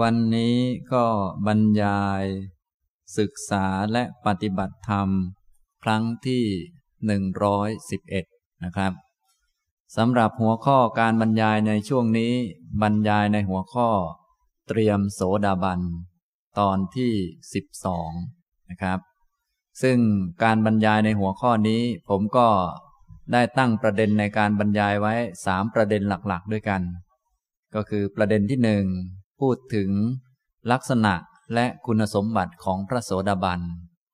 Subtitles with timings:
[0.00, 0.56] วันนี้
[0.92, 1.04] ก็
[1.46, 2.24] บรรยาย
[3.18, 5.08] ศึกษาและปฏิบัติธรรม
[5.82, 6.44] ครั้งที่
[7.92, 8.92] 111 นะครับ
[9.96, 12.32] สำหรับหัวข้อการบรรยายในช่วงนี้
[12.82, 13.88] บรรยายในหัวข้อ
[14.68, 15.80] เตรียมโสดาบัน
[16.58, 17.12] ตอนที่
[17.92, 18.98] 12 นะครับ
[19.82, 19.98] ซึ่ง
[20.44, 22.48] การบรรยายในหัวข้อนี้ ผมก็
[23.32, 25.14] ได้ตั้งประเด็นในการบรรยายไว้
[25.46, 26.82] สามประเด็นหลักๆ ด้วยกัน
[27.74, 28.86] ก็คือประเด็นที่หนึ่ง
[29.40, 29.90] พูดถึง
[30.72, 31.14] ลักษณะ
[31.54, 33.60] และคุณสมบัติของพระโสดาบัน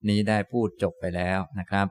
[0.08, 1.88] นี้ได้พูดจบไปแล้วนะครับ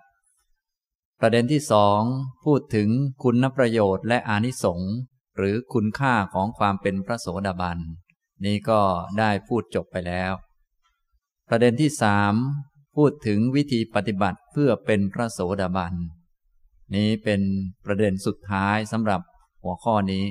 [1.19, 2.01] ประเด็นที่สอง
[2.45, 2.89] พูดถึง
[3.23, 4.93] คุณประโยชน์และอานิสงส์
[5.37, 7.77] หรือคุณค่าของความเป็นพระโสดาบัน
[8.45, 8.81] นี้ก็
[9.19, 10.31] ได้พูดจบไปแล้ว
[11.49, 12.33] ประเด็นที่สาม
[12.95, 15.93] พูดถึงวิธีปฏิบัติเพื่อเป็นพระโสดาบัน
[16.95, 17.41] นี้เป็น
[17.85, 19.21] ประเด็นสุดท้ายสำหรับ
[19.63, 20.23] หัวข้อนี้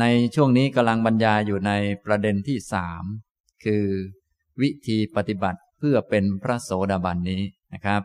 [0.00, 1.72] ในช่วงนี้กำลังบรรยายอยู่ใน
[2.04, 3.04] ประเด็นที่สาม
[3.64, 3.84] คือ
[4.60, 7.42] วิธีปฏิบัติเพื่อเป็นพระโสดาบันนี้
[7.74, 8.02] นะครับ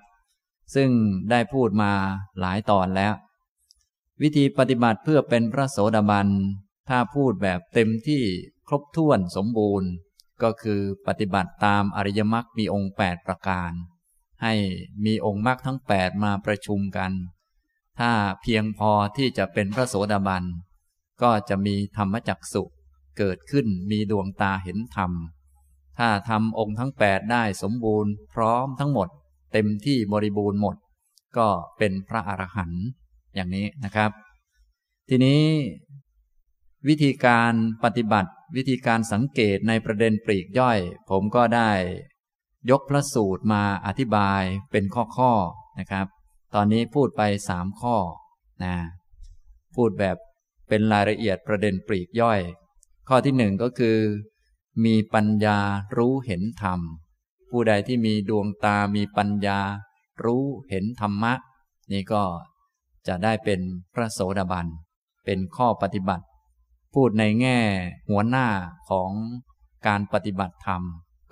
[0.75, 0.89] ซึ่ง
[1.31, 1.91] ได้พูดมา
[2.39, 3.13] หลายตอนแล้ว
[4.21, 6.27] วิธีปฏิบัติเพื่อเป็นพระโสดาบัน
[6.89, 8.23] ถ้าพูดแบบเต็มที่
[8.67, 9.89] ครบถ้วนสมบูรณ์
[10.43, 13.71] ก็คือปฏิบัติตามอริยมรรคมีองค์ 8 ประการ
[14.43, 14.53] ให้
[15.05, 17.11] มีองค์มรรคทั้ง 8 มาประชุมกัน
[17.99, 20.43] ถ้าเพียงพอที่จะเป็นพระโสดาบัน
[21.21, 22.63] ก็จะมีธรรมจักสุ
[23.17, 25.11] เกิดขึ้นมีดวงตาเห็นธรรม
[25.97, 29.07] ถ้าทำองค์ทั้งแปดได้สมบูรณ์ พร้อมทั้งหมด
[29.53, 30.75] เต็มที่บริบูรณ์หมด
[31.37, 32.83] ก็เป็นพระอรหันต์
[33.35, 34.11] อย่างนี้นะครับ
[35.09, 35.43] ทีนี้
[36.87, 41.71] วิธีการปฏิบัติวิธีการสังเกตในประเด็นปลีกย่อย ผมก็ได้
[42.71, 44.83] ยกพระสูตรมาอธิบายเป็น
[45.17, 46.07] ข้อๆนะครับ
[46.55, 47.95] ตอนนี้พูดไปสามข้อ
[48.63, 48.75] นะ
[49.75, 50.17] พูดแบบ
[50.69, 52.39] เป็นรายละเอียดประเด็นปลีกย่อย
[53.07, 53.97] ข้อที่หนึ่งก็คือ
[54.85, 55.57] มีปัญญา
[55.97, 56.79] รู้เห็นธรรม
[57.49, 59.59] ผู้ใดที่มีดวงตามีปัญญา
[60.23, 61.33] รู้เห็นธรรมะ
[61.91, 62.23] นี่ก็
[63.07, 63.59] จะได้เป็น
[63.93, 64.67] พระโสดาบัน
[65.25, 66.25] เป็นข้อปฏิบัติ
[66.93, 67.57] พูดในแง่
[68.09, 68.47] หัวหน้า
[68.89, 69.11] ของ
[69.87, 70.81] การปฏิบัติธรรม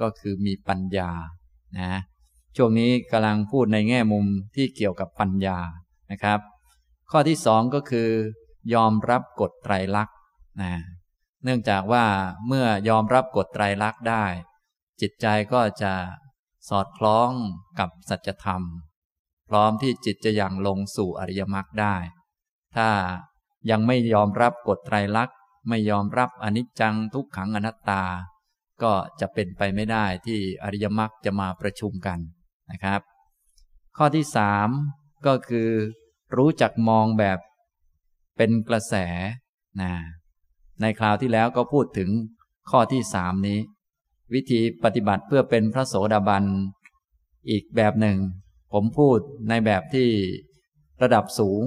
[0.02, 1.10] ก็คือมีปัญญา
[1.80, 2.00] นะ
[2.56, 4.26] ช่วงนี้กำลังพูดในแง่มุม
[4.56, 5.58] ที่เกี่ยวกับปัญญา
[6.12, 6.40] นะครับ
[7.12, 8.10] ข้อที่สองก็คือ
[8.74, 10.16] ยอมรับกฎไตรลักษณ์
[10.62, 10.74] นะ
[11.44, 12.06] เนื่องจากว่า
[12.48, 14.26] เมื่อยอมรับกฎไตรลักษณ์ได้
[15.02, 15.94] จิตใจก็จะ
[16.70, 17.32] สอดคล้อง
[17.80, 18.62] กับสัจธรรม
[19.50, 21.96] พร้อมที่จิตจะยังลงสู่อริยมรรคได้
[22.76, 22.90] ถ้า
[23.70, 25.38] ยังไม่ยอมรับกฎไตรลักษณ์
[25.70, 28.04] ไม่ยอมรับอนิจจังทุกขังอนัตตา
[28.84, 32.20] ก็จะเป็นไปไม่ได้ที่อริยมรรคจะมาประชุมกัน
[32.72, 33.02] นะครับ
[33.98, 34.70] ข้อที่สาม
[35.28, 35.70] ก็คือ
[36.36, 37.40] รู้จักมองแบบ
[38.38, 38.96] เป็นกระแส
[39.82, 39.92] นะ
[40.82, 42.10] ในคราวที่แล้วก็พูดถึง
[42.70, 43.60] ข้อที่สามนี้
[44.34, 46.44] วิธีปฏิบัติเพื่อเป็นพระโสดาบัน
[47.50, 48.18] อีกแบบหนึ่ง
[48.74, 50.10] ผมพูดในแบบที่
[51.04, 51.64] ระดับสูง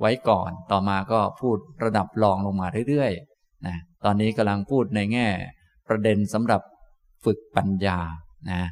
[0.00, 5.28] ไว้ก่อน ต่อมาก็พูดระดับรองลงมาเรื่อยๆนะตอนนี้กำลังพูดในแง่
[5.88, 6.62] ประเด็นสำหรับ
[7.24, 7.98] ฝึกปัญญา
[8.52, 8.62] นะ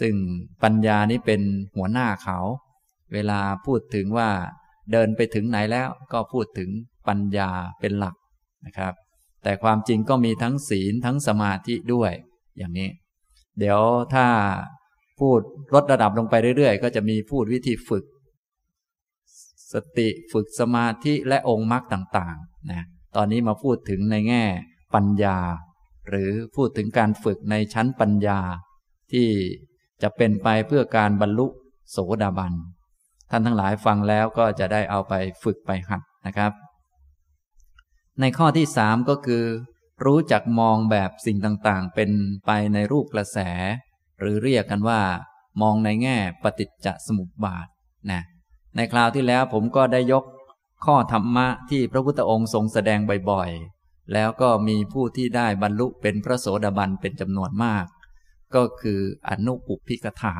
[0.00, 0.14] ซึ่ง
[0.62, 1.40] ปัญญานี้เป็น
[1.76, 2.38] หัวหน้าเขา
[3.12, 4.30] เวลาพูดถึงว่า
[4.92, 6.70] เดินไปถึงไหนแล้วก็พูดถึง
[7.08, 7.50] ปัญญา
[7.80, 8.14] เป็นหลัก
[8.66, 8.94] นะครับ
[9.42, 12.12] แต่ความจริงก็มีทั้งศีลทั้งสมาธิด้วย
[12.58, 12.88] อย่างนี้
[13.58, 13.80] เดี๋ยว
[14.14, 14.26] ถ้า
[15.20, 15.40] พูด
[15.74, 18.04] ลดระดับลงไปเรื่อยๆ ก็จะมีพูดวิธีฝึก
[19.72, 22.84] สติฝึกสมาธิและองค์มรรคต่างๆนะ
[23.16, 24.44] ตอนนี้มาพูดถึงในแง่
[24.94, 25.38] ปัญญา
[26.08, 28.38] หรือพูดถึงการฝึกในชั้นปัญญา
[29.12, 29.28] ที่
[30.02, 31.46] จะเป็นไปเพื่อการบรรลุ
[31.90, 32.52] โสดาบัน
[33.36, 36.52] ท่านทั้งหลายฟังแล้วก็จะได้เอาไปฝึกไปหัดนะครับ
[38.20, 39.44] ในข้อที่สามก็คือ
[40.04, 42.10] รู้จักมองแบบสิ่งต่างๆ เป็น
[42.46, 43.38] ไปในรูปกระแส
[44.20, 45.00] หรือเรียกกันว่า
[45.62, 47.66] มองในแง่ปฏิจจสมุปบาท
[48.10, 48.22] นะ
[48.76, 50.24] ในคราวที่แล้วผมก็ได้ยก
[50.84, 57.86] ข้อธรรมะที่พระพุทธองค์ทรงแสดงบ่อยๆ แล้วก็มีผู้ที่ได้บรรลุเป็นพระโสดาบันเป็นจำนวนมาก
[58.54, 60.36] ก็คืออนุปุพิกถา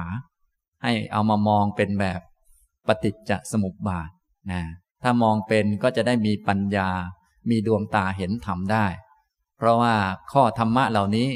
[0.83, 2.21] ให้เอามามองเป็นแบบ
[2.87, 4.11] ปฏิจจสมุปบาท
[4.51, 4.63] นะ
[5.03, 6.89] ถ้ามองเป็นก็จะได้มีปัญญา
[7.51, 8.87] มีดวงตาเห็นธรรมได้
[9.57, 9.95] เพราะว่า
[10.33, 11.29] ข้อธรรมะเหล่านี้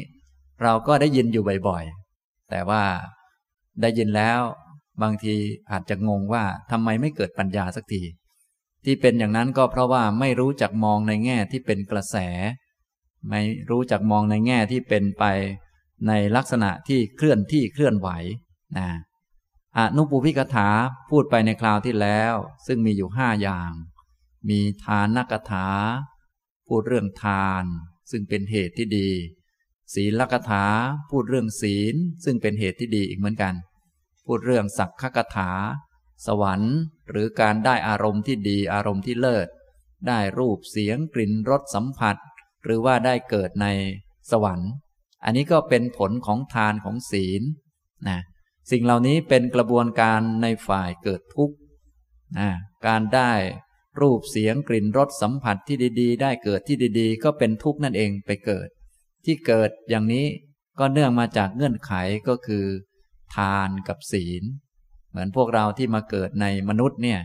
[0.62, 2.82] เราก็ได้ยินอยู่บ่อยๆ แต่ว่า
[3.80, 4.40] ได้ยินแล้ว
[5.02, 5.34] บางที
[5.70, 8.02] อาจจะงงว่าทำไมไม่เกิดปัญญาสักที
[8.84, 12.16] ที่เป็นอย่างนั้นก็เพราะว่าไม่รู้จักมองในแง่ที่เป็นกระแส
[13.30, 13.40] ไม่
[13.70, 15.24] รู้จักมองในแง่ที่เป็นไป
[16.08, 18.08] ในลักษณะที่เคลื่อนที่เคลื่อนไหว
[18.78, 18.88] นะ
[19.78, 20.68] อนุปูพิกถา
[21.10, 22.34] พูดไปในคราวที่แล้ว
[22.66, 23.72] ซึ่งมีอยู่ห้าอย่าง
[24.48, 25.68] มีทานนักถา
[26.68, 27.64] พูดเรื่องทาน
[28.10, 29.10] ซึ่งเป็นเหตุที่ดี
[29.94, 30.64] ศีลกถา
[31.10, 31.94] พูดเรื่องศีล
[32.24, 33.54] ซึ่งเป็นเหตุที่ดีอีกเหมือนกัน
[34.26, 35.50] พูดเรื่องสักขกถา
[36.26, 36.74] สวรรค์
[37.08, 39.48] หรือการได้อารมณ์ที่ดีอารมณ์ที่เลิศ
[40.08, 42.16] ได้รูปเสียงกลิ่นรสสัมผัส
[42.64, 43.66] หรือว่าได้เกิดใน
[44.30, 44.70] สวรรค์
[45.24, 47.42] อันนี้ก็เป็นผลของทานของศีล
[48.08, 48.20] นะ
[48.70, 51.56] สิ่งเหล่านี้เป็นกระบวนการในฝ่ายเกิดทุกข์
[52.86, 53.32] การได้
[54.00, 58.68] รูปเสียงกลิ่นรสสัมผัสที่ดีๆ ได้เกิดที่ดีๆ ก็เป็นทุกข์นั่นเองไปเกิด
[59.24, 60.26] ที่เกิดอย่างนี้
[60.78, 61.92] ก็เนื่องมาจากเงื่อนไข
[62.28, 62.64] ก็คือ
[63.34, 64.44] ทานกับศีล
[65.10, 67.20] เหมือนพวกเราที่มาเกิดในมนุษย์เนี่ย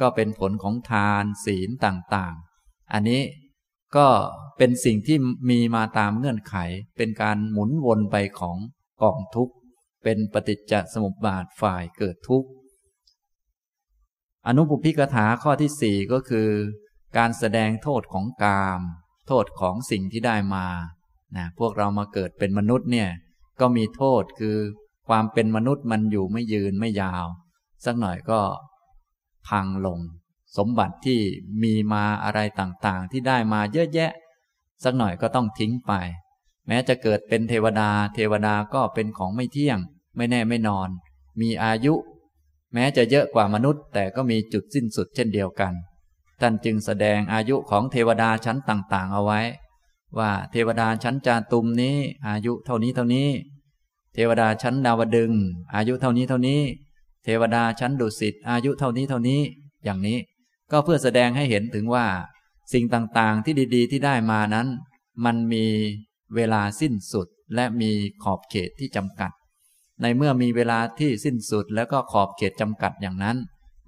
[0.00, 3.22] ก็เป็นผลของทานศีลต่างๆ อันนี้
[3.96, 4.06] ก็
[4.58, 5.18] เป็นสิ่งที่
[5.50, 6.56] มีมาตามเงื่อนไข
[6.96, 8.56] เป็นการหมุนวนไปของ
[9.02, 9.54] กองทุกข์
[10.02, 12.48] เป็นปฏิจจสมุปบาทฝ่ายเกิดทุกข์
[14.46, 16.48] อนุปุพิกถาข้อที่สี่ก็คือ
[17.16, 18.80] การแสดงโทษของกาม
[19.28, 20.66] โทษของสิ่งที่ได้มา
[21.36, 23.10] นะพวกเรามาเกิดเป็นมนุษย์เนี่ย
[23.60, 24.56] ก็มีโทษคือ
[25.08, 27.26] ความเป็นมนุษย์มันอยู่ไม่ยืนไม่ยาว
[27.84, 28.40] สักหน่อยก็
[29.48, 30.00] พังลง
[30.56, 31.20] สมบัติที่
[31.62, 34.12] มีมาอะไรต่างๆ ที่ได้มาเยอะแยะ
[34.84, 35.92] สักหน่อยก็ต้องทิ้งไป
[36.68, 39.78] แม้จะเกิดเป็นเทวดา เทวดาก็เป็นของไม่เที่ยง
[40.16, 40.88] ไม่แน่ไม่นอน
[41.40, 41.94] มีอายุ
[42.74, 45.72] แม้จะเยอะกว่ามนุษย์ แต่ก็มีจุดสิ้นสุดเช่นเดียวกัน
[46.40, 49.40] ท่านจึงแสดงอายุของเทวดาชั้นต่างๆ เอาไว้
[50.18, 53.28] ว่าเทวดาชั้นจาตุมนี้ อายุเท่านี้เท่านี้
[54.14, 55.32] เทวดาชั้นดาวดึง
[55.74, 56.60] อายุเท่านี้เท่านี้
[57.24, 59.40] เทวดาชั้นดุสิตอายุเท่านี้เท่านี้
[59.84, 60.18] อย่างนี้
[60.70, 62.06] ก็เพื่อแสดงให้เห็นถึงว่า
[62.72, 64.66] สิ่งต่างๆที่ดี ๆ ที่ได้มานั้น
[65.24, 65.66] มันมี
[66.36, 67.90] เวลาสิ้นสุดและมี
[68.22, 69.30] ขอบเขตที่จำกัด
[70.02, 73.36] ในเมื่อมีเวลาที่สิ้นสุดแล้วก็ขอบเขตจำกัดอย่างนั้น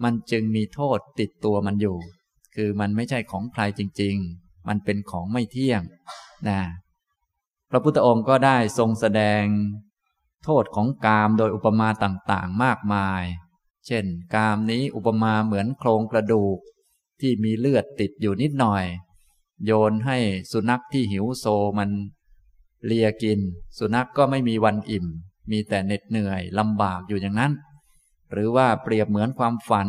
[0.03, 1.99] มันจึงมีโทษติดตัวมันอยู่
[2.55, 5.83] คือมันไม่ใช่ของใครจริง ๆ มันเป็นของไม่เที่ยง
[6.49, 6.61] นะ
[7.71, 9.45] พระพุทธองค์ก็ได้ทรงแสดง
[10.45, 13.23] โทษของกามโดยอุปมาต่างๆ มากมาย
[13.87, 14.05] เช่น
[14.35, 16.59] กามนี้อุปมาเหมือนโครงกระดูก
[17.21, 18.85] ที่มีเลือดติดอยู่นิดหน่อย
[19.65, 20.19] โยนให้
[20.53, 21.47] สุนัขที่หิวโซ
[21.79, 21.91] มัน
[22.87, 23.41] เลียกิน
[23.79, 25.07] สุนัขกก็ไม่มีวันอิ่ม
[25.51, 27.53] มีแต่เหน็ดเหนื่อยลำบากอยู่อย่างนั้น
[28.33, 29.89] หรือว่าเปรียบเหมือนความฝัน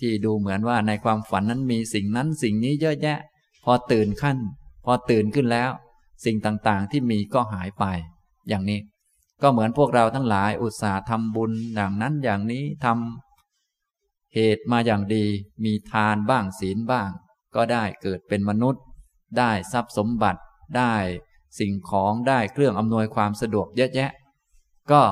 [0.00, 3.18] ที่ดูเหมือนว่าในความฝันนั้นมีสิ่งนั้นสิ่งนี้เยอะแยะ
[3.64, 4.36] พอตื่นขั้น
[4.84, 5.70] พอตื่นขึ้นแล้ว
[6.24, 7.84] สิ่งต่างๆที่มีก็หายไป
[8.48, 8.80] อย่างนี้
[9.42, 15.24] ก็เหมือนพวกเราทั้งหลายอุตส่าห์ทำบุญอย่างนั้นอย่างนี้ทำเหตุมาอย่างดี
[15.64, 17.10] มีทานบ้างศีลบ้าง
[17.54, 18.82] ก็ได้เกิดเป็นมนุษย์
[19.38, 20.40] ได้ทรัพย์สมบัติ
[20.76, 20.94] ได้
[21.58, 24.10] สิ่งของได้เครื่องอำนวยความสะดวกเยอะแยะ
[24.90, 25.02] ก็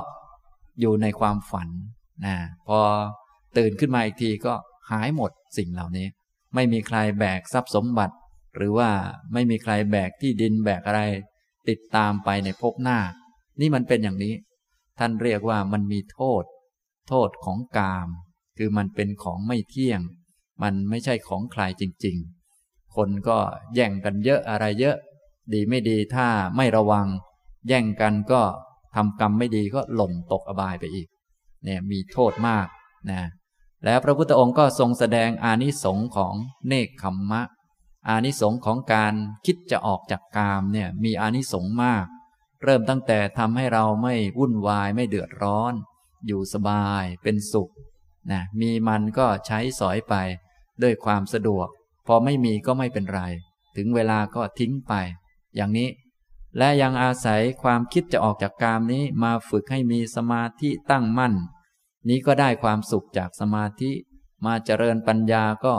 [0.81, 1.69] อยู่ในความฝัน
[2.27, 2.37] นะ
[2.69, 2.79] พอ
[3.57, 4.55] ตื่นขึ้นมาอีกทีก็
[4.91, 6.07] หายหมดสิ่งเหล่านี้
[6.55, 8.17] ไม่มีใครแบกทรัพย์สมบัติ
[8.57, 8.91] หรือว่า
[9.33, 11.03] ไม่มีใครแบกที่ดินแบกอะไร
[11.69, 12.99] ติดตามไปในภพหน้า
[13.61, 14.35] นี่มันเป็นอย่างนี้
[14.99, 16.45] ท่านเรียกว่ามันมีโทษ
[17.09, 18.09] โทษของกาม
[18.59, 20.01] คือมันเป็นของไม่เที่ยง
[20.63, 22.17] มันไม่ใช่ของใครจริง
[22.57, 23.39] ๆ คนก็
[23.75, 24.97] แย่งกันเยอะอะไรเยอะ
[25.53, 27.07] ดีไม่ดีถ้าไม่ระวัง
[27.69, 28.43] แย่งกันก็
[28.95, 31.09] ทำกรรมไม่ดีก็หล่นตกอบายไปอีก
[31.65, 32.67] เนี่ยมีโทษมาก
[33.11, 33.23] นะ
[33.85, 36.35] แล้วพระพุทธองค์ก็ทรงแสดงอานิสงค์ของ
[36.67, 37.43] เนคขมมะ
[38.09, 39.15] อานิสงค์ของการ
[39.47, 42.07] คิดจะออกจากกามเนี่ยมีอานิสงค์มาก
[42.63, 45.73] เริ่มตั้งแต่ทำให้เราไม่วุ่นวายไม่เดือดร้อน
[46.27, 47.71] อยู่สบายเป็นสุข
[48.33, 50.15] นะมีมันก็ใช้สอยไป
[50.83, 51.69] ด้วยความสะดวก
[52.07, 53.23] พอไม่มีก็ไม่เป็นไร
[53.77, 54.93] ถึงเวลาก็ทิ้งไป
[55.57, 55.89] อย่างนี้
[56.59, 61.35] และยังอาศัยความคิดจะออกจากกามนี้มาฝึกให้มีสมาธิตั้งมั่น
[62.09, 63.91] นี้ก็ได้ความสุขจากสมาธิ
[64.47, 65.75] มาเจริญปัญญาก็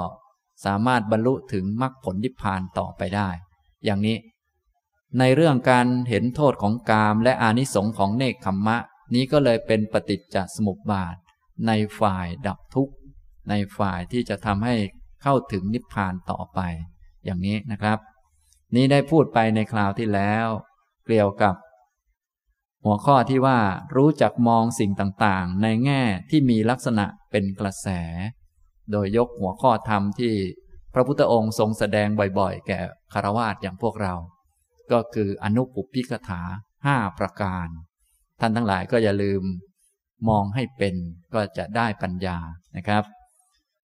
[0.66, 3.30] สามารถบรรลุถึงมรรคผลนิพพานต่อไปได้
[3.86, 4.18] อย่างนี้
[5.20, 8.78] ในเรื่องการเห็นโทษของกามและอานิสงค์ของเนคขมมะ
[9.14, 11.16] นี้ก็เลยเป็นปฏิจจสมุปบาท
[11.68, 12.94] ในฝ่ายดับทุกข์
[13.50, 14.76] ในฝ่ายที่จะทำให้
[15.24, 16.60] เข้าถึงนิพพานต่อไป
[17.26, 17.98] อย่างนี้นะครับ
[18.76, 20.48] นี้ได้พูดไปในคราวที่แล้ว
[21.06, 21.56] เกี่ยวกับ
[22.86, 23.60] หัวข้อที่ว่า
[23.96, 27.88] รู้จักมองสิ่งต่างๆ ในแง่ที่มีลักษณะเป็นกระแส
[28.92, 30.34] โดยยกหัวข้อธรรมที่
[30.94, 32.08] พระพุทธองค์ทรงแสดง
[32.40, 32.80] บ่อยๆ แก่
[33.14, 34.14] คารวาสอย่างพวกเรา
[34.92, 36.42] ก็คืออนุปุพิกถา
[36.86, 37.68] ห้าประการ
[38.40, 39.44] ท่านทั้งหลายก็อย่าลืม
[40.30, 40.96] มองให้เป็น
[41.34, 42.38] ก็จะได้ปัญญา
[42.78, 43.04] นะครับ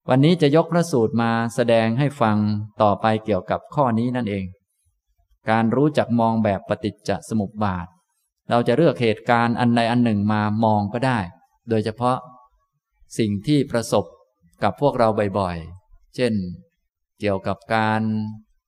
[0.10, 2.38] วันนี้จะยกพระสูตรมาแสดงให้ฟัง
[2.82, 4.46] ต่อไปเกี่ยวกับข้อนี้นั่นเอง
[5.50, 7.88] การรู้จักมองแบบปฏิจจสมุปบาท
[8.50, 11.20] เราจะเลือกเหตุการณ์อันใดอันหนึ่งมามองก็ได้
[11.70, 12.18] โดยเฉพาะ
[13.18, 14.06] สิ่งที่ประสบ
[14.64, 15.08] กับพวกเรา
[15.40, 16.34] บ่อยๆ เช่น
[17.20, 18.02] เกี่ยวกับการ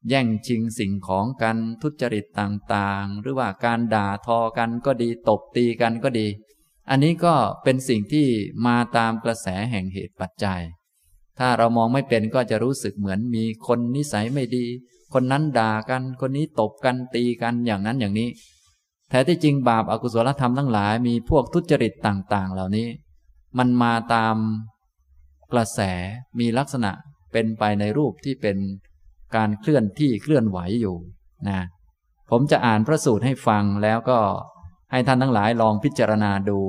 [0.09, 6.27] แย่งชิงสิ่งของกันทุจริตต่างๆ หรือว่าการด่าทอกันก็ดีตบตีกันก็ดี
[6.89, 8.27] อันนี้ก็เป็นสิ่งที่
[8.65, 10.61] มาตามกระแสแห่งเหตุปัจจัย
[11.39, 14.65] ถ้าเรามองไม่เป็นก็จะรู้สึกเหมือนมีคนนิสัยไม่ดี
[15.13, 18.30] คนนั้นด่ากัน คนนี้ตบกันตีกันอย่างนั้นอย่างนี้
[19.10, 22.88] แท้ที่จริงบาปอากุศลธรรมทั้งหลายมีพวกทุจริตต่าง ๆ เหล่านี้
[23.58, 24.36] มันมาตาม
[25.53, 25.80] กระแส
[26.39, 26.91] มีลักษณะ
[27.32, 28.58] เป็นไปในรูปที่เป็น
[29.36, 30.96] การเคลื่อนที่เคลื่อนไหวอยู่
[31.50, 31.60] นะ
[32.30, 34.20] ผมจะอ่านพระสูตรให้ฟังแล้วก็
[34.91, 36.60] ให้ท่านทั้งหลายลองพิจารณาดู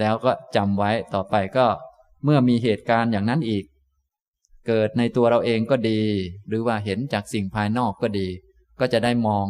[0.00, 1.66] แล้วก็จำไว้ต่อไปก็
[2.24, 3.64] เมื่อมีเหตุการณ์อย่างนั้นอีก
[4.66, 6.00] เกิดในตัวเราเองก็ดี
[6.46, 8.28] หรือว่าเห็นจากสิ่งภายนอกก็ดี
[8.80, 9.46] ก็จะได้มอง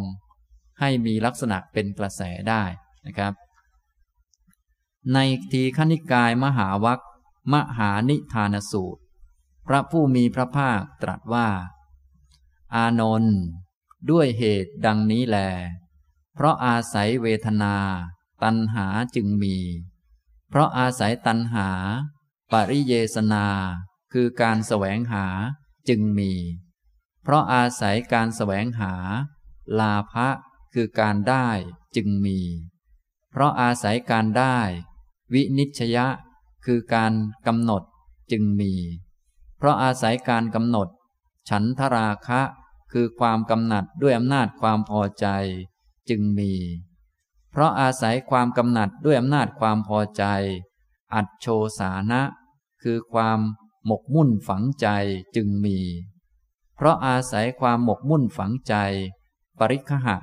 [0.80, 2.62] ให้มีลักษณะเป็นกระแสได้
[3.06, 3.32] นะครับ
[5.12, 5.18] ใน
[5.52, 7.00] ทีขณิกายมหาวัค
[7.52, 9.00] มหานิทานสูตร
[9.66, 11.48] พระผู้มีพระภาคตรัสว่า
[12.74, 13.38] อานนท์
[14.10, 15.38] ด้วยเหตุดังนี้แล
[16.34, 17.76] เพราะอาศัยเวทนา
[18.42, 19.56] ตัณหาจึงมี
[20.48, 21.68] เพราะอาศัยตัณหา
[22.52, 23.46] ปริเยสนา
[24.16, 25.26] คือการแสวงหา
[25.88, 26.32] จึงมี
[27.22, 28.94] เพราะอาศัยการแสวงหา
[29.80, 30.28] ลาภะ
[30.74, 31.48] คือการได้
[31.96, 32.38] จึงมี
[33.30, 34.58] เพราะอาศัยการได้
[35.32, 36.06] วินิชยะ
[36.64, 37.12] คือการ
[37.46, 37.82] กำหนด
[38.32, 38.72] จึงมี
[39.58, 40.88] เพราะอาศัยการกำหนด
[41.48, 42.40] ฉันทราคะ
[42.92, 45.26] คือความกำหนัดด้วยอำนาจความพอใจ
[46.08, 46.52] จึงมี
[47.50, 50.24] เพราะอาศัยความกำหนัดด้วยอำนาจความพอใจ
[51.14, 51.46] อัดโช
[51.78, 52.22] สานะ
[52.82, 53.40] คือความ
[53.86, 54.86] หมกมุ่นฝังใจ
[55.36, 55.78] จึงมี
[56.76, 58.74] เพราะอาศัยความหมกมุ่นฝังใจ
[59.58, 60.16] ปริคหะ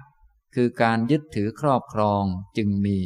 [0.55, 2.23] คือการยึดถือครอบครอง
[2.57, 2.99] จึงมี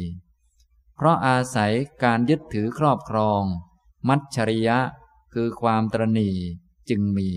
[0.96, 1.72] เพราะอาศัย
[2.04, 3.42] การยึดถือครอบครอง
[4.08, 4.78] มัจฉริยะ
[5.34, 6.30] คือความตรณี
[6.90, 7.30] จึงมี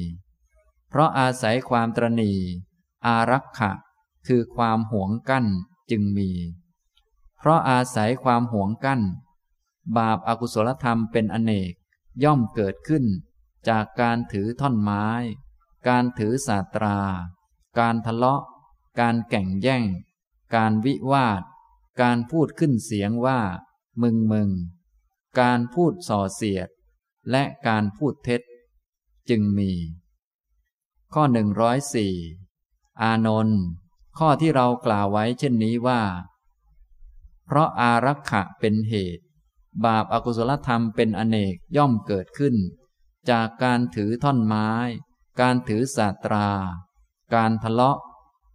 [0.89, 2.31] เพราะอาศัยความตรณี
[3.05, 3.71] อารักขะ
[4.27, 5.45] คือความหวงกั้น
[5.91, 6.29] จึงมี
[7.37, 9.01] เพราะอาศัยความหวงกั้น
[9.97, 11.73] บาปอากุศลธรรมเป็นอเนก
[12.23, 13.05] ย่อมเกิดขึ้น
[13.69, 15.05] จากการถือท่อนไม้
[15.87, 16.99] การถือศาตรา
[17.79, 18.43] การทะเลาะ
[18.99, 19.85] การแก่งแย่ง
[20.55, 21.41] การวิวาท
[22.01, 23.39] การพูดขึ้นเสียงว่า
[24.01, 24.49] มึงมึง
[25.39, 26.69] การพูดส่อเสียด
[27.31, 28.41] และการพูดเท็จ
[29.29, 29.71] จึงมี
[31.13, 32.15] ข้อหนึ่งร้อยสี่
[33.01, 33.61] อานนท์
[34.17, 36.01] ข้อที่เรากล่าวไว้เช่นนี้ว่า
[37.45, 39.23] เพราะอารักขะเป็นเหตุ
[39.85, 42.55] บาปอากุศลธรรมเป็นอเนกย่อมเกิดขึ้น
[43.29, 44.69] จากการถือท่อนไม้
[45.41, 46.49] การถือศาตรา
[47.35, 47.99] การทะเลาะ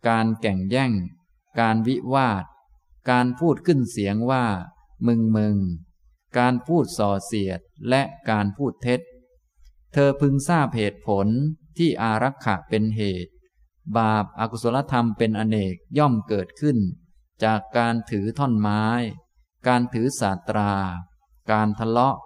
[0.09, 0.93] การแก่งแย่ง
[1.61, 2.45] การวิวาท
[3.11, 4.45] การพูดขึ้นเสียงว่า
[5.07, 5.57] มึงมึง
[6.39, 9.01] การพูดส่อเสียดและการพูดเท็จ
[9.93, 11.27] เธอพึงทราบเหตุผล
[11.79, 13.33] ที่อารักขะเป็นเหตุ
[13.97, 16.79] บาปอากุศลธรรมเป็นอเนกย่อมเกิดขึ้น
[17.45, 18.85] จากการถือท่อนไม้
[19.67, 20.73] การถือศาตรา
[21.51, 22.17] การทะเลาะ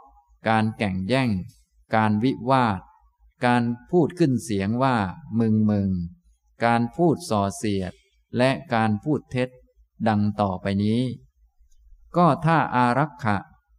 [0.48, 1.30] การแก่งแย่ง
[1.94, 2.80] การวิวาท
[3.46, 4.96] การพูดขึ้นเสียงว่า
[5.38, 5.90] มึงมึง
[6.64, 7.92] การพูดส่อเสียด
[8.37, 9.48] และการพูดเท็จ
[10.08, 11.00] ดังต่อไปนี้
[12.16, 13.37] ก็ถ้าอารักขะ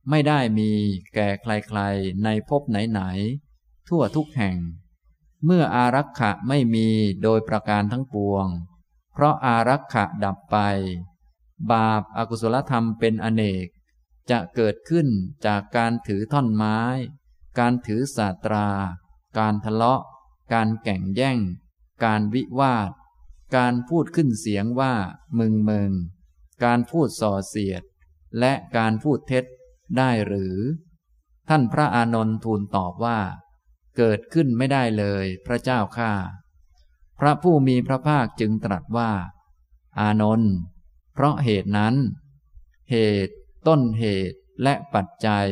[0.09, 0.71] ไม่ได้มี
[1.13, 4.57] แก่ใครๆ ในภพไหนๆ ทั่วทุกแห่ง
[5.45, 6.87] เมื่ออารักขะไม่มี
[7.23, 8.47] โดยประการทั้งปวง
[9.13, 10.57] เพราะอารักขะดับไป
[11.71, 13.67] บาปอากุศลธรรมเป็นอเนก
[14.31, 15.07] จะเกิดขึ้น
[15.45, 16.79] จากการถือท่อนไม้
[17.59, 18.69] การถือศาตรา
[19.39, 20.01] การทะเลาะ
[20.53, 21.39] การแก่งแย่ง
[22.05, 22.91] การวิวาท
[23.57, 24.93] การพูดขึ้นเสียงว่า
[25.39, 25.91] มึงมึง
[26.63, 27.83] การพูดส่อเสียด
[28.39, 29.45] และการพูดเท็จ
[29.97, 30.57] ได้หรือ
[31.49, 33.19] ท่านพระอานนท์ทูลตอบว่า
[33.97, 36.13] เกิดขึ้นไม่ได้เลยพระเจ้าข้า
[37.19, 39.11] พระผู้มีพระภาคจึงตรัสว่า
[39.99, 40.53] อานนท์
[41.13, 41.95] เพราะเหตุนั้น
[42.91, 42.95] เห
[43.27, 43.35] ตุ
[43.67, 45.47] ต้นเหตุและปัจจัย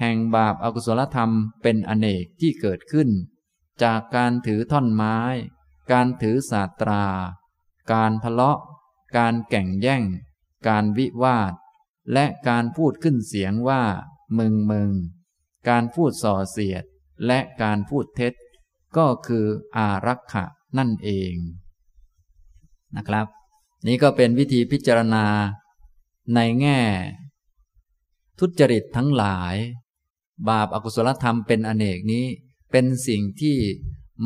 [0.00, 1.30] แห่งบาปอากุศลธรรม
[1.62, 3.08] เป็นอเนกที่เกิดขึ้น
[3.82, 5.18] จากการถือท่อนไม้
[5.92, 7.04] การถือศาสตรา
[7.92, 8.58] การทะเลาะ
[9.16, 10.02] การแก่งแย่ง
[10.68, 11.52] การวิวาท
[12.12, 13.82] และการพูดขึ้นเสียงว่า
[14.38, 14.90] มึงมึง
[15.68, 16.84] การพูดส่อเสียด
[17.26, 18.34] และการพูดเท็จ
[18.96, 19.46] ก็คือ
[19.76, 20.44] อารักขะ
[20.78, 21.34] นั่นเอง
[22.96, 23.26] นะครับ
[23.86, 25.26] นี่ก็เป็นวิธีพิจารณา
[26.34, 26.80] ในแง่
[28.38, 29.54] ทุจริตทั้งหลาย
[30.48, 32.24] บาปอากุศลธรรมเป็นอเนกนี้
[32.72, 33.56] เป็นสิ่งที่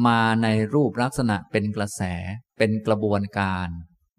[0.07, 2.03] มาในรูปลักษณะเป็นกระแส
[2.59, 3.69] เป็นกระบวนการ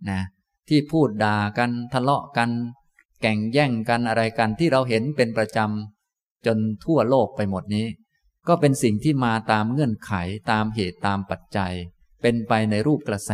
[0.09, 0.21] นะ
[0.69, 2.49] ที่พูดด่ากันทะเลาะกัน
[3.21, 7.87] แก่งแย่งกันอะไรกันที่เราเห็นเป็นประจำจนทั่วโลกไปหมดนี้
[8.47, 10.11] ก็เป็นสิ่งที่มาตามเงื่อนไข
[10.51, 11.73] ตามเหตุตามปัจจัย
[12.21, 13.31] เป็นไปในรูปกระแส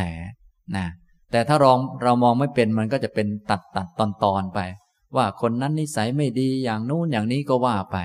[0.75, 0.87] นะ
[1.31, 4.59] แต่ถ้าเราเรามองไม่เป็นมันก็จะเป็นตัดตัดตอนตอนไป
[5.17, 7.97] ว่าคนนั้นนิสัยไม่ดีอย่างนู้นอย่างนี้ก็ว่าไป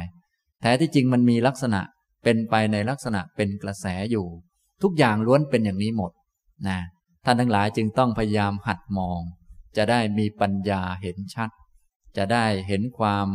[0.61, 1.81] แท้ที่จริงมันมีลักษณะ
[2.25, 4.27] เป็นไปในลักษณะเป็นกระแสอยู่
[4.83, 6.13] ทุกอย่างล้วนเป็นอย่างนี้หมด
[6.69, 6.79] นะ
[7.25, 9.21] ท่านทั้งหลายจึงต้องพยายามหัดมอง
[9.77, 11.51] จะได้มีปัญญาเห็นชัด
[12.17, 13.27] จะได้เห็นความ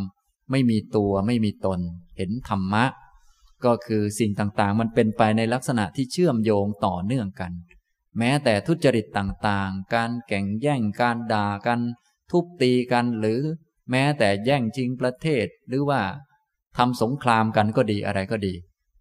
[0.51, 1.79] ไม่มีตัวไม่มีตน
[2.17, 2.85] เห็นธรรมะ
[3.65, 7.51] ก็คือสิ่งต่างๆ มันเป็นไปในลักษณะที่เชื่อมโยงต่อเนื่องกัน
[8.17, 11.79] แม้แต่ทุจริตต่างๆ การแข่งแย่งการด่ากัน
[12.31, 13.41] ทุบตีกันหรือ
[13.91, 16.01] แม้แต่แย่งชิงประเทศหรือว่า
[16.77, 18.53] ทำสงครามกันก็ดีอะไรก็ดี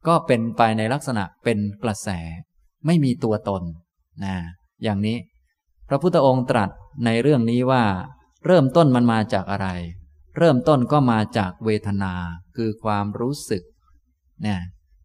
[0.06, 2.08] ก็เป็นไปในลักษณะเป็นกระแส
[2.86, 3.62] ไม่มีตัวตน
[4.24, 4.36] นะ
[4.82, 5.18] อย่างนี้
[5.88, 6.70] พระพุทธองค์ตรัส
[7.04, 7.84] ในเรื่องนี้ว่า
[8.46, 9.68] เริ่มต้นมันมาจากอะไร
[10.38, 12.12] เริ่มต้นก็มาจากเวทนา
[12.56, 13.62] คือความรู้สึก
[14.42, 14.60] เนี่ย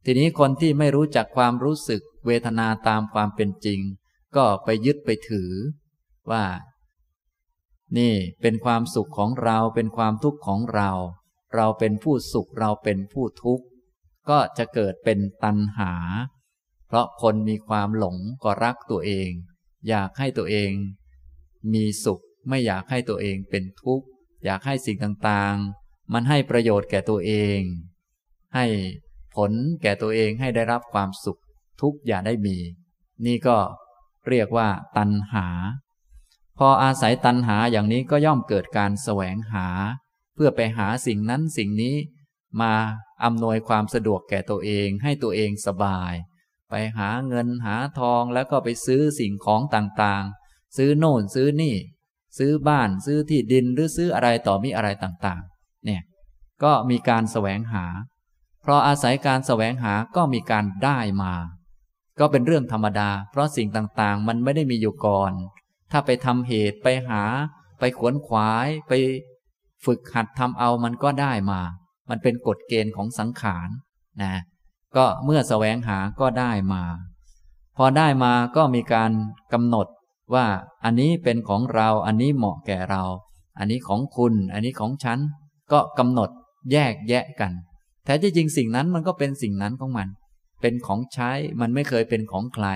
[0.06, 3.80] ทีนี้คนที่ไม่รู้จักความรู้สึก เวทนาตามความเป็นจริง
[4.36, 5.52] ก็ไปยึดไปถือ
[6.32, 6.44] ว่า
[7.98, 10.92] นี่เป็นความสุขของเราเป็นความทุกข์ของเรา
[11.56, 13.66] เราเป็นผู้สุขเราเป็นผู้ทุกข์
[14.30, 15.94] ก็จะเกิดเป็นตัณหา
[16.88, 19.30] เพราะคนมีความหลงก็รักตัวเอง
[19.90, 20.72] อยากให้ตัวเอง
[21.74, 22.20] มีสุข
[22.50, 24.06] ไม่อยากให้ตัวเองเป็นทุกข์
[24.46, 27.60] อยากให้สิ่งต่างๆ มันให้ประโยชน์แก่ตัวเอง
[28.56, 28.66] ให้
[29.36, 31.40] ผลแก่ตัวเองให้ได้รับความสุข
[31.82, 32.58] ทุกอย่าได้มี
[33.26, 33.58] นี่ก็
[34.30, 34.68] เรียกว่า
[34.98, 35.48] ตัณหา
[36.62, 39.68] พออาศัยตัณหาอย่างนี้ก็ย่อมเกิดการแสวงหา
[40.36, 41.96] เพื่อไปหาสิ่งนั้นสิ่งนี้
[42.62, 42.74] มา
[43.24, 46.14] อำนวยความสะดวกแก่ตัวเองให้ตัวเองสบาย
[46.70, 51.76] ไปหาเงินหาทองแล้วก็ไปซื้อสิ่งของต่างๆ ซื้อโน่นซื้อนี่
[52.38, 56.02] ซื้อบ้านซื้อที่ดินหรือซื้ออะไรต่อมีอะไรต่างๆ เนี่ย
[56.64, 57.86] ก็มีการแสวงหา
[58.62, 61.34] เพราะอาศัยการแสวงหาก็มีการได้มา
[62.20, 65.32] ก็เป็นเรื่องธรรมดา เพราะสิ่งต่างๆ มันไม่ได้มีอยู่ก่อน
[65.92, 67.24] ถ้าไปทำเหตุไปหา
[67.80, 68.94] ไปขวนขวาย ไป
[69.86, 71.62] ฝึกหัดทำเอามันก็ได้มา
[72.10, 73.70] มันเป็นกฎเกณฑ์ของสังขาร
[74.22, 74.34] นะ
[74.98, 76.84] ก็เมื่อสแสวงหาก็ได้มา
[77.78, 79.12] พอได้มาก็มีการ
[79.54, 79.88] กำหนด
[80.34, 80.46] ว่า
[80.84, 83.04] อันนี้เป็นของเรา อันนี้เหมาะแก่เรา
[83.60, 85.20] อันนี้ของคุณ อันนี้ของฉัน
[85.72, 86.30] ก็กำหนด
[86.72, 87.52] แยกแยะกัน
[88.06, 90.08] แท้ที่จริงสิ่งนั้นมันก็เป็นสิ่งนั้นของมัน
[90.62, 92.68] เป็นของใช้ มันไม่เคยเป็นของใคร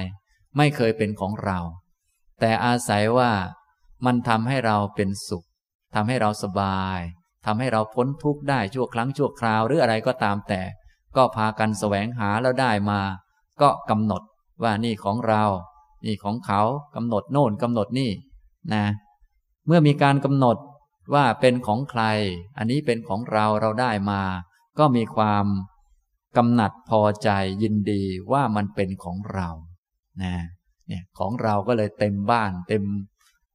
[0.57, 1.59] ไม่เคยเป็นของเรา
[2.45, 3.31] แต่อาศัยว่า
[4.05, 5.45] มันทำให้เราเป็นสุข
[5.95, 6.99] ทำให้เราสบาย
[7.45, 10.61] ทำให้เราพ้นทุกข์ได้ชั่วครั้งชั่วคราวหรืออะไรก็ตามแต่
[11.15, 13.01] ก็พากันแสวงหาแล้วได้มา
[13.61, 14.21] ก็กำหนด
[14.63, 15.43] ว่านี่ของเรา
[16.05, 16.61] นี่ของเขา
[16.95, 18.11] กำหนดโน่นกำหนดนี่
[18.73, 18.85] นะ
[19.67, 20.57] เมื่อมีการกำหนด
[21.13, 22.03] ว่าเป็นของใคร
[22.57, 24.21] อันนี้เป็นของเราเราได้มา
[24.79, 25.45] ก็มีความ
[26.37, 27.29] กำหนัดพอใจ
[27.63, 29.47] ยินดีว่ามันเป็นของเรา
[30.23, 30.35] นะ
[30.87, 32.83] เนี่ยของเราก็เลยเต็มบ้าน เต็ม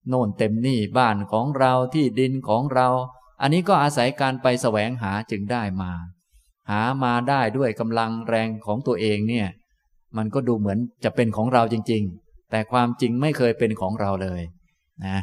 [0.09, 2.89] โน่นเต็มนี่บ้านของเราที่ดินของเรา
[3.41, 5.93] อันนี้ก็อาศัยการไปแสวงหาจึงได้มา
[6.71, 9.49] หามาได้ด้วยกำลังแรงของตัวเองเนี่ย
[10.17, 14.43] มันก็ดูเหมือนจะเป็นของเราจริง ๆ แต่ความจริงไม่เคยเป็นของเราเลย
[15.07, 15.19] นะ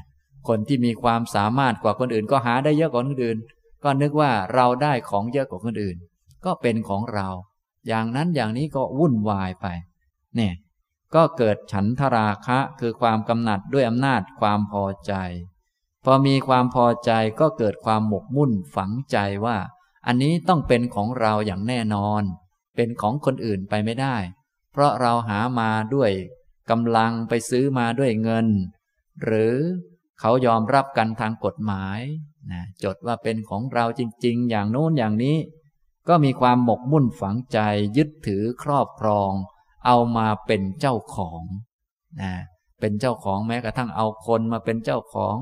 [0.47, 3.37] คนที่มีความสามารถกว่าคนอื่น ก็หาได้เยอะกว่าคนอื่น
[3.83, 5.97] ก็นึกว่าเราได้ของเยอะกว่าคนอื่น
[6.45, 7.27] ก็เป็นของเรา
[7.87, 9.67] อย่างนั้นอย่างนี้ก็วุ่นวายไป
[10.35, 10.53] เนี่ย
[11.15, 15.13] ก็เกิดฉันทราคะคือความกำหนัดด้วยอำนาจความพอใจ
[16.05, 19.57] พอมีความพอใจก็เกิดความหมกมุ่นฝังใจว่า
[20.07, 22.23] อันนี้ต้องเป็นของเราอย่างแน่นอน
[22.75, 24.17] เป็นของคนอื่นไปไม่ได้
[24.71, 26.11] เพราะเราหามาด้วย
[26.69, 28.47] กำลังไปซื้อมาด้วยเงิน
[29.23, 29.55] หรือ
[30.19, 31.99] เขายอมรับกันทางกฎหมาย
[32.51, 35.37] นะจดว่าเป็นของเราจริง ๆ อย่างโน้นอย่างนี้
[36.07, 37.59] ก็มีความหมกมุ่นฝังใจ
[37.97, 39.31] ยึดถือครอบครอง
[39.85, 41.41] เอามาเป็นเจ้าของ
[42.21, 42.33] นะ
[42.79, 45.37] เป็นเจ้าของแม้กระทั่งเอาคนมาเป็นเจ้าของ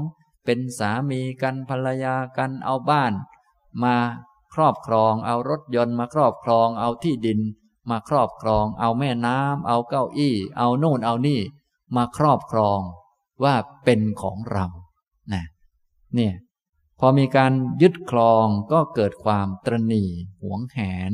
[0.45, 3.13] เป็นสามีกันภรรยากันเอาบ้าน
[3.83, 3.95] มา
[4.53, 7.39] ครอบครอง เอารถยนต์มาครอบครอง เอาที่ดิน
[7.89, 11.41] มาครอบครอง เอาแม่น้ำเอาเก้าอี้ เอาโน่นเอานี่
[11.95, 12.79] มาครอบครอง
[13.43, 14.65] ว่าเป็นของเรา
[15.33, 15.43] นะ
[16.15, 16.33] เนี่ย
[16.99, 17.51] พอมีการ
[17.81, 20.03] ยึดครองก็เกิดความตรณี
[20.41, 20.79] หวงแห
[21.11, 21.13] น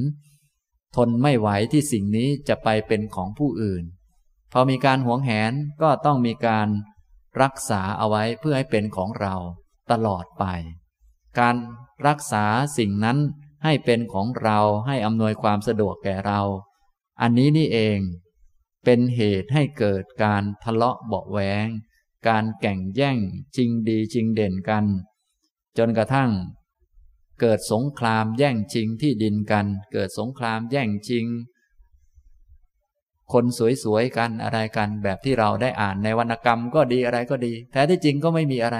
[0.95, 3.84] ทนไม่ไหวที่สิ่งนี้จะไปเป็นของผู้อื่น
[4.52, 6.67] พอมีการหวงแหนก็ต้องมีการ
[7.41, 9.36] รักษาเอาไว้เพื่อให้เป็นของเรา
[9.91, 10.45] ตลอดไป
[11.39, 11.56] การ
[12.08, 12.45] รักษา
[12.78, 13.17] สิ่งนั้น
[13.63, 16.41] ให้เป็นของเราให้อำนวยความสะดวกแก่เรา
[17.21, 17.99] อันนี้นี่เอง
[18.86, 21.67] เป็นเหตุให้เกิดการทะเลาะเบาแหวง
[22.28, 23.17] การแก่งแย่ง
[23.56, 24.86] จริงดีจริงเด่นกัน
[25.78, 26.30] จนกระทั่ง
[27.41, 31.25] เกิดสงครามแย่งชิงที่ดินกัน เกิดสงครามแย่งชิง
[33.34, 33.45] คน
[33.84, 38.78] สวยๆกันอะไรกันแบบที่เราได้อ่านในวรรณกรรมก็ดีอะไรก็ดีแท้ที่จริงก็ไม่มีอะไร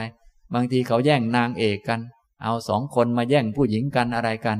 [0.54, 2.00] บางทีเขาแย่งนางเอกกัน
[2.44, 4.58] เอาสองคนมาแย่งผู้หญิงกันอะไรกัน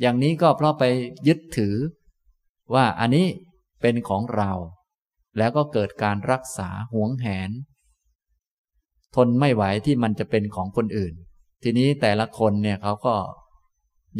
[0.00, 0.84] อย่างนี้ก็เพราะไป
[1.28, 1.76] ยึดถือ
[2.74, 3.26] ว่าอันนี้
[3.80, 4.52] เป็นของเรา
[5.38, 7.50] แล้วก็เกิดการรักษาหวงแหน
[9.14, 11.14] ทนไม่ไหวที่มันจะเป็นของคนอื่น
[11.62, 13.16] ทีนี้แต่ละคนเนี่ยเขาก็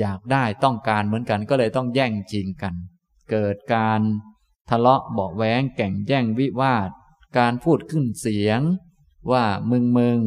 [0.01, 2.75] อยากได้ต้องการเหมือนกันก็เลยต้องแย่งจริงกัน
[3.31, 4.01] เกิดการ
[4.71, 6.91] ทะเลาะเบาแวงแก่งแย่งวิวาท
[7.39, 8.61] การพูดขึ้นเสียง
[9.33, 10.21] ว่ามึงมึง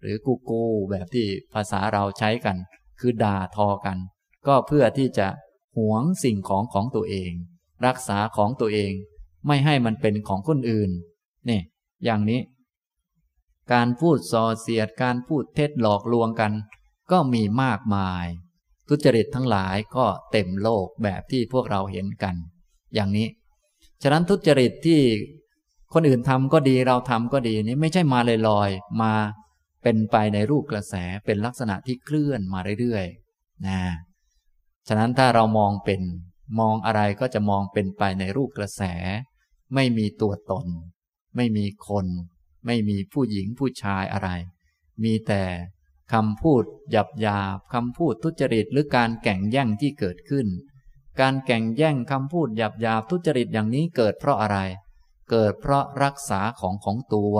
[0.00, 2.56] หรือกูกูแบบที่ภาษาเราใช้กัน
[3.00, 3.98] คือด่าทอกัน
[4.46, 5.28] ก็เพื่อที่จะ
[5.76, 7.32] หวงสิ่งของของตัวเอง
[7.86, 8.92] รักษาของตัวเอง
[9.46, 10.90] ไม่ให้มันเป็นของคนอื่น
[11.48, 11.60] นี่
[12.04, 12.40] อย่างนี้
[13.72, 16.52] การพูดส่อเสียดการพูดเท็จหลอกลวงกัน
[17.10, 18.26] ก็มีมากมาย
[18.88, 22.34] ทุจริตทั้งหลายก็เต็มโลกแบบที่พวกเราเห็นกัน
[22.94, 23.28] อย่างนี้
[24.02, 25.00] ฉะนั้นทุจริตที่
[25.94, 28.70] คนอื่นทำก็ดีเราทำก็ดีนี่ไม่ใช่มาลอยลอย
[29.02, 29.12] มา
[29.82, 33.80] เป็นไปในรูปกระแสเป็นลักษณะที่เคลื่อนมาเรื่อยๆนะ
[34.88, 36.00] ฉะนั้นถ้าเรามองเป็น
[36.60, 38.82] มองอะไรก็จะมองเป็นไปในรูปกระแส
[39.74, 40.66] ไม่มีตัวตน
[41.36, 42.06] ไม่มีคน
[42.66, 44.28] ไม่มีผู้หญิงผู้ชายอะไร
[45.02, 45.44] มีแต่
[46.12, 50.46] คำพูดหยาบหยาบคำพูดทุจริตหรือการแข่งแย่งที่เกิดขึ้น
[51.20, 54.58] การแก่งแย่งคำพูดหยาบหยาบทุจริตอย่างนี้เกิดเพราะอะไร
[55.30, 57.34] เกิดเพราะรักษาของของตัว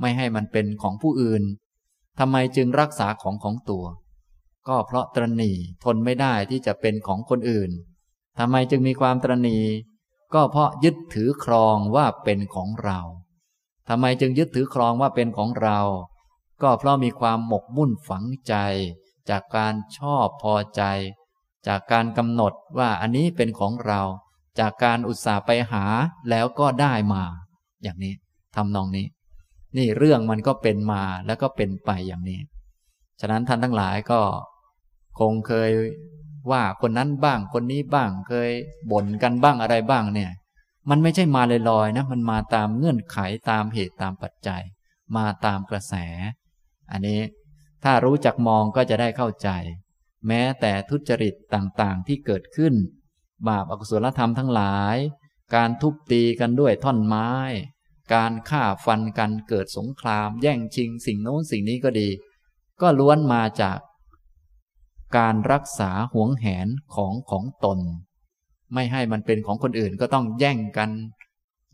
[0.00, 1.42] ไม่ให้มันเป็นของผู้อื่น
[2.18, 3.84] ทำไมจึงรักษาของของตัว
[4.68, 5.52] ก็เพราะตรณี
[5.84, 7.70] ทนไม่ได้ที่จะเป็นของคนอื่น
[8.38, 9.58] ทำไมจึงมีความตรณี
[10.34, 12.98] ก็เพราะยึดถือครองว่าเป็นของเรา
[13.88, 15.78] ทำไมจึงยึดถือครองว่าเป็นของเรา
[16.62, 18.54] ก็เพราะมีความหมกมุ่นฝังใจ
[19.30, 20.82] จากการชอบพอใจ
[21.68, 24.00] จากการกำหนดว่าอันนี้เป็นของเรา
[24.60, 25.84] จากการอุตส่าห์ไปหา
[26.30, 27.22] แล้วก็ได้มา
[27.82, 28.14] อย่างนี้
[28.56, 29.06] ทำนองนี้
[29.76, 32.40] นี่เรื่องมันก็เป็นมาแล้วก็เป็นไปอย่างนี้
[33.20, 34.20] ฉะนั้นท่านทั้งหลายก็
[35.18, 35.70] คงเคย
[36.50, 38.50] ว่าคนนั้นบ้างคนนี้บ้างเคย
[38.90, 40.30] บ่นกันบ้างอะไรบ้างเนี่ย
[40.88, 43.18] มันไม่ใช่มาลอยๆนะ มันมาตามเงื่อนไข
[43.50, 44.62] ตามเหตุตามปัจจัย
[45.16, 45.94] มาตามกระแส
[46.90, 47.20] อันนี้
[47.84, 49.48] ถ้ารู้จักมองก็จะได้เข้าใจ
[50.26, 52.74] แม้แต่ทุจริตต่างๆที่เกิดขึ้น
[53.48, 54.96] บาปอกุศลธรรมทั้งหลาย
[55.54, 57.30] การทุบตีกันด้วยท่อนไม้
[58.14, 62.08] การฆ่าฟันกันเกิดสงคราม แย่งชิงสิ่งโน้นสิ่งนี้ก็ดี
[62.80, 63.78] ก็ล้วนมาจาก
[65.16, 67.78] การรักษาหวงแหนของของตน
[68.74, 70.90] ไม่ให้มันเป็นของคนอื่นก็ต้องแย่งกัน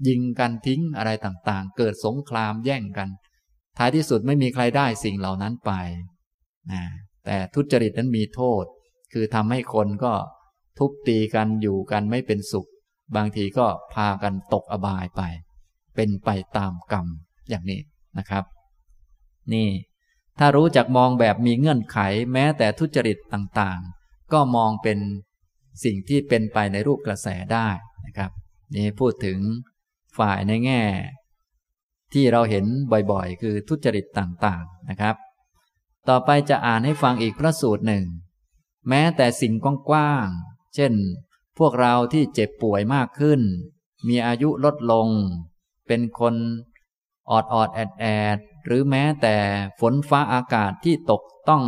[0.09, 3.09] ยิงกันทิ้งอะไรต่างๆ เกิดสงครามแย่งกัน
[3.79, 5.73] ท้ายที่สุดไม่มีใครได้สิ่งเหล่านั้นไป
[6.73, 6.83] นะ
[7.25, 8.65] แต่ทุจริตนั้นมีโทษ
[9.13, 10.13] คือทำให้คนก็
[10.79, 12.69] ทุบตีกันอยู่กันไม่เป็นสุข
[13.17, 15.23] บางทีก็พากันตกอบายไป
[15.95, 17.07] เป็นไปตามกรรม
[17.49, 17.81] อย่างนี้
[18.19, 18.45] นะครับ
[19.53, 19.69] นี่
[20.39, 21.99] ถ้ารู้จักมองแบบมีเงื่อนไข
[22.33, 24.99] แม้แต่ทุจริตต่างๆ ก็มองเป็น
[25.85, 27.69] สิ่งที่เป็นไปในรูปกระแสได้
[28.07, 28.31] นะครับ
[28.75, 29.39] นี่พูดถึง
[30.19, 30.83] ฝ่ายในแง่
[32.13, 32.65] ที่เราเห็น
[33.13, 35.17] บ่อยๆ คือทุจริตต่างๆนะครับ
[36.09, 38.05] ต่อไปจะอ่านให้ฟังอีกพระสูตรหนึ่ง
[38.89, 39.53] แม้แต่สิ่ง
[39.91, 40.93] กว้างๆเช่น
[41.59, 43.41] พวกเราที่เจ็บป่วยมากขึ้น
[44.09, 45.09] มีอายุลดลง
[45.87, 46.35] เป็นคน
[47.31, 48.07] ออดออดแอดแอ
[48.37, 49.37] ดหรือแม้แต่
[49.81, 51.65] ฝนฟ้าอากาศที่ตกต้อง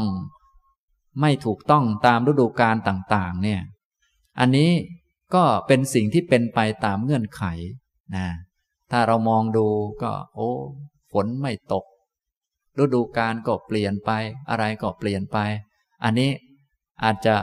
[1.21, 3.61] ไม่ถูกต้องตามฤดูกาลต่างๆ เนี่ย
[4.41, 4.71] อันนี้
[5.35, 7.43] ก็เป็นสิ่งที่เป็นไปตามเงื่อนไข
[8.17, 8.27] นะ
[8.91, 9.67] ถ้าเรามองดู
[10.03, 10.51] ก็โอ้
[11.13, 11.85] ฝนไม่ตก
[12.79, 14.11] ฤดูกาลก็เปลี่ยนไป
[14.51, 15.39] อะไรก็เปลี่ยนไป
[16.05, 16.31] อันนี้
[17.05, 17.37] อาจจะ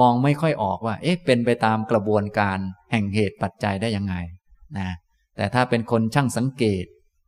[0.00, 2.58] มองไม่ค่อยออกว่า เอ๊ะเป็นไปตามกระบวนการ
[2.90, 4.14] แห่งเหตุปัจจัยได้ยังไง
[4.78, 4.88] นะ
[5.36, 6.84] แต่ถ้าเป็นคนช่างสังเกต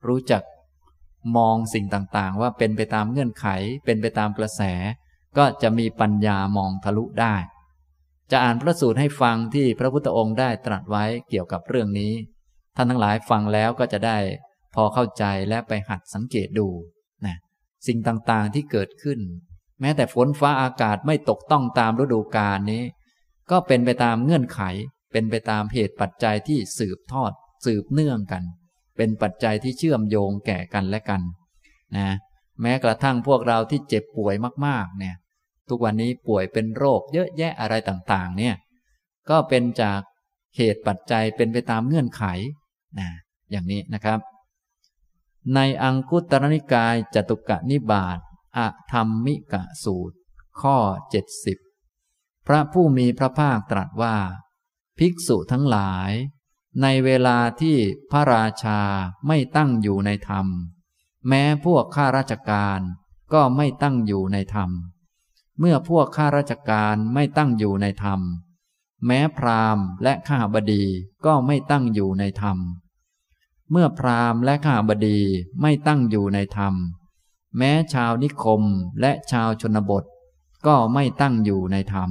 [0.09, 0.42] รู้จัก
[1.37, 3.46] มองสิ่งต่างๆ ว่าเป็นไปตามเงื่อนไข
[3.85, 4.62] เป็นไปตามกระแส
[5.38, 7.35] ก็จะมีปัญญามองทะลุได้
[8.33, 12.12] จะอ่านพระสูตรให้ฟังที่พระพุทธองค์ได้ตรัสไว้เกี่ยวกับเรื่องนี้
[12.77, 14.18] ท่านทั้งหลายฟังแล้วก็จะได้
[14.75, 16.68] พอเข้าใจและไปหัดสังเกตดู
[17.27, 17.37] นะ
[17.87, 19.21] สิ่งต่างๆที่เกิดขึ้น
[19.81, 22.83] แม้แต่ฝนฟ้าอากาศไม่ตกต้องตามฤดูกาลนี้
[23.51, 24.61] ก็เป็นไปตามเงื่อนไข
[25.12, 27.33] เป็นไปตามเหตุปัจจัยที่สืบทอด
[27.64, 28.42] สืบเนื่องกัน
[28.97, 31.23] เป็นปัจจัยที่เชื่อมโยงแก่กันและกัน
[31.97, 32.09] นะ
[32.62, 34.35] แม้กระทั่งพวกเราที่เจ็บป่วย
[34.66, 35.16] มากๆเนี่ย
[35.68, 38.55] ทุกวันนี้ป่วยเป็นโรคเยอะแยะอะไรต่างๆ เนี่ย
[39.31, 40.01] ก็เป็นจาก
[40.57, 42.25] เหตุปัจจัยเป็นไปตามเงื่อนไข
[42.98, 43.09] นะ
[43.51, 44.18] อย่างนี้นะครับ
[45.55, 48.18] ในอังคุตรนิกายจตุกะนิบาต
[48.59, 50.16] อะธรรมิกะสูตร
[50.61, 50.77] ข้อ
[51.11, 51.59] เจ็ดสิบ
[52.46, 54.16] พระผู้มีพระภาคตรัสว่า
[54.98, 56.11] ภิกษุทั้งหลาย
[56.83, 57.77] ในเวลาที่
[58.11, 58.81] พระราชา
[59.27, 60.46] ไม่ตั้งอยู่ในธรรม
[61.29, 62.81] แม้พวกข้าราชการ
[63.33, 64.70] ก็ไม่ตั้งอยู่ในธรรม
[65.59, 68.21] เมื่อพวกข้าราชการไม่ตั้งอยู่ในธรรม
[69.07, 70.85] แม้พราหมณ์และข้าบดี
[71.27, 72.59] ก็ไม่ตั้งอยู่ในธรรม
[73.71, 75.19] เมื่อพราหมณ์และข้าบดี
[75.61, 76.75] ไม่ตั้งอยู่ในธรรม
[77.59, 78.62] แม้ชาวนิคม
[79.01, 80.05] และชาวชนบท
[80.67, 82.11] ก็ไม่ตั้งอยู่ในธรรม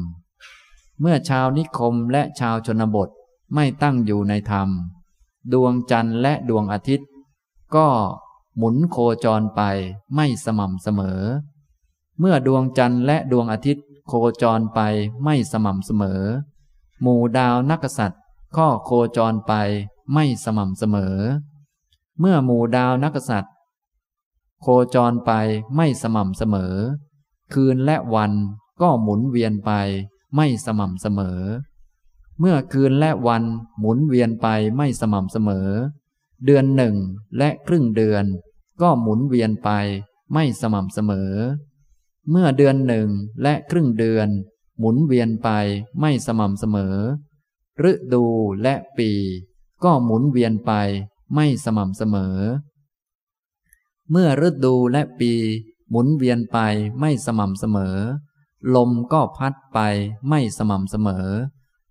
[1.02, 3.10] เมื่อชาวนิคมและชาวชนบท
[3.56, 4.70] ไม่ตั้งอยู่ในธรรม
[5.54, 7.10] ดวงจันทร์และดวงอาทิตย์
[7.76, 7.88] ก็
[8.58, 9.62] หมุนโคจรไป
[10.16, 11.22] ไม่สม่ำเสมอ
[12.24, 14.80] เมื่อดวงจันทร์และดวงอาทิตย์โคจรไป
[15.24, 16.22] ไม่สม่ำเสมอ
[17.02, 18.22] หมู่ดาวนักษัตริย์
[18.58, 19.54] ก็โคจรไป
[20.14, 21.18] ไม่สม่ำเสมอ
[22.20, 23.54] เมื่อหมู่ดาวนักษัตริย์
[24.62, 25.32] โคจรไป
[25.76, 26.74] ไม่สม่ำเสมอ
[27.54, 28.32] คืนและวัน
[28.82, 29.72] ก็หมุนเวียนไป
[30.36, 31.40] ไม่สม่ำเสมอ
[32.40, 33.44] เมื่อคืนและวัน
[33.80, 35.70] หมุนเวียนไปไม่สม่ำเสมอ
[36.46, 36.96] เดือนหนึ่ง
[37.38, 38.26] และครึ่งเดือน
[38.82, 39.70] ก็หมุนเวียนไป
[40.34, 41.32] ไม่สม่ำเสมอ
[42.30, 43.10] เมื่อเดือนหนึ่ง
[43.42, 44.30] และครึ่งเดือน
[44.80, 45.50] หมุนเวียนไป
[46.00, 46.96] ไม่สม่ำเสมอ
[47.90, 48.26] ฤดู
[48.64, 49.12] และปี
[49.84, 50.72] ก็หมุนเวียนไป
[51.36, 52.38] ไม่สม่ำเสมอ
[54.12, 55.34] เมื่อฤดูและปี
[55.90, 56.58] หมุนเวียนไป
[57.00, 57.98] ไม่สม่ำเสมอ
[58.76, 59.80] ลมก็พัดไป
[60.30, 61.28] ไม่สม่ำเสมอ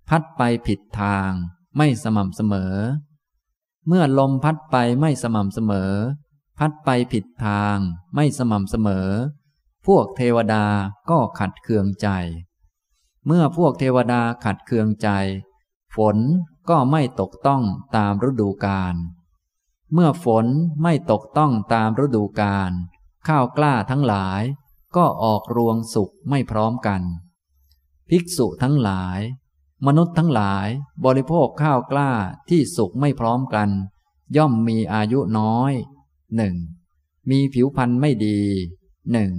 [0.08, 1.30] พัดไปผิดทาง
[1.76, 2.74] ไม่สม่ำเสมอ
[3.86, 5.92] เมื่อลมพัดไปไม่สม่ำเสมอ
[6.58, 7.76] พัดไปผิดทาง
[8.14, 9.08] ไม่สม่ำเสมอ
[9.96, 10.64] วกเทวดา
[11.10, 12.08] ก็ขัดเคืองใจ
[13.26, 15.08] เมื่อพวกเทวดาขัดเคืองใจ
[15.96, 16.18] ฝน
[16.70, 17.62] ก็ไม่ตกต้อง
[17.96, 18.94] ตามฤดูกาล
[19.92, 20.46] เมื่อฝน
[20.82, 22.72] ไม่ตกต้องตามฤดูกาล
[23.28, 24.42] ข้าวกล้าทั้งหลาย
[24.96, 27.02] ก็ออกรวงสุกไม่พร้อมกัน
[28.08, 29.20] ภิกษุทั้งหลาย
[29.86, 30.66] มนุษย์ทั้งหลาย
[31.04, 32.10] บริโภคข้าวกล้า
[32.50, 33.68] ที่สุกไม่พร้อมกัน
[34.36, 35.72] ย่อมมีอายุน้อย
[36.36, 36.54] หนึ่ง
[37.30, 38.40] มีผิวพรรณไม่ดี
[39.12, 39.32] หนึ่ง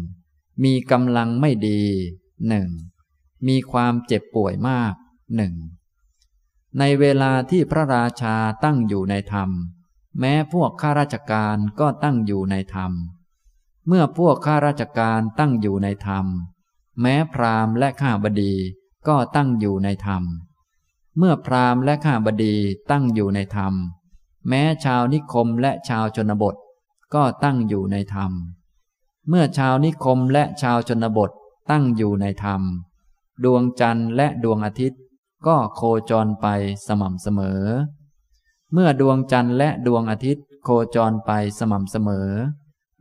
[0.63, 1.81] มีกำลังไม่ดี
[2.47, 2.69] หนึ่ง
[3.47, 4.93] มีความเจ็บป่วยมาก
[5.35, 5.53] หนึ่ง
[6.79, 9.49] ในเวลาที่พระราชาตั้งอยู่ในธรรม
[10.19, 12.91] แม้พวกข้าราชการก็ตั้งอยู่ในธรรม
[13.87, 16.25] เมื่อพวกข้าราชการตั้งอยู่ในธรรม
[17.01, 18.53] แม้พราหมณ์และข้าบดี
[19.07, 20.23] ก็ตั้งอยู่ในธรรม
[21.17, 22.55] เมื่อพราหมณ์และข้าบดี
[22.91, 23.73] ตั้งอยู่ในธรรม
[24.47, 26.55] แม้ชาวนิคมและชาวชนบท
[27.13, 28.31] ก็ตั้งอยู่ในธรรม
[29.29, 31.31] เมื่อชาวนิคมและชาวชนบท
[31.69, 32.61] ตั้งอยู่ในธรรม
[33.43, 35.01] ดวงจันทร์และดวงอาทิตย์
[35.47, 36.47] ก็โคจรไป
[36.87, 37.61] สม่ำเสมอ
[38.73, 42.29] เมื่อดวงจันทร์และดวงอาทิตย์ โคจรไปสม่ำเสมอ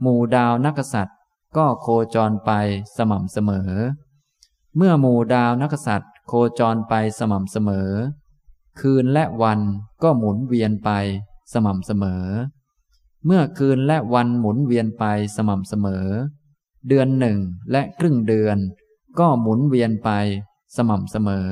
[0.00, 1.18] หมู่ดาวนักษัตริย์
[1.56, 2.50] ก็โคจรไป
[2.96, 3.70] สม่ำเสมอ
[4.76, 7.90] เมื่อหมู่ดาวนักษัตริย์ โคจรไปสม่ำเสมอ
[8.80, 9.61] คืนและวัน
[10.02, 10.90] ก็หมุนเวียนไป
[11.52, 12.24] สม่ำเสมอ
[13.26, 15.04] เมื่อคืนและวันหมุนเวียนไป
[15.37, 16.06] สม่ำเสมอ
[16.88, 17.38] เดือนหนึ่ง
[17.72, 18.59] และครึ่งเดือน
[19.18, 20.11] ก็หมุนเวียนไป
[20.76, 21.50] สม่ำเสมอ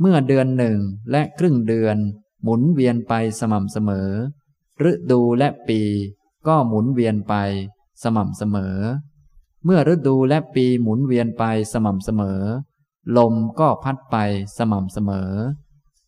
[0.00, 0.78] เมื่อเดือนหนึ่ง
[1.10, 1.96] และครึ่งเดือน
[2.42, 4.10] หมุนเวียนไปสม่ำเสมอ
[4.90, 5.80] ฤดูและปี
[6.46, 7.34] ก็หมุนเวียนไป
[8.02, 8.76] สม่ำเสมอ
[9.64, 12.40] เมื่อฤดูและปีหมุนเวียนไปสม่ำเสมอ
[13.16, 14.16] ลมก็พัดไป
[14.58, 15.30] สม่ำเสมอ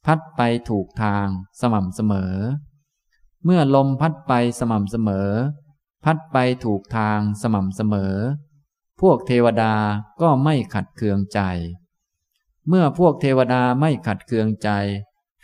[0.07, 1.27] พัดไปถูกทาง
[1.61, 2.33] สม่ำเสมอ
[3.45, 5.31] เมื่อลมพัดไปสม่ำเสมอ
[6.05, 8.15] พัดไปถูกทางสม่ำเสมอ
[9.01, 9.75] พวกเทวดา
[10.21, 11.41] ก็ไม่ขัดเคืองใจ
[12.69, 14.71] เมื่อพวกเทวดาไม่ขัดเคืองใจ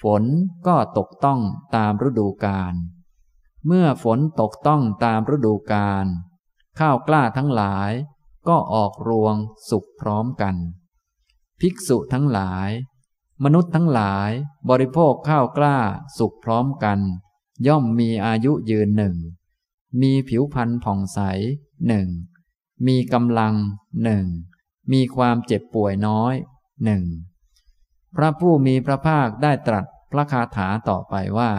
[0.02, 0.24] ฝน
[0.66, 1.40] ก็ตกต้อง
[1.76, 2.74] ตามฤดูกาล
[3.66, 6.06] เมื่อฝนตกต้องตามฤดูกาล
[6.78, 7.90] ข้าวกล้าทั้งหลาย
[8.48, 9.34] ก็ออกรวง
[9.70, 10.56] สุกพร้อมกัน
[11.60, 12.70] ภิกษุทั้งหลาย
[13.44, 14.30] มนุษย์ทั้งหลาย
[14.70, 15.78] บริโภคข้าวกล้า
[16.18, 16.98] สุกพร้อมกัน
[17.66, 19.16] ย่อมมีอายุยืนหนึ่ง
[20.00, 21.18] มีผิวพรรณผ่องใส
[21.88, 22.08] หนึ่ง
[22.86, 23.54] มีกำลัง
[24.04, 24.26] หนึ่ง
[24.92, 26.34] มีความเจ็บป่วยน้อย
[26.84, 27.04] หนึ่ง
[28.16, 31.52] พระผู้มีพระภาคได้ตรัสพระคาถาต่อไปว่า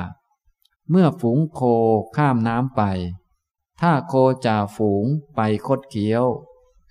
[0.90, 1.62] เมื่อฝูงโค
[2.16, 2.82] ข้ามน้ำไป
[3.82, 4.14] ถ้าโค
[4.46, 5.06] จ่าฝูง
[5.36, 6.24] ไปคดเคี้ยว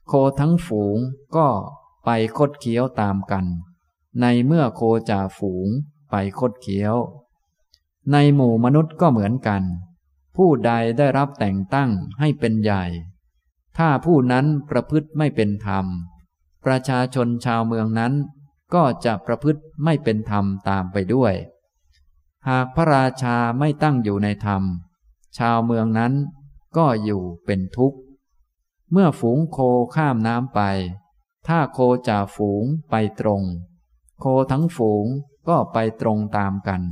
[0.09, 0.99] โคทั้งฝูง
[1.37, 1.49] ก็
[2.05, 3.47] ไปคดเคี้ยวตามกัน
[4.21, 5.69] ในเมื่อโคจ่าฝูง
[6.11, 6.97] ไปคดเคี้ยว
[8.13, 9.63] ในหมู่มนุษย์ก็เหมือนกัน
[10.37, 11.91] ผู้ใดได้รับแต่งตั้ง
[12.21, 12.85] ให้เป็นใหญ่
[13.79, 15.87] ถ้าผู้นั้นประพฤติไม่เป็นธรรม
[16.65, 18.13] ประชาชนชาวเมืองนั้น
[18.75, 21.35] ก็จะประพฤติไม่เป็นธรรมตามไปด้วย
[22.49, 24.63] หากพระราชาไม่ตั้งอยู่ในธรรม
[25.39, 26.13] ชาวเมืองนั้น
[26.77, 27.99] ก็อยู่เป็นทุกข์
[28.93, 29.59] เมื่อฝูงโค
[29.95, 30.61] ข้ามน้ำไป
[31.47, 33.43] ถ้าโคจ่าฝูงไปตรง
[34.21, 35.07] โคทั้งฝูง
[35.49, 36.83] ก็ไปตรงตามกัน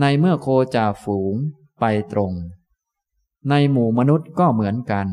[0.00, 1.34] ในเมื่อโคจ่าฝูง
[1.80, 2.32] ไปตรง
[3.48, 5.06] ในหมู่มนุษย์ก็เหมือนกัน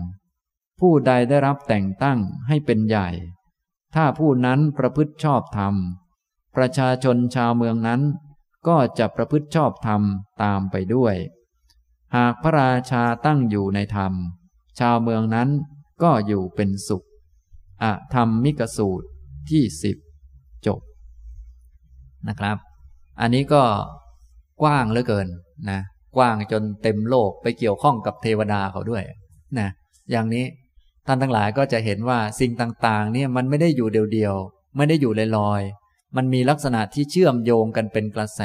[0.80, 3.10] ผู้ใดได้รับแต่งตั้งให้เป็นใหญ่
[3.95, 5.76] ถ้าผู้นั้นประพฤติชอบธรรม
[6.56, 8.02] ประชาชนชาวเมืองนั้น
[8.67, 10.02] ก็จะประพฤติชอบธรรม
[10.43, 11.15] ตามไปด้วย
[12.15, 14.13] หากพระราชาตั้งอยู่ในธรรม
[14.80, 15.50] ชาวเมืองนั้น
[16.04, 17.06] ก็อยู่เป็นสุข
[17.84, 19.08] อะธรรมมิกสูตร
[19.50, 19.98] ที่สิบ
[20.65, 20.80] จบ
[22.28, 22.58] นะครับ
[23.19, 23.63] อันนี้ก็
[24.62, 25.28] กว้างเหลือเกิน
[25.70, 25.80] นะ
[26.15, 29.04] กว้างจนเต็มโลกไปเกี่ยวข้องกับเทวดาเขาด้วย
[29.60, 29.70] นะ
[30.12, 30.46] อย่างนี้
[31.08, 38.41] ท่านทั้งหลายก็จะเห็นว่าสิ่งต่างๆเนี่ยมันไม่ได้อยู่เดียวๆไม่ได้อยู่ลอยๆมันมีลักษณะที่เชื่อมโยงกันเป็นกระแส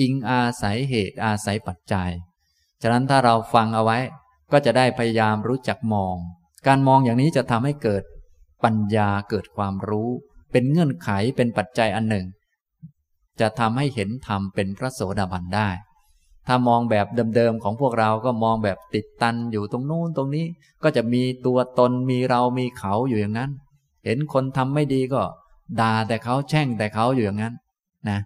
[0.00, 2.10] อิงอาศัยเหตุอาศัยปัจจัย
[2.82, 3.98] ฉะนั้นถ้าเราฟังเอาไว้
[4.52, 6.16] ก็จะได้พยายามรู้จักมอง
[6.66, 8.02] การมองอย่างนี้จะทำให้เกิด
[8.64, 10.10] ปัญญาเกิดความรู้
[10.52, 12.26] เป็นเงื่อนไขเป็นปัจจัยอันหนึ่ง
[13.40, 15.68] จะทำให้เห็นธรรมเป็นพระโสดาบันได้
[16.46, 20.46] ถ้ามองแบบเดิมๆของพวกเราก็มองแบบติดตันอยู่ตรงนู้นตรงนี้
[20.82, 23.50] ก็จะมีตัวตนมีเรามีเขาอยู่อย่างนั้น
[24.04, 25.22] เห็นคนทำไม่ดีก็
[25.80, 27.54] ด่าแต่เขาแช่งแต่เขาอยู่อย่างนั้น
[28.08, 28.18] นะ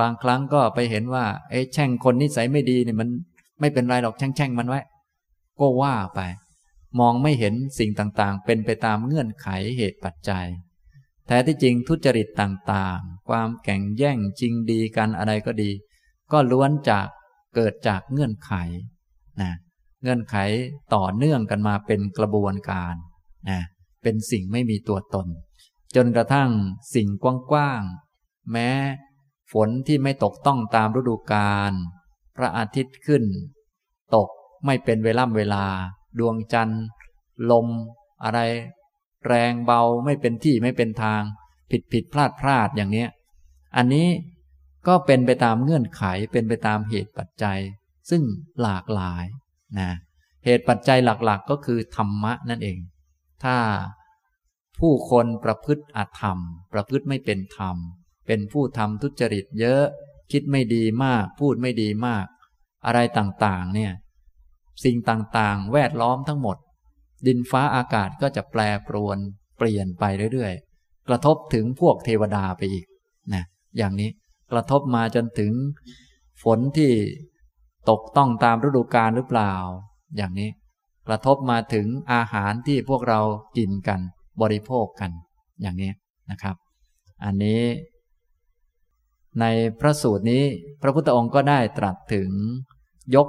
[0.00, 3.08] บางครั้งก็ไปเห็นว่าเอ้แช่งคนนิสัยไม่ดีเนี่ยมัน
[3.60, 4.80] ไม่เป็นไรหรอกแช่งแช่งมันไว้
[5.60, 6.20] ก็ว่าไป
[7.00, 10.46] มองไม่เห็นสิ่งต่างๆ เป็นไปตามเงื่อนไขเหตุปัจจัย
[11.26, 15.70] แท้ที่จริงทุจริตต่างๆ ความแข่งแย่งจริงดีกันอะไรก็ดี
[16.32, 17.06] ก็ล้วนจาก
[17.54, 18.52] เกิดจากเงื่อนไข
[19.40, 19.52] นะ
[20.02, 20.36] เงื่อนไข
[20.94, 22.94] ต่อเนื่องกันมาเป็นกระบวนการ
[23.50, 23.60] นะ
[24.02, 25.26] เป็นสิ่งไม่มีตัวตน
[25.96, 26.50] จนกระทั่ง
[26.94, 27.08] สิ่ง
[27.50, 28.70] กว้างๆแม้
[29.52, 31.72] ฝนที่ไม่ตกต้องตามฤดูกาล
[32.36, 33.24] พระอาทิตย์ขึ้น
[34.14, 34.28] ตก
[34.66, 35.66] ไม่เป็นเวล่ำเวลา
[36.18, 36.84] ดวงจันทร์
[37.50, 37.68] ลม
[38.24, 38.40] อะไร
[39.26, 41.22] แรงเบาไม่เป็นที่ไม่เป็นทาง
[41.70, 43.08] ผิดผิดพลาดพลาดอย่างเนี้ย
[43.76, 44.08] อันนี้
[44.86, 47.60] ก็เป็นไปตามเงื่อนไขเป็นไปตามเหตุปัจจัย
[48.10, 48.22] ซึ่ง
[48.62, 49.24] หลากหลาย
[49.78, 49.90] นะ
[50.44, 52.78] เหตุปัจจัยหลักๆก็คือธรรมะนั่นเอง
[53.44, 53.56] ถ้า
[54.80, 56.38] ผู้คนประพฤติอธรรม
[56.72, 57.76] ประพฤติไม่เป็นธรรม
[58.26, 59.84] เป็นผู้ทำทุจริตเยอะ
[60.32, 62.26] คิดไม่ดีมาก พูดไม่ดีมาก
[62.86, 63.92] อะไรต่างๆ เนี่ย
[64.84, 66.56] สิ่งต่างๆ แวดล้อมทั้งหมด
[67.26, 69.18] ดินฟ้าอากาศก็จะแปรปรวน
[69.58, 72.86] เปลี่ยนไปเรื่อยๆ กระทบถึงพวกเทวดาไปอีก
[73.34, 73.44] นะ
[73.76, 74.10] อย่างนี้
[74.52, 75.52] กระทบมาจนถึง
[76.42, 76.92] ฝนที่
[77.90, 79.52] ตกต้องตามฤดูกาลหรือเปล่า
[80.16, 80.50] อย่างนี้
[81.08, 83.20] กระทบมาถึงอาหารที่พวกเรา
[83.56, 84.00] กินกัน
[84.42, 85.10] บริโภคกัน
[85.62, 85.90] อย่างนี้
[86.30, 86.56] นะครับ
[87.24, 87.62] อันนี้
[89.40, 89.44] ใน
[89.80, 90.44] พระสูตรนี้
[90.82, 92.30] พระพุทธองค์ก็ได้ตรัสถึง
[93.14, 93.28] ยก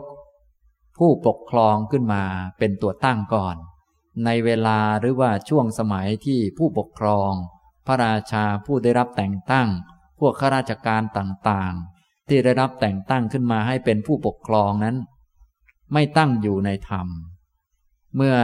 [0.97, 2.23] ผู้ปกครองขึ้นมา
[2.59, 3.55] เป็นตัวตั้งก่อน
[4.25, 7.31] ในเวลาหรือว่าช่วงสมัยที่ผู้ปกครอง
[7.87, 9.67] พระราชาผู้ได้รับแต่งตั้ง
[10.19, 14.95] พวกข้าราชการต่างๆ ที่ได้รับแต่งตั้งขึ้นมาให้เป็นผู้ปกครองนั้น
[15.93, 17.07] ไม่ตั้งอยู่ในธรรม
[18.15, 18.37] เมื่อ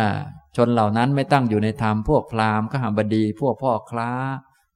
[0.56, 4.12] ชนเหล่านั้นไม่ตั้งอยู่ในธรรม พวกพราหมณ์ขหบดี พวกพ่อคล้า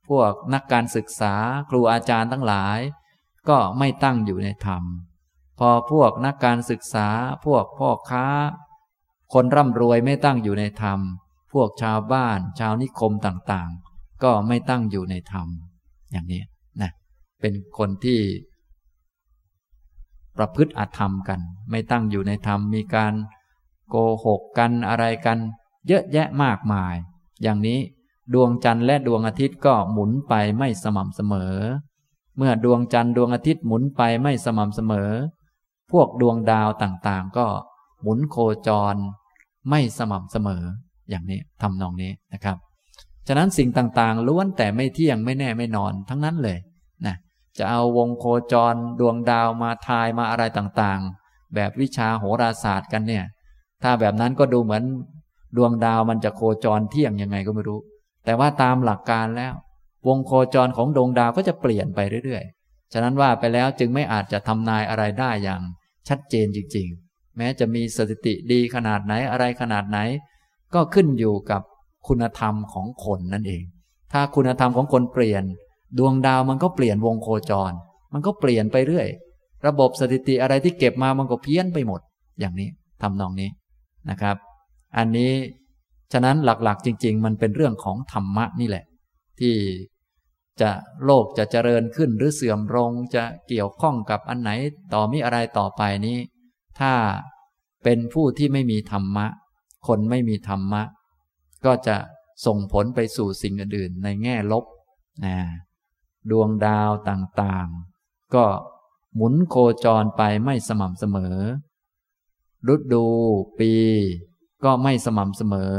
[0.10, 1.36] พวกนักการศึกษา
[1.70, 2.80] ครูอาจารย์ทั้งหลาย
[3.50, 4.84] ก็ไม่ตั้งอยู่ในธรรม
[5.60, 7.08] พอพวกนักการศึกษา
[7.46, 8.26] พวกพ่อค้า
[9.34, 11.00] คนร่ำรวยไม่ตั้งอยู่ในธรรม
[11.54, 15.48] พวกชาวบ้าน ชาวนิคมต่างๆ ก็ไม่ตั้งอยู่ในธรรม
[16.12, 16.42] อย่างนี้
[17.42, 18.20] เป็นคนที่
[20.38, 23.14] ประพฤติอธรรมกัน ไม่ตั้งอยู่ในธรรมมีการ
[23.90, 23.96] โก
[24.26, 25.38] หกกันอะไรกัน
[25.88, 26.96] เยอะแยะมากมาย
[27.44, 27.80] อย่างนี้
[28.34, 31.56] ดวงจันทร์และดวงอาทิตย์ก็หมุนไปไม่สม่ำเสมอ
[32.38, 35.12] เมื่อดวงจันทร์ดวงอาทิตย์หมุนไปไม่สม่ำเสมอ
[35.92, 37.46] พวกดวงดาวต่างๆ ก็
[38.02, 38.96] หมุนโคจร
[39.70, 40.64] ไม่สม่ำเสมอ
[41.10, 42.58] อย่างนี้ทำนองนี้นะครับ
[43.28, 46.58] ฉะนั้นสิ่งต่างๆ ล้วนแต่ไม่เที่ยงไม่แน่ไม่นอนทั้งนั้นเลย
[47.58, 53.26] จะเอาวงโคจรดวงดาวมาทายมาอะไรต่างๆ แบบวิชาโหราศาสตร์กันเนี่ย
[53.84, 54.84] ถ้าแบบนั้นก็ดูเหมือน
[55.58, 57.80] ดวงดาวมันจะโคจรเที่ยงยังไงก็ไม่รู้
[58.26, 59.54] แต่ว่าตามหลักการแล้ว
[60.08, 65.62] วงโคจรของดวงดาวก็จะเปลี่ยนไปเรื่อยๆ ฉะนั้นว่าไปแล้วจึงไม่อาจจะทำนายอะไรได้อย่าง
[66.08, 70.00] ชัดเจนจริง ๆ แม้จะมีสถิติดีขนาดไหนอะไรขนาดไหน
[70.74, 71.62] ก็ขึ้นอยู่กับ
[72.08, 73.64] คุณธรรมของคนนั่นเอง
[74.14, 75.44] ถ้าคุณธรรมของคนเปลี่ยน
[75.98, 77.72] ดวงดาวมันก็เปลี่ยนวงโคจร
[78.14, 79.08] มันก็เปลี่ยนไปเรื่อย
[79.68, 82.02] ระบบสถิติอะไรที่เก็บมามันก็เพี้ยนไปหมด
[82.40, 82.70] อย่างนี้
[83.02, 83.50] ทำนองนี้
[84.10, 84.38] นะครับ
[84.98, 85.32] อันนี้
[86.14, 88.86] ฉะนั้นหลักๆจริง ๆ มันเป็นเรื่องของธรรมะนี่แหละ
[89.40, 89.56] ที่
[90.62, 90.72] จะ
[91.06, 94.50] โลกจะเจริญขึ้นหรือเสื่อมลงจะเกี่ยวข้องกับอันไหน
[94.94, 96.18] ต่อมีอะไรต่อไปนี้
[96.80, 96.94] ถ้า
[97.84, 99.28] เป็นผู้ที่ไม่มีธรรมะ
[99.88, 100.84] คนไม่มีธรรมะ
[101.66, 101.98] ก็จะ
[102.46, 104.66] ส่งผลไปสู่สิ่งอื่นในแง่ลบ
[105.26, 105.36] นะ
[106.32, 108.46] ดวงดาวต่างๆ ก็
[109.16, 109.56] หมุนโค
[109.86, 111.38] จรไปไม่สม่ำเสมอ
[112.74, 113.06] ฤดู
[113.60, 113.72] ปี
[114.64, 115.74] ก็ไม่สม่ำเสมอ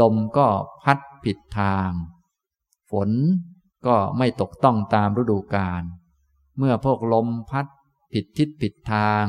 [0.00, 0.48] ลมก็
[0.84, 1.90] พัดผิดทาง
[2.90, 3.10] ฝน
[3.86, 5.82] ก็ไม่ตกต้องตามฤดูกาล
[6.58, 7.66] เมื่อพวกลมพัด
[8.12, 9.24] ผิดทิศผิดทาง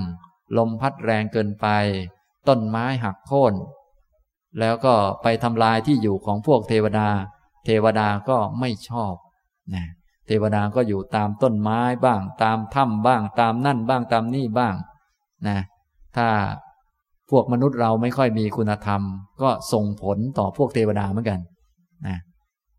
[0.57, 1.67] ลมพัดแรงเกินไป
[2.47, 3.53] ต้นไม้หักโค่น
[4.59, 7.09] แล้วก็ไปทำลายที่อยู่ของพวกเทวดา
[7.65, 9.13] เทวดาก็ไม่ชอบ
[9.73, 9.85] นะ
[10.27, 14.75] เทวดาก็อยู่ตามต้นไม้บ้าง ตามถ้ำบ้าง ตามนั่นบ้างตามนี่บ้าง
[15.47, 15.59] นะ
[16.17, 16.27] ถ้า
[17.29, 19.01] พวกมนุษย์เราไม่ค่อยมีคุณธรรม
[19.41, 21.39] ก็ส่งผลต่อพวกเทวดาเหมือนกัน
[22.07, 22.17] นะ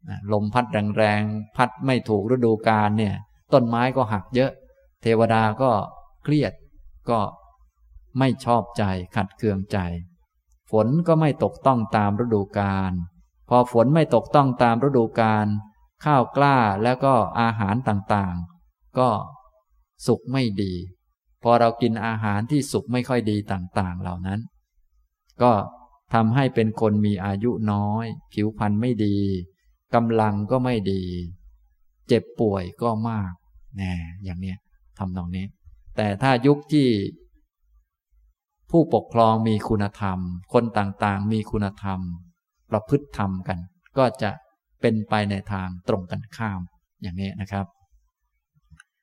[0.08, 0.64] นะลมพัด
[0.96, 3.14] แรงๆพัดไม่ถูกฤดูกาลเนี่ย
[3.52, 4.50] ต้นไม้ก็หักเยอะ
[5.02, 5.70] เทวดาก็
[6.22, 6.52] เครียด
[7.10, 7.20] ก็
[8.18, 8.84] ไม่ชอบใจ
[9.16, 9.78] ขัดเคืองใจ
[10.70, 12.92] ฝนก็ไม่ตกต้องตามฤดูกาล
[13.48, 15.46] พอฝนไม่ตกต้องตามฤดูกาล
[16.04, 19.08] ข้าวกล้าแล้วก็อาหารต่างๆ ก็
[20.06, 20.72] สุกไม่ดี
[21.42, 24.40] พอเรากินอาหารที่สุกไม่ค่อยดีต่าง ๆ เหล่านั้น
[25.42, 25.52] ก็
[26.14, 29.18] ทำให้เป็นคนมีอายุน้อย ผิวพรรณไม่ดี
[29.94, 31.02] กำลังก็ไม่ดี
[32.08, 33.32] เจ็บป่วยก็มาก
[33.76, 33.92] แน่
[34.24, 34.58] อย่างเนี้ย
[34.98, 35.46] ทำนองนี้
[35.96, 36.88] แต่ถ้ายุคที่
[38.70, 40.18] ผู้ปกครองมีคุณธรรม
[40.52, 42.00] คนต่างๆ มีคุณธรรม
[42.70, 43.58] ประพฤติธรรมกัน
[43.98, 44.30] ก็จะ
[44.80, 46.60] เป็นไปในทางตรงกันข้าม
[47.02, 47.66] อย่างนี้นะครับ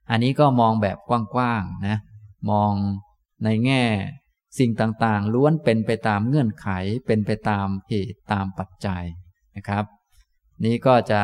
[0.10, 1.98] อันนี้ก็มองแบบกว้างๆนะ
[2.52, 2.74] มอง
[3.44, 3.84] ในแง่
[4.60, 6.68] สิ่งต่างๆ ล้วนเป็นไปตามเงื่อนไข
[7.08, 9.04] เป็นไปตามเหตุตามปัจจัย
[9.56, 9.86] นะครับ
[10.66, 11.22] นี้ก็จะ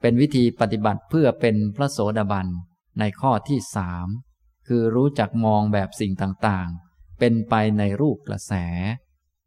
[0.00, 2.46] เป็นวิธีปฏิบัติเพื่อเป็นพระโสดาบัน
[2.98, 4.06] ในข้อที่สาม
[4.68, 8.52] คือรู้จักมองแบบสิ่งต่างๆ เป็นไปในรูปกระแส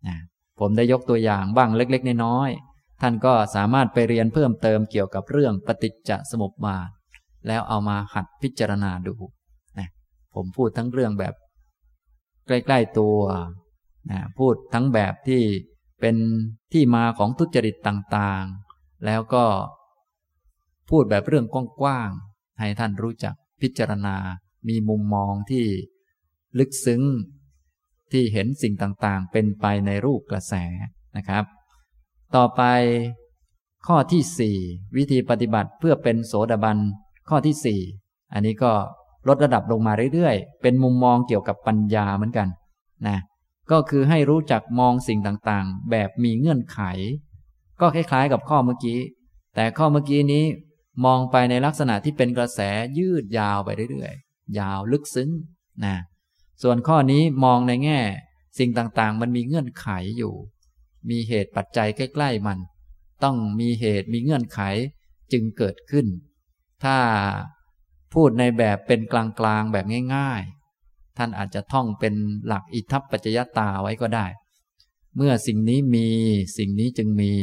[0.07, 0.17] นะ
[0.59, 6.89] ผมได้ยกตัวอย่างบ้างเล็ก ๆ น้อยๆ ท่านก็สามารถไปเรียนเพิ่มเติมเกี่ยวกับเรื่องปฏิจจสมุปบาท
[7.47, 9.15] แล้วเอามาหัดพิจารณาดู
[9.77, 9.89] นะ
[10.35, 11.33] ผมพูดทั้งเรื่องแบบ
[12.47, 13.19] ใกล้ๆตัว
[14.11, 15.41] นะพูดทั้งแบบที่
[16.01, 16.15] เป็น
[16.73, 19.45] ที่มาของทุจริตต่างๆ แล้วก็
[20.89, 21.45] พูดแบบเรื่อง
[21.81, 24.15] กว้างๆ ให้ท่านรู้จักพิจารณา
[24.67, 25.65] มีมุมมองที่
[26.59, 27.01] ลึกซึ้ง
[28.11, 30.53] ที่เห็นสิ่งต่างๆ เป็นไปในรูปกระแส
[31.17, 31.43] นะครับ
[32.35, 32.61] ต่อไป
[33.87, 34.57] ข้อที่สี่
[34.97, 36.77] วิธีปฏิบัติเพื่อเป็นโสดาบัน
[37.29, 37.79] ข้อที่สี่
[38.33, 38.71] อันนี้ก็
[39.27, 42.47] ลดระดับลงมาเรื่อยๆ เป็นมุมมองเกี่ยวกับปัญญาเหมือนกัน
[43.07, 43.17] นะ
[43.71, 46.79] ก็คือให้รู้จักมองสิ่งต่างๆ แบบมีเงื่อนไข
[47.81, 48.99] ก็คล้ายๆ กับข้อเมื่อกี้
[49.55, 50.43] แต่ข้อเมื่อกี้นี้
[51.05, 52.59] มองไปในลักษณะที่เป็นกระแส
[52.97, 55.29] ยืดยาวไปเรื่อยๆ ยาวลึกซึ้ง
[55.85, 55.95] นะ
[56.63, 57.99] ส่วนข้อนี้มองในแง่
[58.59, 60.33] สิ่งต่างๆ มันมีเงื่อนไขอยู่
[61.09, 62.59] มีเหตุปัจจัยใกล้ ๆมัน
[63.23, 64.59] ต้องมีเหตุมีเงื่อนไข
[65.31, 66.07] จึงเกิดขึ้น
[66.83, 66.97] ถ้า
[68.13, 69.85] พูดในแบบเป็นกลางๆแบบ
[70.15, 72.13] ง่ายๆ ท่านอาจจะท่องเป็น
[72.45, 74.25] หลักอิทัปปัจจยตาไว้ก็ได้
[75.15, 76.07] เมื่อสิ่งนี้มี
[76.57, 77.33] สิ่งนี้จึงมี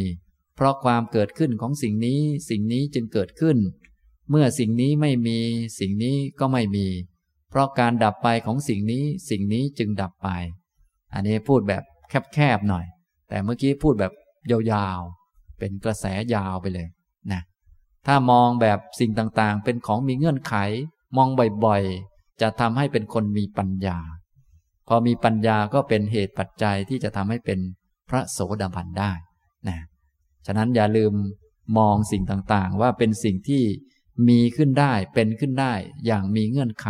[0.54, 3.58] เพราะความเกิดขึ้นของสิ่งนี้สิ่งนี้จึงเกิดขึ้น
[4.30, 5.38] เมื่อสิ่งนี้ไม่มี
[5.78, 6.86] สิ่งนี้ก็ไม่มี
[7.50, 10.28] เพราะการดับไปของสิ่งนี้สิ่งนี้จึงดับไป
[11.14, 11.82] อันนี้พูดแบบ
[12.34, 12.84] แคบๆหน่อย
[13.33, 14.12] แต่เมื่อกี้พูดแบบ
[14.51, 16.05] ยาวๆ เป็นกระแส
[16.35, 16.89] ยาวไปเลย
[17.33, 17.43] นะ
[18.07, 20.55] ถ้ามองแบบสิ่งต่างๆ เป็นของมีเงื่อนไข
[21.16, 21.28] มอง
[21.64, 23.99] บ่อยๆ จะทำให้เป็นคนมีปัญญา
[24.89, 27.59] พอมีปัญญาก็เป็นเหตุปัจจัยที่จะทำให้เป็น
[28.09, 29.12] พระโสดาบันได้
[29.68, 29.78] นะ
[30.47, 31.12] ฉะนั้นอย่าลืม
[31.78, 33.62] มองสิ่งต่างๆ ว่าเป็นสิ่งที่
[34.28, 35.74] มีขึ้นได้เป็นขึ้นได้
[36.07, 36.89] อย่างมีเงื่อนไข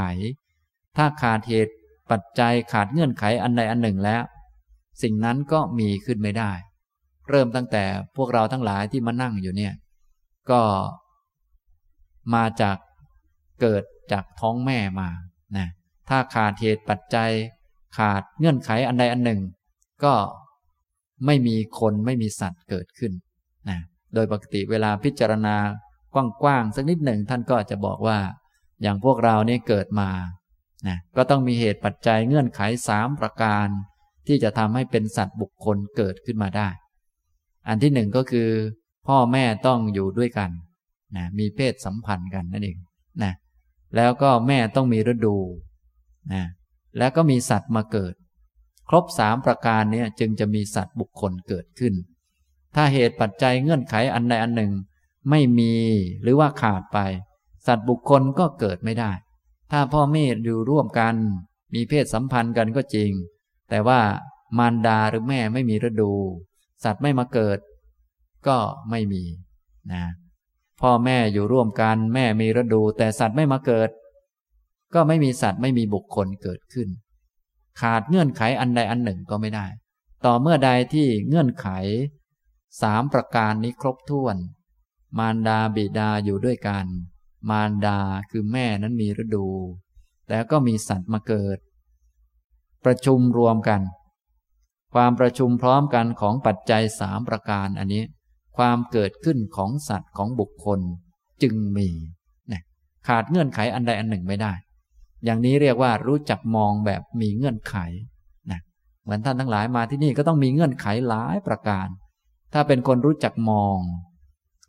[0.96, 1.74] ถ้าขาดเหตุ
[2.10, 4.22] ปัจจัยขาดเงื่อนไขอันใดอันหนึ่งแล้ว
[5.02, 6.52] สิ่งนั้นก็มีขึ้นไม่ได้
[7.28, 7.84] เริ่มตั้งแต่
[8.16, 9.74] พวกเราทั้งหลายที่มานั่งอยู่เนี่ย
[10.50, 10.62] ก็
[12.34, 12.76] มาจาก
[13.60, 13.82] เกิด
[14.12, 15.08] จากท้องแม่มา
[15.56, 15.68] นะ
[16.08, 17.30] ถ้าขาดเหตุปัจจัย
[17.98, 19.40] ขาดเงื่อนไขอันใดอันหนึ่ง
[20.04, 20.14] ก็
[21.26, 23.12] ไม่มีคนไม่มีสัตว์เกิดขึ้น
[23.68, 23.78] นะ
[24.14, 25.56] โดยปกติเวลาพิจารณา
[26.42, 28.18] กว้างๆสักนิดหนึ่งท่านก็จะบอกว่า
[28.82, 30.10] อย่างพวกเราเนี่ยเกิดมา
[30.88, 33.68] นะก็ต้องมีเหตุปัจจัยเงื่อนไขสามประการ
[34.26, 36.68] ที่จะทำให้เป็นสัตว์บุคคลเกิดขึ้นมาได้
[37.68, 38.48] อันที่หนึ่งก็คือ
[39.06, 40.50] พ่อแม่ต้องอยู่ด้วยกัน
[41.16, 42.78] นะมีเพศสัมพันธ์กันนั่นเอง
[43.22, 43.32] นะ
[43.96, 45.36] แล้วก็แม่ต้องมีฤดู
[46.32, 46.44] นะ
[46.98, 48.14] แล้วก็มีสัตว์มาเกิด
[48.88, 51.94] ครบสามประการนี้จึงจะมีสัตว์บุคคลเกิดขึ้น
[52.74, 54.72] ถ้าเหตุปัจจัยเงื่อนไขอันใดอันหนึ่ง
[55.30, 55.72] ไม่มี
[56.22, 56.98] หรือว่าขาดไป
[57.66, 59.12] สัตว์บุคคลก็เกิดไม่ได้
[59.70, 61.14] ถ้าพ่อแม่อยู่ร่วมกัน
[61.74, 63.10] มีเพศสัมพันธ์กันก็จริง
[63.72, 64.00] แต่ว่า
[64.58, 66.12] มารดาหรือแม่ไม่มีฤดู
[66.84, 67.58] สัตว์ไม่มาเกิด
[68.46, 68.58] ก็
[68.90, 69.22] ไม่มี
[69.92, 70.04] นะ
[70.80, 73.90] พ่อแม่อยู่ร่วมกันแม่มีฤดู แต่สัตว์ไม่มาเกิด
[74.94, 76.88] ก็ไม่มีสัตว์ไม่มีบุคคลเกิดขึ้น
[77.80, 79.66] ขาดเงื่อนไขอันใดอันหนึ่งก็ไม่ได้
[80.24, 81.68] ต่อเมื่อใดที่เงื่อนไข
[82.82, 84.36] สามประการนี้ครบถ้วน
[85.18, 86.86] มารดาบิดาอยู่ด้วยกัน
[87.50, 87.98] มารดา
[88.30, 89.48] คือแม่นั้นมีฤดู
[90.30, 91.58] แล้วก็มีสัตว์มาเกิด
[92.84, 93.80] ประชุมรวมกัน
[94.94, 98.02] ความประชุมพร้อมกันของปัจจัยสามประการอันนี้
[98.56, 100.80] ความเกิดขึ้นของสัตว์ของบุคคล
[101.42, 101.88] จึงมี
[102.52, 102.62] นะ
[103.08, 104.52] ขาดเงื่อนไขอันใดอันหนึ่งไม่ได้
[105.24, 107.76] อย่างนี้เรียกว่ารู้จักมองแบบมีเงื่อนไข
[108.50, 108.60] นะ
[109.02, 111.88] เหมือนท่านทั้งหลายมาที่นี่ก็ต้องมีเงื่อนไขหลายประการ
[112.52, 113.78] ถ้าเป็นคนรู้จักมอง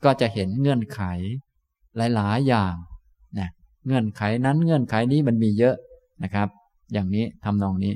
[0.03, 1.01] ก็จะเห็นเงื่อนไข
[2.15, 2.75] หลาย ๆ อย่าง
[3.39, 3.49] นะ
[3.85, 5.75] เงื่อนไขนั้นเงื่อนไขนี้มันมีเยอะ
[6.23, 6.47] นะครับ
[6.93, 7.93] อย่างนี้ทำนองนี้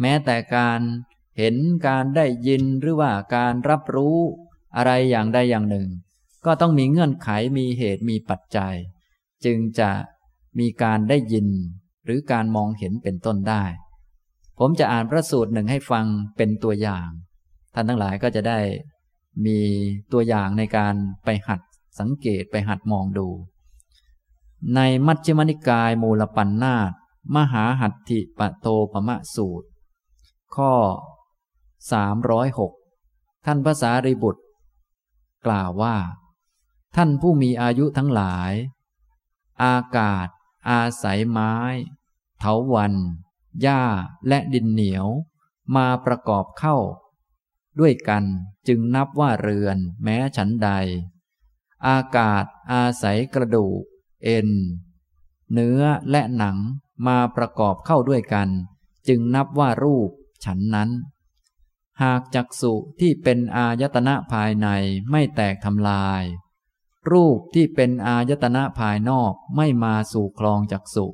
[0.00, 0.80] แม้แต่การ
[1.38, 4.18] เห็นการได้ยินหรือว่าการรับรู้
[4.76, 5.88] อะไรอย่างใดอย่างหนึ่ง
[6.46, 7.28] ก็ต้องมีเงื่อนไข
[7.58, 8.74] มีเหตุมีปัจจัย
[9.44, 9.90] จึงจะ
[10.58, 11.48] มีการได้ยิน
[12.04, 13.64] หรือการมองเห็นเป็นต้นได้
[14.58, 17.08] ผมจะอ่านพระสูตรหนึ่งให้ฟังเป็นตัวอย่าง
[17.74, 18.58] ท่านทั้งหลายก็จะได้
[19.46, 19.58] มี
[20.12, 20.94] ตัวอย่างในการ
[21.24, 21.60] ไปหัด
[21.98, 23.28] สังเกตไปหัดมองดู
[24.74, 26.92] ในมัชฌิมนิกายมูลปัญนาต
[27.36, 29.66] มหาหัตถิปโตปมะสูตร
[30.56, 30.72] ข้อ
[32.48, 34.42] 306 ท่านภาษาริบุตร
[35.46, 35.96] กล่าวว่า
[36.96, 38.52] ท่านผู้มีอายุทั้งหลาย
[39.64, 40.28] อากาศ
[40.70, 41.54] อาศัยไม้
[42.38, 42.94] เถาวัน
[43.62, 43.82] หญ้า
[44.28, 45.06] และดินเหนียว
[45.76, 46.76] มาประกอบเข้า
[47.80, 48.24] ด้วยกัน
[48.68, 50.70] จึงนับว่าเรือนแม้ฉันใด
[51.88, 53.80] อากาศอาศัยกระดูก
[54.24, 54.48] เอ็น
[55.52, 55.80] เนื้อ
[56.10, 56.56] และหนัง
[57.06, 58.48] มาประกอบเข้าด้วยกัน
[59.08, 60.10] จึงนับว่ารูป
[60.44, 60.90] ฉันนั้น
[62.02, 64.68] หากจักสุที่เป็นอายตนะภายใน
[65.10, 66.22] ไม่แตกทำลาย
[67.10, 71.06] รูปที่เป็นอายตนะภายนอกไม่มาสู่คลองจักสุ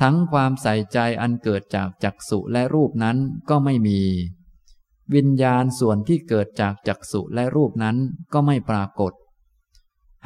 [0.00, 3.16] ทั้งความใส่ใจอันเกิดจากจักสุและรูปนั้น
[3.48, 4.00] ก็ไม่มี
[5.14, 7.96] วิญญาณส่วนที่เกิดจากจักสุและรูปนั้น
[8.32, 9.12] ก็ไม่ปรากฏ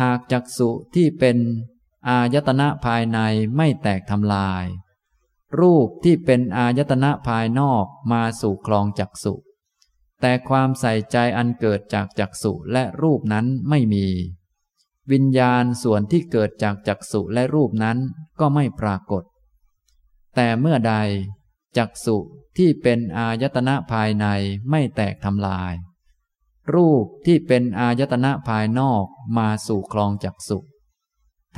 [0.02, 1.36] หากจักสุที่เป็น
[2.08, 3.18] อายตนะภายใน
[3.56, 4.64] ไม่แตกทำลาย
[5.58, 9.34] รูปที่เป็นอายตนะภายนอกมาสู่คลองจักสุ
[10.20, 14.06] แต่ความใส่ใจอันเกิดจากจักสุและรูปนั้นไม่มี
[15.12, 17.98] วิญญาณส่วนที่เกิดจากจักสุและรูปนั้น
[18.40, 19.24] ก็ไม่ปรากฏ
[20.34, 20.94] แต่เมื่อใด
[21.76, 22.16] จักสุ
[22.56, 24.26] ที่เป็นอายตนะภายใน
[24.70, 25.74] ไม่แตกทำลาย
[26.74, 29.04] รูปที่เป็นอายตนะภายนอก
[29.38, 30.58] มาสู่คลองจักสุ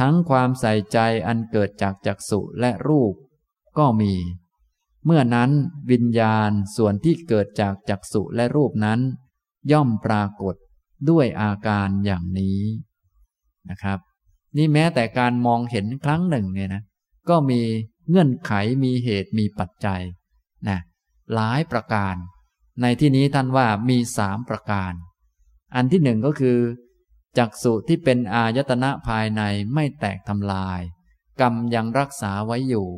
[0.00, 3.14] ทั้งความใส่ใจอันเกิดจากจักสุและรูป
[3.78, 4.12] ก็มี
[5.04, 5.50] เมื่อนั้น
[5.90, 9.00] วิญญาณส่วนที่เกิดจากจักสุและรูปนั้น
[9.72, 10.54] ย่อมปรากฏ
[11.10, 12.60] ด้วยอาการอย่างนี้
[13.70, 13.98] นะครับ
[14.56, 16.82] นี่แม้แต่การมองเห็นครั้งหนึ่งเนี่ยนะ
[17.28, 17.60] ก็มี
[18.08, 18.52] เงื่อนไข
[18.84, 20.02] มีเหตุมีปัจจัย
[20.68, 20.78] นะ
[21.34, 22.14] หลายประการ
[22.82, 24.92] ในที่นี้ท่านว่ามีสามประการ
[25.74, 26.58] อันที่หนึ่งก็คือ
[27.38, 29.42] จักสุที่เป็นอายตนะภายใน
[29.74, 30.80] ไม่แตกทำลาย
[31.40, 32.88] กรรมยังรักษาไว้อยู่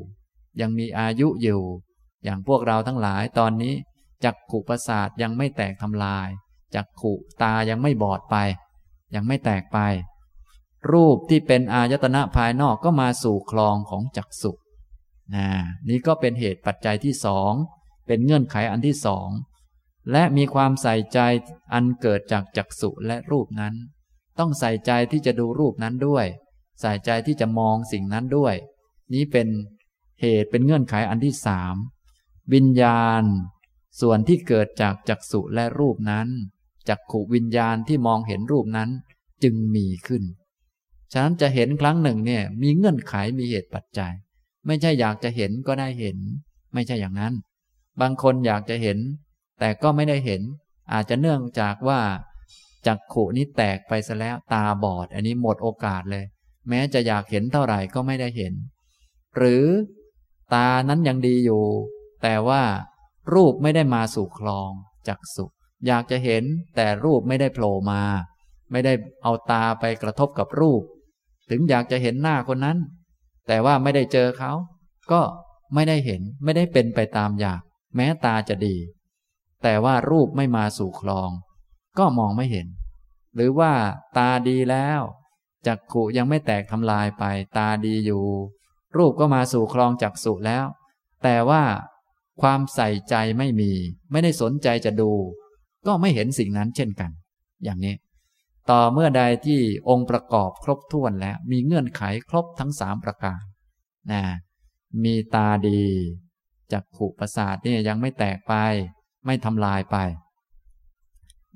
[0.61, 1.61] ยังมีอายุอยู่
[2.25, 3.75] อย่างพวกเราทั้งหลายตอนนี้
[4.25, 6.29] จักขุประสาทยังไม่แตกทำลาย
[6.75, 8.37] จักขุตายังไม่บอดไป
[9.15, 9.79] ยังไม่แตกไป
[10.93, 14.53] รูปที่เป็นอายตนะภายนอกก็มาสู่คลองของจักสุ
[15.35, 15.47] นะ
[15.89, 17.53] นี่ก็เป็นเหตุปัจจัยที่สอง
[18.07, 19.29] เป็นเงื่อนไขอันที่สอง
[20.13, 21.19] และมีความใส่ใจ
[21.73, 23.75] อันเกิดจากจักสุและรูปนั้น
[24.39, 26.27] ต้องใส่ใจที่จะดูรูปนั้นด้วย
[26.81, 28.55] ใส่ใจที่จะมองสิ่งนั้นด้วย
[29.13, 29.49] นี้เป็น
[30.21, 31.75] เหตุเป็นเงื่อนไขอันที่สาม
[32.55, 33.23] วิญญาณ
[34.01, 36.29] ส่วนที่เกิดจากจักสุและรูปนั้น
[36.89, 38.91] จักขุวิญญาณที่มองเห็นรูปนั้น
[39.43, 40.23] จึงมีขึ้น
[41.13, 44.13] ฉะนั้นจะเห็นครั้งหนึ่งเนี่ยมีเงื่อนไขมีเหตุปัจจัย
[44.67, 46.19] ไม่ใช่อยากจะเห็นก็ได้เห็น
[46.75, 47.35] ไม่ใช่อย่างนั้น
[48.01, 48.99] บางคนอยากจะเห็น
[49.61, 50.43] แต่ก็ไม่ได้เห็น
[50.93, 52.01] อาจจะเนื่องจากว่า
[52.87, 56.25] จักขุนี้แตกไปซะแล้วตาบอด อันนี้หมดโอกาสเลย
[56.69, 58.55] แม้จะอยากเห็นเท่าไหร่ก็ไม่ได้เห็น
[59.37, 59.65] หรือ
[60.55, 61.65] ตานั้นยังดีอยู่
[62.23, 62.63] แต่ว่า
[63.35, 64.71] รูปไม่ได้มาสู่คลอง
[65.09, 65.45] จักสุ
[65.87, 66.45] อยากจะเห็น
[66.77, 68.03] แต่รูปไม่ได้โผล่มา
[68.71, 68.93] ไม่ได้
[69.23, 70.83] เอาตาไปกระทบกับรูป
[71.51, 72.79] ถึงอยากจะเห็นหน้าคนนั้น
[73.47, 74.53] แต่ว่าไม่ได้เจอเขา
[75.13, 75.23] ก็
[75.75, 77.61] ไม่ได้เห็นไม่ได้เป็นไปตามอยาก
[77.97, 78.77] แม้ตาจะดี
[79.63, 81.31] แต่ว่ารูปไม่มาสู่คลอง
[81.99, 82.67] ก็มองไม่เห็น
[83.35, 83.73] หรือว่า
[84.17, 85.01] ตาดีแล้ว
[85.67, 87.25] จักขุยังไม่แตกทำลายไป
[87.57, 88.25] ตาดีอยู่
[88.97, 90.65] รูปก็มาสู่คลองจักสุแล้ว
[91.23, 91.63] แต่ว่า
[92.43, 93.73] ความใส่ใจไม่มี
[94.13, 95.13] ไม่ได้สนใจจะดู
[95.87, 97.11] ก็ไม่เห็นสิ่งนั้นเช่นกัน
[97.65, 97.95] อย่างนี้
[98.71, 103.43] ต่อเมื่อใดที่องค์ประกอบครบถ้วนแล้ว มีเงื่อนไขครบทั้งสามประการ
[104.13, 104.23] นะ
[105.05, 105.83] มีตาดี
[106.73, 108.55] จักขุประสาทเนี่ยยังไม่แตกไป
[109.27, 109.97] ไม่ทำลายไป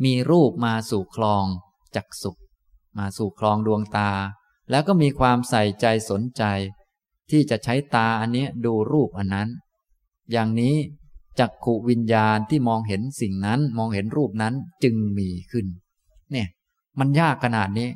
[0.05, 1.45] มีรูปมาสู่คลอง
[1.97, 2.33] จักสุ
[2.99, 4.11] มาสู่คลองดวงตา
[4.71, 6.43] แล้วก็มีความใส่ใจสนใจ
[7.31, 9.49] ที่จะใช้ตาอันนี้ดูรูปอันนั้น
[10.33, 10.75] อย่างนี้
[11.39, 14.55] จักขุวิญญาณที่มองเห็นสิ่งนั้นมองเห็นรูปนั้น
[14.85, 15.67] จึงมีขึ้น
[16.33, 16.49] เนี่ย
[16.99, 17.89] มันยากขนาดนี้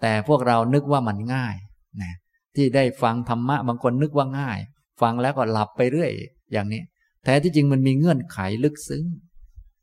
[0.00, 1.56] แต่พวกเรานึกว่ามันง่าย
[2.02, 2.12] นะ
[2.56, 4.58] ที่ได้ฟังธรรมะบางคนนึกว่าง่าย
[5.00, 6.10] ฟังแล้วก็หลับไปเรื่อย
[6.52, 6.82] อย่างนี้
[7.24, 9.04] แท้ที่จริงมันมีเงื่อนไขลึกซึ้ง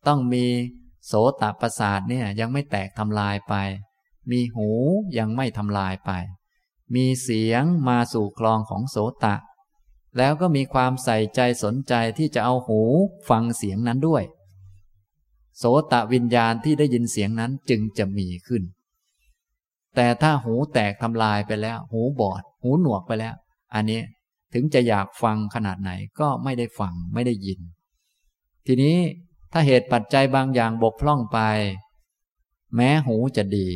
[0.08, 0.46] ต้องมี
[1.06, 3.56] โสตประสาทเนี่ยยังไม่แตกทำลายไป
[4.32, 4.70] มีหู
[5.18, 6.12] ยังไม่ทำลายไป
[6.96, 9.36] มีเสียงมาสู่คลองของโสตะ
[10.18, 12.82] แล้วก็มีความใส่ใจสนใจที่จะเอาหู
[13.30, 14.24] ฟังเสียงนั้นด้วย
[15.58, 18.64] โสตะวิญญาณที่ได้ยินเสียงนั้นจึงจะมีขึ้น
[19.96, 23.36] แต่ถ้าหูแตกทำลายไปแล้ว หูบอด หูหนวกไปแล้ว
[23.74, 24.02] อันนี้
[24.54, 27.60] ถึงจะอยากฟังขนาดไหนก็ไม่ได้ฟังไม่ได้ยิน
[28.66, 28.98] ทีนี้
[29.52, 31.40] ถ้าเหตุปัจจัยบางอย่างบกพร่องไป
[32.76, 33.68] แม้หูจะดี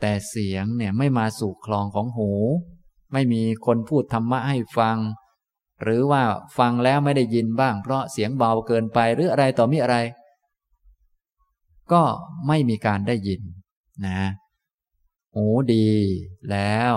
[0.00, 2.30] แต่เสียงเนี่ยไม่มาสู่คลองของหู
[3.12, 4.98] ไม่มีคนพูดธรรมะให้ฟัง
[5.82, 6.22] หรือว่า
[6.58, 9.96] ฟังแล้วไม่ได้ยินบ้าง เพราะเสียงเบาเกินไปหรืออะไรต่อมีอะไร
[11.92, 12.02] ก็
[12.46, 13.42] ไม่มีการได้ยิน
[14.06, 14.20] นะ
[15.34, 15.90] หูดี
[16.50, 16.94] แล้ว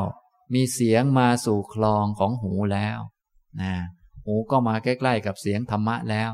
[0.53, 2.99] มีเสียงมาสู่คลองของหูแล้ว
[3.61, 3.73] นะ
[4.23, 6.31] หูก็มาใกล้ๆกับเสียงธรรมะแล้ว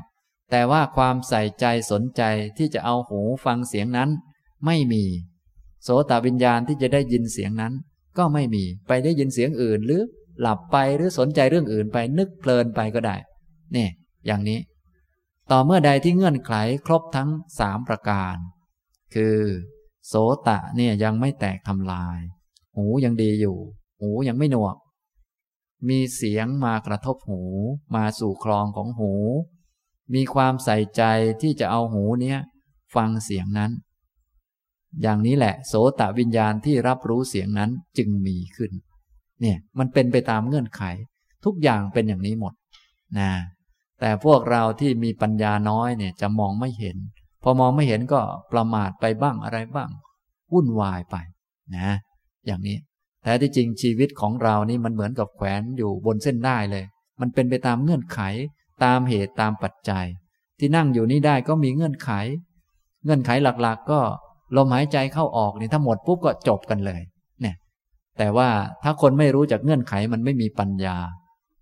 [0.52, 2.22] แต่ว่าความใส่ใจสนใจ
[2.58, 4.10] ที่จะเอาหูฟังเสียงนั้น
[4.66, 5.04] ไม่มี
[5.86, 7.74] โสตวิญญาณที่จะได้ยินเสียงนั้น
[8.18, 10.02] ก็ไม่มีไปได้ยินเสียงอื่น หรือ
[10.42, 13.16] หลับไปหรือสนใจเรื่องอื่นไปนึกเพลินไปก็ได้
[13.76, 13.88] นี่
[14.26, 14.60] อย่างนี้
[15.52, 16.52] ต่อเมื่อใดที่เงื่อนไข
[16.86, 17.30] ครบทั้ง
[17.60, 18.36] สามประการ
[19.16, 19.38] คือ
[20.08, 20.14] โส
[20.48, 22.20] ตะเนี่ยยังไม่แตกทำลาย
[22.76, 23.58] หูยังดีอยู่
[24.02, 24.76] หูยังไม่หนวก
[25.90, 27.42] มีเสียงมากระทบหู
[27.96, 29.14] มาสู่คลองของหู
[30.14, 31.04] มีความใส่ใจ
[31.42, 32.40] ที่จะเอาหูเนี้ย
[32.96, 33.72] ฟังเสียงนั้น
[35.02, 38.72] อย่างนี้แหละ โสตวิญญาณที่รับรู้เสียงนั้นจึงมีขึ้น
[39.42, 40.82] เนี่ยมันเป็นไปตามเงื่อนไข
[41.46, 42.54] ทุกอย่างเป็นอย่างนี้หมด
[43.20, 43.32] นะ
[44.00, 46.98] แต่พวกเราที่มีปัญญาน้อยเนี่ยจะมองไม่เห็น
[47.44, 48.22] พอมองไม่เห็นก็
[48.52, 49.90] ประมาทไปบ้างอะไรบ้าง
[50.54, 51.16] วุ่นวายไป
[51.78, 51.90] นะ
[52.46, 52.78] อย่างนี้
[53.22, 56.84] แท้ที่จริงชีวิตของเรานี่มันเหมือนกับแขวนอยู่บนเส้นได้เลย
[57.22, 58.20] มันเป็นไปตามเงื่อนไข
[58.84, 60.06] ตามเหตุตามปัจจัย
[60.60, 62.12] ที่นั่งอยู่นี่ได้ก็มีเงื่อนไข
[63.04, 64.02] เงื่อนไขหลักๆก็
[64.56, 67.02] ลมหายใจเข้าออกนี่ถ้าหมดปุ๊บก็จบกันเลย
[67.42, 67.56] เนี่ย
[68.18, 68.50] แต่ว่า
[68.84, 70.98] ถ้าคนไม่รู้จากเงื่อนไขมันไม่มีปัญญา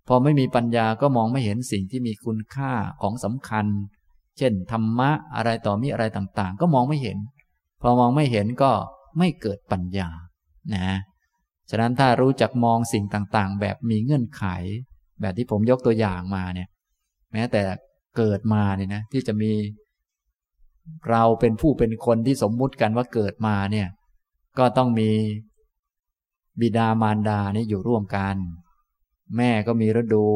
[0.08, 2.72] พอไม่มีปัญญาก็มองไม่เห็นสิ่งที่มีคุณค่า
[3.02, 3.66] ของสำคัญ
[4.38, 7.18] เช่นธรรมะอะไรต่อมีอะไรต่างๆ ก็มองไม่เห็น
[7.82, 8.70] พอมองไม่เห็นก็
[9.18, 10.08] ไม่เกิดปัญญา
[10.74, 10.96] นะ
[11.70, 14.44] ฉะนั้นถ้ารู้จักมองสิ่งต่างๆ แบบมีเงื่อนไข
[15.20, 16.68] แบบที่ผมยกตัวอย่างมาเนี่ย
[17.32, 17.62] แม้แต่
[18.16, 19.52] เกิดมาเนี่ยนะที่จะมี
[21.10, 23.88] เราเป็นผู้เป็นคนที่สมมุติกันว่าเกิดมาเนี่ย
[24.58, 25.10] ก็ต้องมี
[26.60, 28.36] บิดามารดาเนี่ยอยู่ร่วมกัน
[29.36, 30.26] แม่ก็มีฤดู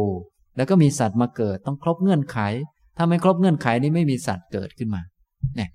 [0.56, 2.38] แล้วก็มีสัตว์มาเกิดต้องครบเงื่อนไข
[2.96, 5.02] ถ้าไม่ครบเงื่อนไขนี้ไม่มีสัตว์เกิดขึ้นมา
[5.56, 5.70] เนี่ย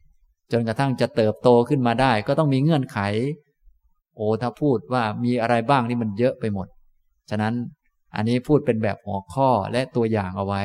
[0.52, 3.00] จนกระทั่งจะเติบโตขึ้นมาได้ ก็ต้องมีเงื่อนไข
[4.16, 6.68] โอ้ถ้าพูดว่ามีอะไรบ้างนี่มันเยอะไปหมด
[7.30, 7.54] ฉะนั้น
[8.16, 10.62] อันนี้พูดเป็นแบบหัวข้อและตัวอย่างเอาไว้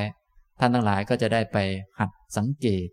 [0.61, 1.59] ท่านทั้งหลายก็จะได้ไป
[1.99, 2.89] หัดสังเกต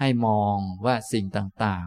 [0.00, 1.86] ให้มองว่าสิ่งต่าง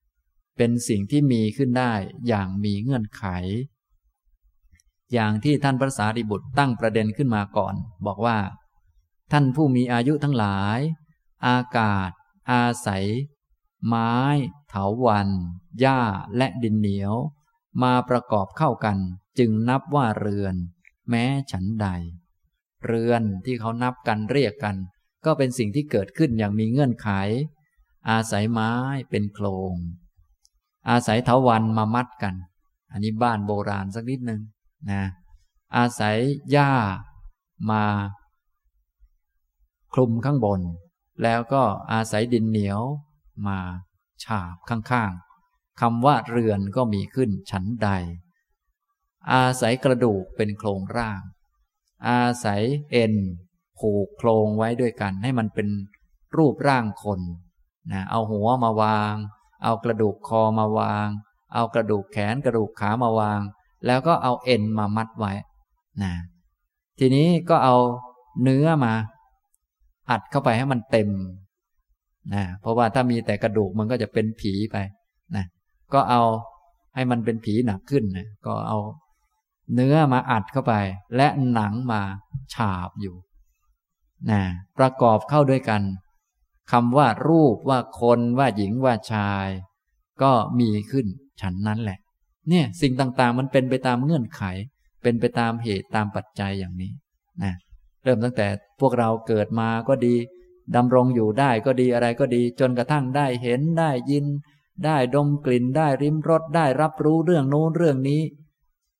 [0.00, 1.92] ๆ เป็นสิ่งที่มีขึ้นได้
[2.28, 3.24] อย่างมีเงื่อนไข
[5.12, 7.74] อย่างที่ท่านพระสารีบุตรตั้งประเด็นขึ้นมาก่อน
[8.06, 8.38] บอกว่า
[9.32, 10.78] ท่านผู้มีอายุทั้งหลาย
[11.46, 12.10] อากาศ
[12.50, 13.06] อาศัย
[13.86, 14.12] ไม้
[14.68, 15.28] เถาวัน
[15.80, 16.00] หญ้า
[16.36, 17.14] และดินเหนียว
[17.82, 18.98] มาประกอบเข้ากัน
[19.38, 20.54] จึงนับว่าเรือน
[21.10, 21.86] แม้ฉันใด
[22.84, 24.76] เรือนที่เขานับกันเรียกกัน
[25.26, 27.08] ก็เป็นสิ่งที่เกิดขึ้นอย่างมีเงื่อนไข
[28.10, 28.72] อาศัยไม้
[29.10, 29.74] เป็นโครง
[30.90, 32.34] อาศัยเถาวันมามัดกัน
[32.92, 34.40] อันนี้บ้านโบราณสักนิดหนึ่ง
[34.90, 35.02] นะ
[35.76, 36.16] อาศัย
[36.50, 36.72] หญ้า
[37.70, 37.84] มา
[39.94, 40.60] คลุมข้างบน
[41.22, 41.62] แล้วก็
[41.92, 42.80] อาศัยดินเหนียว
[43.46, 43.58] มา
[44.24, 47.88] ฉาบข้างๆคำว่าเรือนก็มีขึ้นชั้นใด
[49.32, 51.20] อาศัยกระดูกเป็นโครงร่าง
[52.08, 53.14] อาศัยเอ็น
[53.78, 55.68] ผูกโครงไว้ด้วยกัน ให้มันเป็น
[56.36, 57.20] รูปร่างคน
[57.92, 59.14] นะเอาหัวมาวาง
[59.64, 61.08] เอากระดูกคอมาวาง
[61.54, 63.40] เอากระดูกแขนกระดูกขามาวาง
[63.86, 65.32] แล้วก็เอาเอ็นมามัดไว้
[66.02, 66.12] นะ
[66.98, 67.76] ทีนี้ก็เอา
[68.42, 68.92] เนื้อมา
[70.10, 71.10] อัดเข้าไปให้มันเต็ม
[72.34, 74.76] นะเพราะว่าถ้ามีแต่กระดูกมันก็จะเป็นผีไป
[75.36, 75.44] นะ
[75.94, 76.22] ก็เอา
[76.94, 78.78] ให้มันเป็นผีหนักขึ้นนะก็เอา
[79.74, 80.74] เนื้อมาอัดเข้าไป
[81.16, 82.00] และหนังมา
[82.54, 83.14] ฉาบอยู่
[84.30, 84.42] นะ
[84.78, 85.82] ประกอบเข้าด้วยกัน
[86.72, 89.48] คำว่ารูปว่าคนว่าหญิงว่าชาย
[90.22, 91.06] ก็มีขึ้น
[91.40, 91.98] ฉันนั้นแหละ
[92.48, 94.42] เนี่ยสิ่งต่างๆ มันเป็นไปตามเงื่อนไข
[95.02, 96.92] เป็นไปตามเหตุตามปัจจัยอย่างนี้
[97.42, 97.54] นะ
[98.04, 98.46] เริ่มตั้งแต่
[98.80, 100.14] พวกเราเกิดมาก็ดี
[100.76, 104.26] ดำรงอยู่ได้ก็ดีอะไรก็ดี จนกระทั่งได้เห็นได้ยิน
[104.84, 108.22] ได้ดมกลิ่นได้ริมรสได้รับรู้เรื่องโน้นเรื่องนี้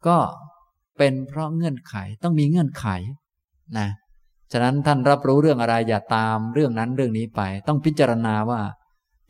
[0.07, 0.19] ก็
[0.99, 2.87] เป็นเพราะเงื่อนไขต้องมีเงื่อนไข
[3.79, 3.89] นะ
[4.57, 8.61] ฉะนั้นท่านรับรู้เรื่องอะไรอย่าตามเรื่องนั้นเรื่องนี้ไป ต้องพิจารณาว่า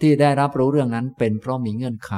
[0.01, 2.13] ที่ได้รับรู้เรื่องนั้นเป็นเพราะมีเงื่อนไข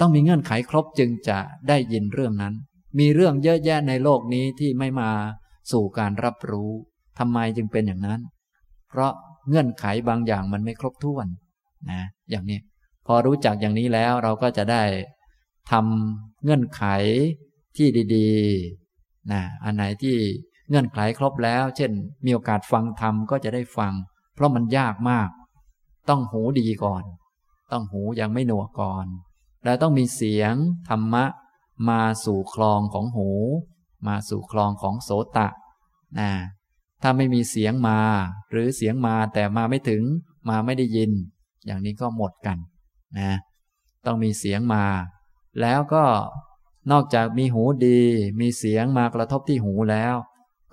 [0.00, 1.38] ต้องมีเงื่อนไขครบจึงจะ
[1.68, 2.54] ได้ยินเรื่องนั้น
[2.98, 5.10] มีเรื่องเยอะแยะในโลกนี้ที่ไม่มา
[5.72, 6.70] สู่การรับรู้
[7.18, 8.20] ทำไมจึงเป็นอย่างนั้น
[8.88, 9.12] เพราะ
[9.48, 11.26] เงื่อนไขบางอย่างมันไม่ครบถ้วน
[11.90, 12.58] นะอย่างนี้
[13.06, 14.82] พอรู้จักอย่างนี้แล้วเราก็จะได้
[15.70, 16.84] ทำเงื่อนไข
[17.76, 20.16] ที่ดีๆนะอันไหนที่
[20.68, 21.92] เงื่อนไขครบแล้ว เช่น
[22.24, 23.92] มีโอกาสฟังธรรมก็จะได้ฟัง
[24.34, 25.28] เพราะมันยากมาก
[26.08, 27.04] ต้องหูดีก่อน
[27.72, 29.06] ต้องหูยังไม่หนวกก่อน
[29.64, 30.54] แล้วต้องมีเสียง
[30.88, 31.24] ธรรมะ
[31.88, 33.30] มาสู่คลองของหู
[34.06, 35.48] มาสู่คลองของโสตะ
[36.18, 36.30] นะ
[37.02, 37.98] ถ้าไม่มีเสียงมา
[38.50, 40.02] หรือเสียงมาแต่มาไม่ถึง
[40.48, 41.10] มาไม่ได้ยิน
[41.66, 42.58] อย่างนี้ก็หมดกัน
[43.18, 43.32] นะ
[44.06, 44.84] ต้องมีเสียงมา
[45.60, 46.04] แล้วก็
[46.90, 48.00] นอกจากมีหูดี
[48.40, 50.14] มีเสียงมากระทบที่หูแล้ว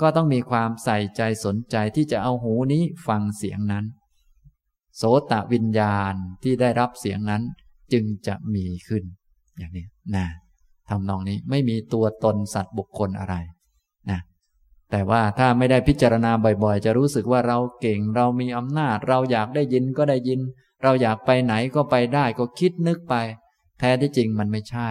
[0.03, 3.85] ก็ต้องมีความใส่ใจสนใจที่จะเอาหูนี้ฟังเสียงนั้น
[4.97, 7.41] โสตวิญญาณที่ได้รับเสียงนั้น
[7.93, 9.03] จึงจะมีขึ้น
[9.57, 9.85] อย่างนี้
[10.15, 10.25] นะ
[10.89, 13.35] ทำนองนี้ไม่มีตัวตนสัตว์บุคคลอะไร
[14.09, 14.19] นะ
[14.91, 16.31] แต่ว่าถ้าไม่ได้พิจารณา
[16.63, 20.39] บ่อยๆ จะรู้สึกว่าเราเก่งเรามีอำนาจ เราอยากได้ยินก็ได้ยิน
[20.83, 23.15] เราอยากไปไหนก็ไปได้ก็คิดนึกไป
[23.79, 24.89] แท้ที่จริงมันไม่ใช่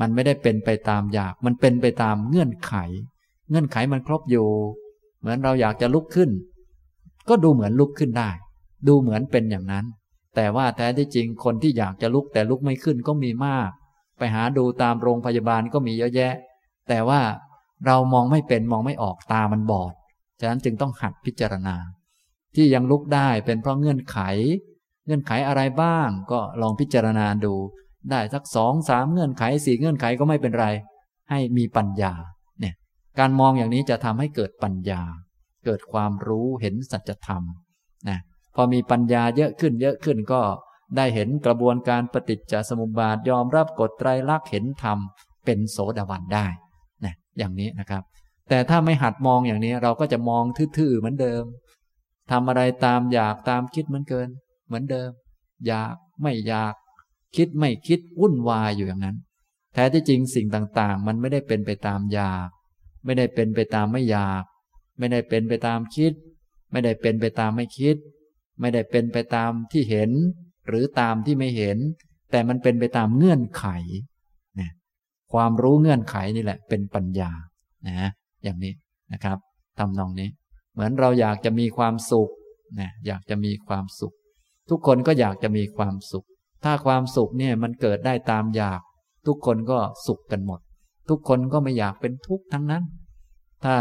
[0.00, 2.74] มันไม่ได้เป็นไปตามอยาก มันเป็นไปตามเงื่อนไข
[3.50, 4.48] เงื่อนไขมันครบอยู่
[5.20, 6.30] เหมือนเราอยากจะลุกขึ้น
[7.28, 8.30] ก็ดูเหมือนลุกขึ้นได้
[8.86, 9.84] ดูเหมือนเป็นอย่างนั้น
[10.36, 13.70] แต่ว่าแท้ที่จริงคนที่อยากจะลุกแต่ลุกไม่ขึ้นก็มีมาก
[14.18, 16.34] ไปหาดูตามโรงพยาบาลก็มีเยอะแยะ
[16.88, 17.20] แต่ว่า
[17.86, 19.92] เรามองไม่เป็นมองไม่ออกตามันบอด
[20.40, 21.76] ฉะนั้นจึงต้องหัดพิจารณา
[22.54, 24.18] ที่ยังลุกได้เป็นเพราะเงื่อนไข
[25.06, 27.54] เงื่อนไขอะไรบ้าง ก็ลองพิจารณาดู
[28.10, 30.66] ได้สักสองสามเงื่อนไขสี่เงื่อนไขก็ไม่เป็นไร
[31.30, 32.12] ให้มีปัญญา
[33.18, 35.02] การมองอย่างนี้จะทำให้เกิดปัญญา
[35.64, 37.42] เกิดความรู้เห็นสัจธรรม
[38.08, 38.18] นะ
[38.54, 40.42] พอมีปัญญาเยอะขึ้นเยอะขึ้นก็
[40.96, 44.98] ได้เห็นกระบวนการปฏิจจสมุปบาทยอมรับกฎไตรลักษณ์เห็นธรรม
[45.44, 46.46] เป็นโสดาบันได้
[47.04, 48.02] นะอย่างนี้นะครับ
[48.48, 50.44] แต่ถ้าไม่หัดมองอย่างนี้เราก็จะมอง
[50.76, 51.44] ทื่อๆเหมือนเดิม
[52.30, 54.28] ทำอะไรตามอยากตามคิดเหมือนเกิน
[54.66, 55.10] เหมือนเดิม
[55.66, 56.74] อยากไม่อยาก
[57.36, 59.16] คิดไม่คิดวุ่นวายอยู่อย่างนั้น
[59.74, 62.48] แท้ที่จริงสิ่งต่างๆ มันไม่ได้เป็นไปตามอยาก
[63.08, 64.44] ไม่ได้เป็นไปตามไม่อยาก
[64.98, 66.12] ไม่ได้เป็นไปตามคิด
[66.70, 67.96] ไม่ได้เป็นไปตามไม่คิด
[68.60, 70.10] ไม่ได้เป็นไปตามที่เห็น
[70.68, 71.78] หรือตามที่ไม่เห็น
[72.30, 73.66] แต่มันเป็นไปตามเงื่อนไข
[74.60, 74.70] นะ
[75.32, 77.30] ความรู้เงื่อนไขนี่แหละ เป็นปัญญา
[77.88, 78.10] นะ
[78.44, 78.72] อย่างนี้
[79.12, 79.38] นะครับ
[79.78, 80.28] ทำนองนี้
[80.72, 82.30] เหมือนเราอยากจะมีความสุข
[82.80, 84.14] นะอยากจะมีความสุข
[84.70, 86.26] ทุกคนก็อยากจะมีความสุข
[86.64, 88.80] ถ้าความสุขเนี่ยมันเกิดได้ตามอยาก
[89.26, 90.60] ทุกคนก็สุขกันหมด
[91.10, 92.82] ทุกคนก็ไม่อยากเป็นทุกข์ทั้งนั้น
[93.64, 93.76] ถ้า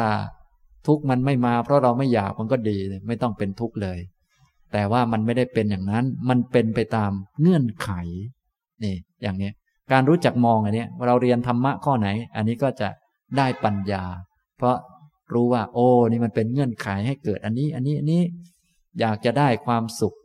[0.88, 4.00] ทุกข์มันไม่มา เพราะเราไม่อยากมันก็ดีไม่ต้องเป็นทุกข์เลย
[4.74, 7.12] แต่ว่ามันไม่ได้เป็นอย่างนั้น มันเป็นไปตาม
[7.42, 7.90] เงื่อนไข
[8.84, 9.52] นี่อย่างนี้
[9.92, 12.90] การรู้จักมองอันนี้เราเรียนธรรมะข้อไหน อันนี้ก็จะ
[13.38, 14.04] ได้ปัญญา
[14.58, 14.78] เพราะ
[15.34, 18.22] รู้ว่า โอ้นี่มันเป็นเงื่อนไขให้เกิดอันนี้อันนี้อันนี้
[19.00, 20.16] อยากจะได้ความสุข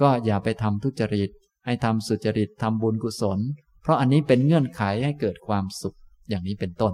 [0.00, 1.30] ก็อย่าไปทำทุจริต
[1.66, 3.38] ให้ทำสุจริตทำบุญกุศล
[3.82, 5.96] เพราะอันนี้เป็นเงื่อนไขให้เกิดความสุข
[6.30, 6.92] อย่างนี้เป็นต้น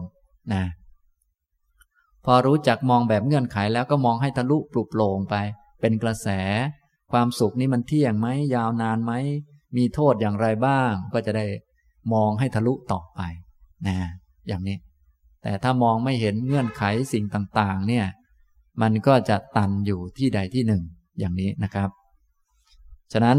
[0.52, 0.62] นะ
[2.24, 5.34] พอรู้จักมองแบบเงื่อนไขแล้วก็มองให้ทะลุปลุกโปร่งไป
[5.80, 6.28] เป็นกระแส
[7.12, 9.12] ความสุขนี้มันเที่ยงไหมยาวนานไหม
[9.76, 11.46] มีโทษอย่างไรบ้าง ก็จะได้
[12.12, 13.20] มองให้ทะลุต่อไป
[13.86, 13.96] นะ
[14.48, 14.76] อย่างนี้
[15.42, 16.82] แต่ถ้ามองไม่เห็นเงื่อนไข
[17.12, 18.06] สิ่งต่างๆ เนี่ย
[18.82, 20.82] มันก็จะตันอยู่ที่ใดที่หนึ่ง
[21.18, 21.90] อย่างนี้นะครับ
[23.12, 23.38] ฉะนั้น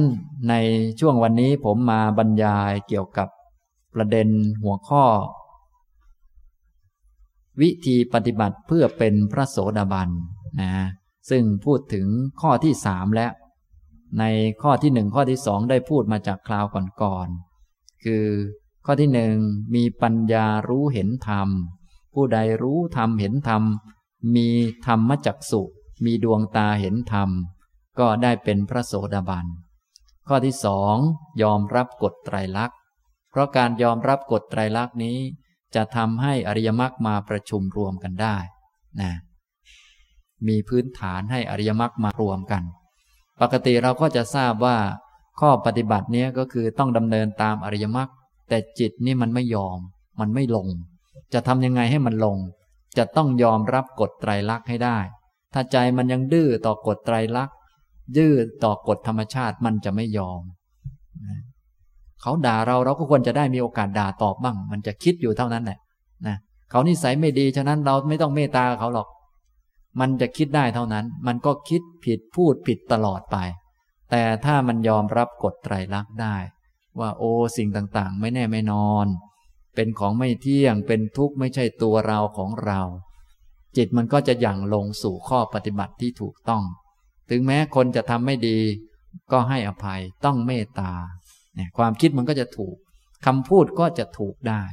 [0.49, 0.53] ใน
[0.99, 3.27] ช่วงวันนี้ผมมาบรรยายเกี่ยวกับ
[3.95, 4.27] ประเด็น
[4.63, 5.03] หัวข้อ
[7.61, 10.09] วิธีปฏิบัติเพื่อเป็นพระโสดาบัน
[10.61, 10.71] นะ
[11.29, 12.07] ซึ่งพูดถึง
[12.41, 13.31] ข้อที่สามแล้ว
[14.19, 14.23] ใน
[14.61, 16.65] ข้อที่หนึ่งข้อที่สองได้พูดมาจากคราว
[17.01, 18.25] ก่อนๆคือ
[18.85, 19.35] ข้อที่หนึ่ง
[19.75, 21.49] มีปัญญารู้เห็นธรรม
[22.13, 23.63] ผู้ใดรู้ธรรมเห็นธรรม
[24.35, 24.49] มี
[24.85, 25.61] ธรรมจักสุ
[26.05, 27.29] มีดวงตาเห็นธรรม
[27.99, 29.45] ก็ได้เป็นพระโสดาบัน
[30.27, 30.95] ข้อที่สอง
[31.41, 32.77] ยอมรับกฎไตรลักษณ์
[33.29, 35.17] เพราะการยอมรับกฎไตรลักษณ์นี้
[35.75, 38.37] จะทำให้อริยมรรคมาประชุมรวมกันได้
[39.01, 39.11] นะ
[40.47, 42.63] มีพื้นฐานให้อริยมรรคมารวมกัน
[43.41, 44.77] ปกติเราก็จะทราบว่า
[45.39, 48.09] ข้อปฏิบัตินี้ก็คือต้องดำเนินตามอริยมรรค
[48.49, 49.79] แต่จิตนี่มันไม่ยอม
[50.19, 50.67] มันไม่ลง
[51.33, 52.37] จะทำยังไงให้มันลง
[52.97, 54.97] จะต้องยอมรับกฎไตรลักษณ์ให้ได้
[55.53, 57.55] ถ้าใจมันยังดื้อต่อกฎไตรลักษณ์
[58.17, 60.41] ดื้อต่อกฎธรรมชาติมันจะไม่ยอม
[62.27, 65.79] เขาด่าเราเราก็ควรจะได้มีโอกาสด่าตอบบ้าง มันจะคิดอยู่เท่านั้นแหละ
[66.27, 66.37] นะ
[66.69, 69.07] เขานิสัยไม่ดีฉะนั้นเราไม่ต้องเมตตาเขาหรอก
[69.99, 73.37] มันจะคิดได้เท่านั้น มันก็คิดผิดพูดผิดตลอดไป
[74.11, 76.35] แต่ถ้ามันยอมรับกฎไตรลักษณ์ได้
[76.99, 79.07] ว่าโอ้สิ่งต่างๆ ไม่แน่ไม่นอน
[79.75, 82.79] เป็นของไม่เที่ยงเป็นทุกข์ไม่ใช่ตัวเราของเรา
[83.77, 86.63] จิตมันก็จะหยั่งลงสู่ข้อปฏิบัติที่ถูกต้อง
[87.29, 88.59] ถึงแม้คนจะทำไม่ดี
[89.31, 90.91] ก็ให้อภัยต้องเมตตา
[91.77, 92.75] ความคิดมันก็จะถูก
[93.25, 94.63] คำพูดก็จะถูกได้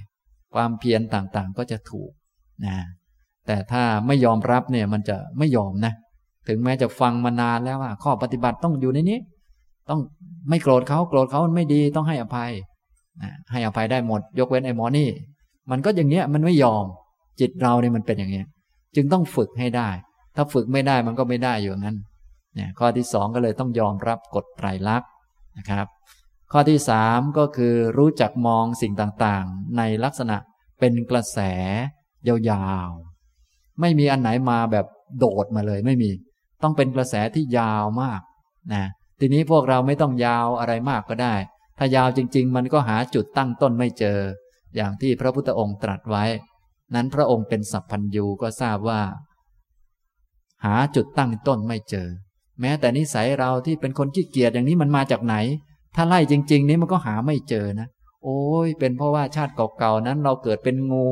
[0.54, 2.10] ความเพียรต่างๆก็จะถูก
[2.66, 2.76] นะ
[3.46, 5.92] แต่ถ้าไม่ยอมรับเนี่ยมันจะไม่ยอมนะ
[6.48, 9.18] ถึงแม้จะฟังมานานแล้วว่า ข้อปฏิบัติต้องอยู่ในนี้
[9.90, 10.00] ต้อง
[10.48, 12.50] ไม่โกรธเขาโกรธเขามันไม่ดีต้องให้อภัย
[13.22, 15.08] นะให้อภัยได้หมด ยกเว้นไอ้หมอนี่
[15.70, 16.84] มันก็อย่างเงี้ยมันไม่ยอม
[17.40, 18.46] จิตเราเนี่ยมันเป็นอย่างเงี้ย
[18.96, 19.88] จึงต้องฝึกให้ได้
[20.36, 21.96] ถ้าฝึกไม่ได้มันก็ไม่ได้อยู่งั้น
[22.54, 25.10] เนี่ยข้อที่สองก็เลยต้องยอมรับกฎไตรลักษณ์
[25.58, 25.86] นะครับ
[26.56, 30.36] ข้อที่สามก็คือรู้จักมองสิ่งต่างๆ ในลักษณะ
[30.80, 31.38] เป็นกระแส
[32.28, 34.86] ยาวๆ ไม่มีอันไหนมาแบบ
[35.18, 36.10] โดดมาเลยไม่มี
[36.62, 38.20] ต้องเป็นกระแสที่ยาวมาก
[38.72, 38.84] นะ
[39.20, 41.34] ทีนี้พวกเราไม่ต้องยาวอะไรมากก็ได้
[41.78, 44.18] ถ้ายาวจริง ๆ มันก็หาจุดตั้งต้นไม่เจอ
[44.76, 46.24] อย่างที่พระพุทธองค์ตรัสไว้
[46.94, 49.02] นั้นพระองค์เป็นสัพพัญญูก็ทราบว่า
[50.64, 52.08] หาจุดตั้งต้นไม่เจอ
[52.60, 55.36] แม้แต่นิสัยเราที่เป็นคนขี้เกียจอย่างนี้มันมาจากไหน
[55.94, 57.88] ถ้าไล่จริง ๆ นี้มันก็หาไม่เจอนะ
[58.22, 61.08] โอ้ย เป็นเพราะว่าชาติเก่าๆนั้น เราเกิดเป็นงู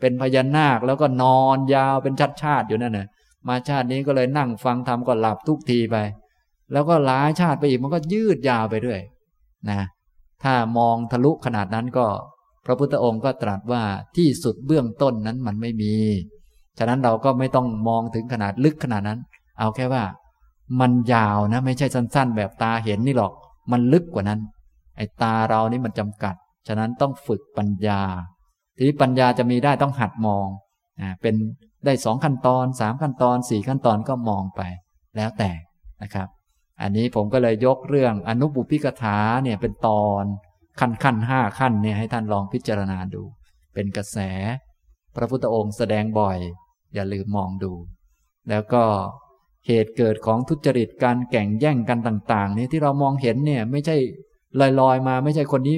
[0.00, 3.08] เป็นพญานาคแล้วก็นอนยาวเป็นชาติชาติอยู่นั่นน่ะ
[3.48, 5.96] มาชาตินี้ก็เลยนั่งฟังทำก็หลับทุกทีไป
[6.72, 9.00] แล้วก็หลายชาติไปอีกมันก็ยืดยาวไปด้วย
[9.70, 9.80] นะ
[10.42, 12.06] ถ้ามองทะลุขนาดนั้นก็
[12.66, 13.82] พระพุทธองค์ก็ตรัสว่า
[14.16, 15.94] ที่สุดเบื้องต้นนั้นมันไม่มี
[16.78, 19.18] ฉะนั้นเราก็ไม่ต้องมองถึงขนาดลึกขนาดนั้น
[19.58, 20.02] เอาแค่ว่า
[20.80, 23.32] มันยาวนะ ไม่ใช่สั้น ๆ แบบตาเห็นนี่หรอก
[23.72, 24.40] มันลึกกว่านั้น
[24.96, 26.34] ไอ้ตาเรานี่มันจำกัด
[26.68, 28.02] ฉะนั้นต้องฝึกปัญญา
[28.76, 30.46] ทีนี้ปัญญาจะมีได้ต้องหัดมอง
[31.00, 31.34] อ่าเป็น
[31.84, 34.62] ได้สองขั้นตอนสามขั้นตอนสี่ขั้นตอนก็มองไป
[35.16, 35.50] แล้วแต่
[36.02, 36.28] นะครับ
[36.82, 40.24] อันนี้ผมก็เลยยกเรื่องอนุบุพิกถาเนี่ยเป็นตอน
[40.80, 43.22] ขั้นขั้นห้าขั้นเนี่ยให้ท่านลองพิจารณาดู
[43.74, 44.18] เป็นกระแส
[45.16, 46.38] พระพุทธองค์แสดงบ่อย
[46.94, 47.72] อย่าลืมมองดู
[48.50, 48.84] แล้วก็
[49.66, 53.96] เหตุเกิดของทุจริตการแข่งแย่งกันต่าง ๆ นี่ที่เรามองเห็นเนี่ย ไม่ใช่
[54.80, 55.76] ลอยๆมา ไม่ใช่คนนี้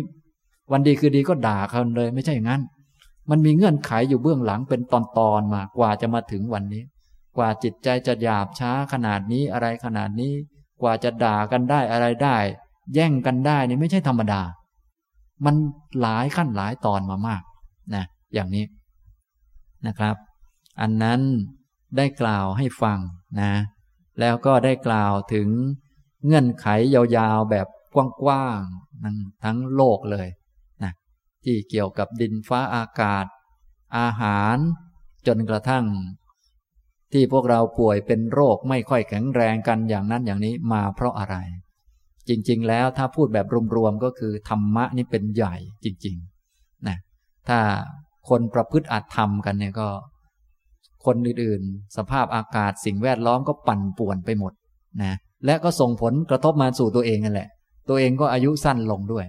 [0.73, 2.63] วันดีคือดีก็ด่าเขาเลย ไม่ใช่อย่างนั้น
[3.31, 4.95] มันมีเงื่อนไขอยู่เบื้องหลังเป็นต
[5.31, 6.83] อนๆมากว่าจะมาถึงวันนี้
[7.37, 10.33] กว่าจิตใจจะหยาบช้าขนาดนี้อะไรขนาดนี้
[10.83, 12.37] กว่าจะด่ากันได้อะไรได้
[12.95, 14.43] แย่งกันได้นี่ไม่ใช่ธรรมดา
[15.45, 15.55] มัน
[16.01, 17.43] หลายขั้นหลายตอนมามาก
[17.95, 18.65] นะอย่างนี้
[19.87, 20.17] นะครับ
[20.81, 21.21] อันนั้น
[21.97, 22.99] ได้กล่าวให้ฟัง
[23.41, 23.53] นะ
[24.21, 25.49] แล้วก็ได้กล่าวถึง
[26.25, 27.67] เงื่อนไขยาวๆแบบ
[28.23, 30.29] กว้างๆทั้งโลกเลย
[30.83, 30.93] นะ
[31.45, 33.27] ที่เกี่ยวกับดินฟ้าอากาศ
[33.99, 34.57] อาหาร
[35.27, 35.85] จนกระทั่ง
[37.13, 41.37] ที่พวกเราป่วยเป็นโรคไม่ค่อยแข็งแรงกันอย่างนั้นอย่างนี้มาเพราะอะไร
[42.29, 43.47] จริงๆ แล้วถ้าพูดแบบ
[43.77, 46.97] รวมๆก็คือธรรมะนี่เป็นใหญ่จริงๆนะ
[47.49, 47.59] ถ้า
[48.29, 49.89] คนประพฤติอัตธรรมกันเนี่ยก็
[51.07, 54.53] คนอื่นๆ สภาพอากาศสิ่งแวดล้อมก็ปั่นป่วนไปหมด
[55.03, 55.15] นะ
[55.47, 57.49] และก็ส่งผลกระทบมาสู่ตัวเองนั่นแหละ
[57.89, 59.27] ตัวเองก็อายุสั้นลงด้วย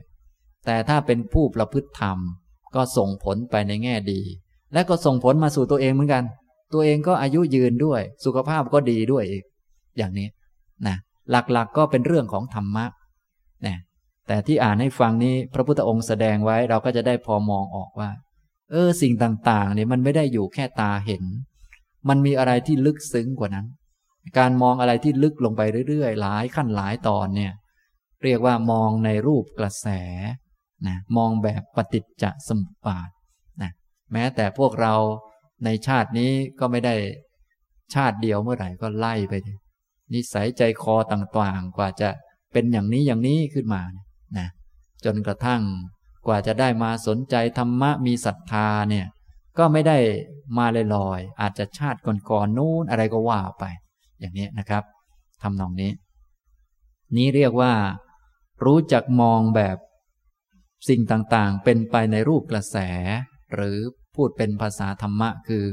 [0.65, 2.17] แต่ถ้าเป็นผู้ประพฤติธรรม
[2.75, 4.21] ก็ส่งผลไปในแง่ดี
[4.73, 6.23] และก็ส่งผลมาสู่ตัวเองเหมือนกัน
[6.73, 9.43] ตัวเองก็อายุยืนด้วย สุขภาพก็ดีด้วยอีก
[9.97, 10.27] อย่างนี้
[10.87, 10.95] นะ
[11.31, 12.85] หลักๆกก็เป็นเรื่องของธรรมะ
[13.65, 13.77] นะ
[14.27, 18.09] แต่ที่อ่านให้ฟังนี้พระพุทธองค์แสดงไว้เราก็จะได้พอมองออกว่า
[18.71, 21.23] เออสิ่งต่างๆเนี่ยมันไม่ได้อยู่แค่ตาเห็น
[22.09, 23.67] มันมีอะไรที่ลึกซึ้งกว่านั้น
[24.37, 27.53] การมองอะไรที่ลึกลงไปเรื่อยๆ หลายขั้นหลายตอนเนี่ย
[28.23, 29.87] เรียกว่ามองในรูปกระแส
[30.87, 33.09] นะมองแบบปฏิจจสมุปบาท
[33.61, 33.71] นะ
[34.13, 34.95] แม้แต่พวกเรา
[35.65, 36.95] ในชาตินี้ก็ไม่ได้
[37.93, 39.33] ชาติเดียวเมื่อไหร่ก็ไล่ไป
[40.13, 42.09] นิสัยใจคอต่างๆ กว่าจะ
[42.53, 43.81] เป็นอย่างนี้อย่างนี้ขึ้นมา
[44.37, 44.47] นะ
[45.05, 45.61] จนกระทั่ง
[46.27, 49.05] กว่าจะได้มาสนใจธรรมะมีศรัทธาเนี่ย
[49.57, 49.97] ก็ไม่ได้
[50.57, 53.63] มาลอยๆอาจจะชาติก่อนๆนู้นอะไรก็ว่าไป
[54.19, 54.83] อย่างนี้นะครับ
[55.41, 55.91] ทำนองนี้
[57.15, 57.73] นี้เรียกว่า
[58.65, 59.77] รู้จักมองแบบ
[60.89, 62.77] สิ่งต่างๆ เป็นไปในรูปกระแส
[63.55, 63.77] หรือ
[64.15, 65.63] พูดเป็นภาษาธรรมะ คือ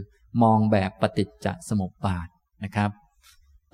[0.42, 2.28] มองแบบปฏิจจสมุปบาท
[2.64, 2.90] นะครับ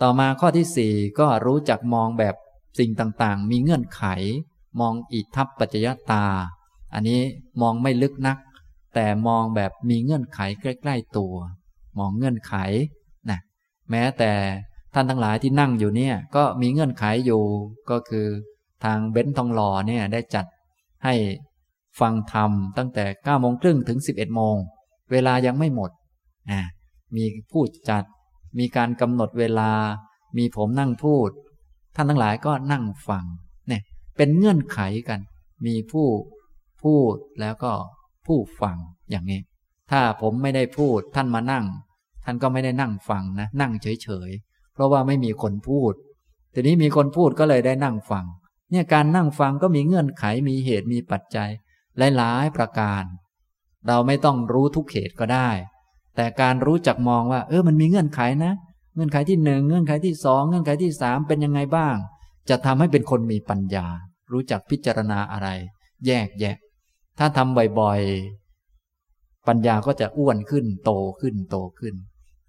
[0.03, 2.35] ต่อมาข้อที่สี่ก็รู้จักมองแบบ
[2.79, 4.03] สิ่งต่างๆ มีเงื่อนไข
[4.81, 6.27] มองอิทัปปัจจยตา
[6.95, 7.21] อันนี้
[7.63, 8.39] มองไม่ลึกนัก
[8.95, 11.35] แต่มองแบบมีเงื่อนไขใกล้ ๆ ตัว
[11.99, 12.55] มองเงื่อนไข
[13.31, 13.39] นะ
[13.91, 14.33] แม้แต่
[14.95, 17.43] ท่านทั้งหลายที่นั่งอยู่เนี่ย ก็มีเงื่อนไขอยู่
[17.91, 18.27] ก็คือ
[18.85, 20.47] ทางเบนทองหล่อเนี่ยได้จัด
[21.05, 21.15] ให้
[22.01, 24.57] ฟังธรรมตั้งแต่9โมงครึ่งถึง 11 โมง
[25.11, 25.91] เวลายังไม่หมด
[26.51, 26.61] นะ
[27.17, 28.05] มีพูดจัด
[28.59, 29.71] มีการกำหนดเวลา
[30.37, 31.31] มีผมนั่งพูด
[31.97, 33.25] ท่านทั้งหลายก็นั่งฟัง
[33.69, 33.83] เนี่ย
[34.17, 35.21] เป็นเงื่อนไขกัน
[35.67, 36.07] มีผู้
[36.83, 37.73] พูดแล้วก็
[38.27, 38.77] ผู้ฟัง
[39.11, 39.41] อย่างนี้
[39.91, 41.65] ถ้าผมไม่ได้พูดท่านมานั่ง
[42.25, 45.93] ท่านก็ไม่ได้นั่งฟังนะ นั่งเฉยๆ เพราะว่าไม่มีคนพูด
[46.55, 48.25] ทีนี้มีคนพูดก็เลยได้นั่งฟัง
[48.71, 51.51] เนี่ยการนั่งฟังก็มีเงื่อนไขมีเหตุมีปัจจัย
[52.17, 53.05] หลายๆ ประการ
[53.87, 55.51] เราไม่ต้องรู้ทุกเหตุก็ได้
[56.17, 58.53] แต่การรู้จักมองว่า เออมันมีเงื่อนไขนะ
[58.95, 61.97] เงื่อนไขที่หนึ่งเงื่อนไขที่สองเงื่อนไขที่สามเป็นยังไงบ้าง
[62.49, 63.87] จะทำให้เป็นคนมีปัญญา
[64.33, 65.49] รู้จักพิจารณาอะไร
[66.07, 66.57] แยกแยะ
[67.19, 70.91] ถ้าทำบ่อยๆ ปัญญาก็จะอ้วนขึ้นโต
[71.21, 71.95] ขึ้นโตขึ้น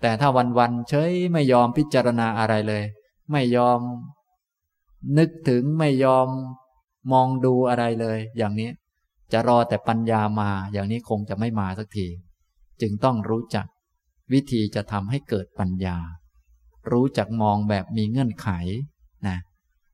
[0.02, 2.84] แต่ถ้าวันๆเฉยไม่ยอมพิจารณาอะไรเลย
[3.32, 3.80] ไม่ยอม
[5.18, 6.28] นึกถึงไม่ยอม
[7.12, 8.70] มองดูอะไรเลย อย่างนี้
[9.32, 12.08] จะรอแต่ปัญญามา อย่างนี้คงจะไม่มาสักที
[12.82, 13.66] จึงต้องรู้จัก
[14.34, 15.98] วิธีจะทำให้เกิดปัญญา
[16.92, 18.50] รู้จักมองแบบมีเงื่อนไข
[19.28, 19.38] นะ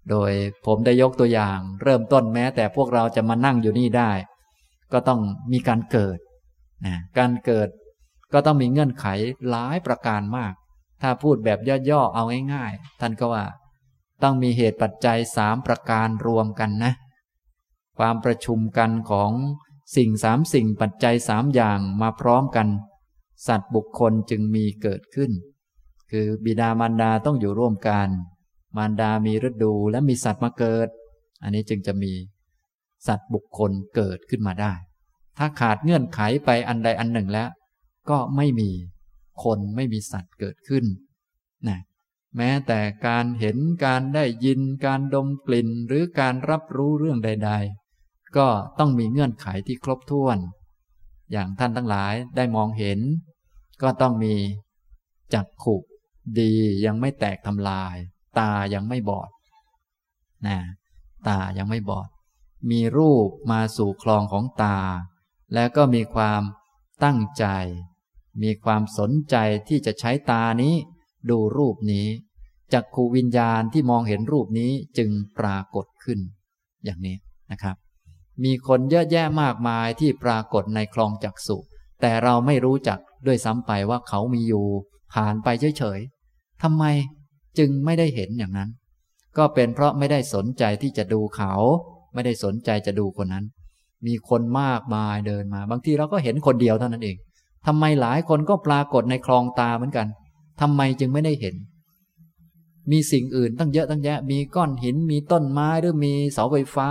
[0.10, 0.32] โดย
[0.66, 4.12] ผมได้ยกตัวอย่าง เริ่มต้นแม้แต่พวกเราจะมานั่งอยู่นี่ได้
[4.94, 5.22] ก็ต้อง
[5.52, 6.18] มีการเกิด
[6.86, 7.70] นะการเกิด
[8.34, 9.06] ก็ต้องมีเงื่อนไข
[9.50, 10.54] หลายประการมาก
[11.02, 11.60] ถ้าพูดแบบ
[11.90, 12.24] ย่อๆเอา
[12.54, 13.46] ง่ายๆ ท่านก็ว่า
[14.24, 16.94] ต้องมีเหตุปัจจัยสามประการรวมกันนะ
[17.98, 19.32] ความประชุมกันของ
[19.96, 22.68] สิ่งสามสิ่งปัจจัยสามอย่างมาพร้อมกัน
[23.48, 25.32] สัตว์บุคคลจึงมีเกิดขึ้น
[26.12, 28.08] คือบิดามารดาต้องอยู่ร่วมกัน
[28.78, 30.88] มารดามีฤดูและมีสัตว์มาเกิด
[31.44, 32.14] อันนี้จึงจะมี
[33.08, 34.74] สัตว์บุคคลเกิดขึ้นมาได้
[35.38, 37.50] ถ้าขาดเงื่อนไขไปอันใดอันหนึ่งแล้ว
[38.10, 38.70] ก็ไม่มี
[39.44, 40.86] คนไม่มีสัตว์เกิดขึ้น
[41.68, 41.80] นะ
[42.38, 47.52] แม้แต่การเห็นการได้ยินการดมกลิ่นหรือการรับรู้เรื่องใด
[47.94, 48.48] ๆ ก็
[48.80, 50.38] ต้องมีเงื่อนไขที่ครบถ้วน
[51.32, 53.00] อย่างท่านทั้งหลายได้มองเห็น
[53.82, 54.34] ก็ต้องมี
[55.34, 55.76] จักขุ
[56.40, 56.54] ดี
[56.86, 57.96] ยังไม่แตกทำลาย
[58.40, 59.30] ตายังไม่บอด
[60.48, 60.58] นะ
[61.28, 62.10] ตายังไม่บอด
[62.72, 64.80] มีรูปมาสู่คลองของตา
[65.54, 66.42] แล้วก็มีความ
[67.04, 67.46] ตั้งใจ
[68.44, 69.36] มีความสนใจ
[69.68, 70.74] ที่จะใช้ตานี้
[71.30, 72.08] ดูรูปนี้
[72.74, 76.20] จักขูวิญญาณที่มองเห็นรูปนี้จึงปรากฏขึ้น
[76.86, 77.16] อย่างนี้
[77.52, 77.76] นะครับ
[78.44, 81.58] มีคนเยอะแยะมากมายที่ปรากฏในคลองจักสุ
[82.02, 84.66] แต่เราไม่รู้จักด้วยซ้ำไปว่าเขามีอยู่
[85.14, 85.48] ผ่านไป
[85.78, 86.84] เฉยๆทำไม
[87.58, 88.70] จึงไม่ได้เห็นอย่างนั้น
[89.38, 91.54] ก็เป็นเพราะไม่ได้สนใจที่จะดูเขา
[92.18, 93.46] ไม่ได้สนใจจะดูคนนั้น
[94.08, 97.18] มีคนมากมายเดินมา บางทีเราก็เห็นคนเดียวเท่านั้นเอง
[97.68, 100.08] ทำไมหลายคนก็ปรากฏในคลองตาเหมือนกัน
[100.62, 101.56] ทำไมจึงไม่ได้เห็น
[102.92, 106.90] มีสิ่งอื่นตั้งเยอะตั้งแยะ มีก้อนหิน มีต้นไม้หรือมีเสาไฟฟ้า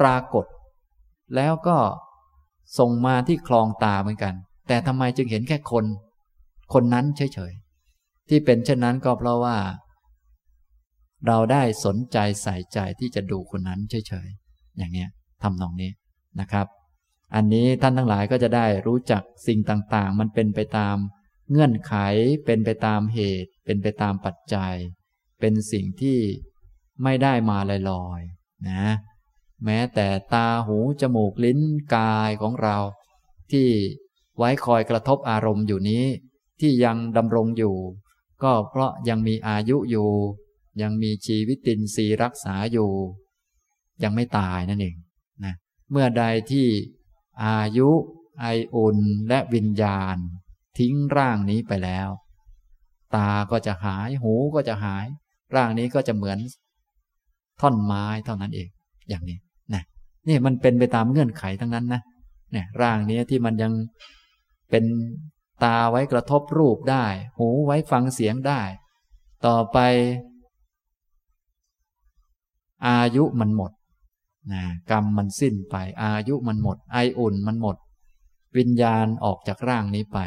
[0.00, 0.44] ปรากฏ
[1.36, 1.76] แล้วก็
[2.78, 4.34] ส่งมาที่คลองตาเหมือนกัน
[4.68, 5.84] แต่ทำไมจึงเห็นแค่คน
[6.72, 9.56] คนนั้นเฉยๆ ที่เป็นเช่นนั้นก็เพราะว่า
[11.26, 14.47] เราได้สนใจใส่ใจที่จะดูคนนั้นเฉยๆ
[14.78, 15.06] อย่างนี้
[15.42, 15.90] ทำนองนี้
[16.40, 16.66] นะครับ
[17.34, 20.96] อันนี้ท่านทั้งหลายก็จะได้รู้จักสิ่งต่างๆ มันเป็นไปตาม
[21.50, 21.94] เงื่อนไข
[22.44, 24.74] เป็นไปตามเหตุ เป็นไปตามปัจจัย
[25.40, 26.18] เป็นสิ่งที่
[27.02, 27.58] ไม่ได้มา
[27.90, 28.84] ลอยๆนะ
[29.64, 31.60] แม้แต่ตาหู จมูกลิ้น
[31.94, 32.76] กายของเรา
[33.52, 33.68] ที่
[34.36, 36.04] ไว้คอยกระทบอารมณ์อยู่นี้
[36.60, 37.76] ที่ยังดำรงอยู่
[38.42, 40.10] ก็เพราะยังมีอายุอยู่
[40.82, 42.92] ยังมีชีวิตินทรีย์รักษาอยู่
[44.02, 44.96] ยังไม่ตายนั่นเอง
[45.44, 45.54] นะ
[45.90, 46.66] เมื่อใดที่
[47.44, 47.88] อายุ
[48.40, 50.16] ไออุ่นและวิญญาณ
[50.78, 52.08] ทิ้งร่างนี้ไปแล้ว
[53.16, 55.06] ตาก็จะหายหูก็จะหาย
[55.54, 56.38] ร่างนี้ก็จะเหมือน
[57.60, 58.68] ท่อนไม้เท่านั้นเอง
[59.08, 59.38] อย่างนี้
[59.74, 59.82] นะ
[60.28, 62.02] นี่มันเป็นไปตามเงื่อนไขทั้งนั้นนะ
[62.52, 63.72] เนี่ยร่างนี้ที่มันยัง
[64.70, 64.84] เป็น
[65.64, 67.06] ตาไว้กระทบรูปได้
[67.38, 68.60] หูไว้ฟังเสียงได้
[69.46, 69.78] ต่อไป
[72.86, 73.70] อายุมันหมด
[74.52, 77.76] นะกรรมมันสิ้นไป อายุมันหมด ไออุ่นมันหมด
[78.58, 80.18] วิญญาณออกจากร่างนี้ไป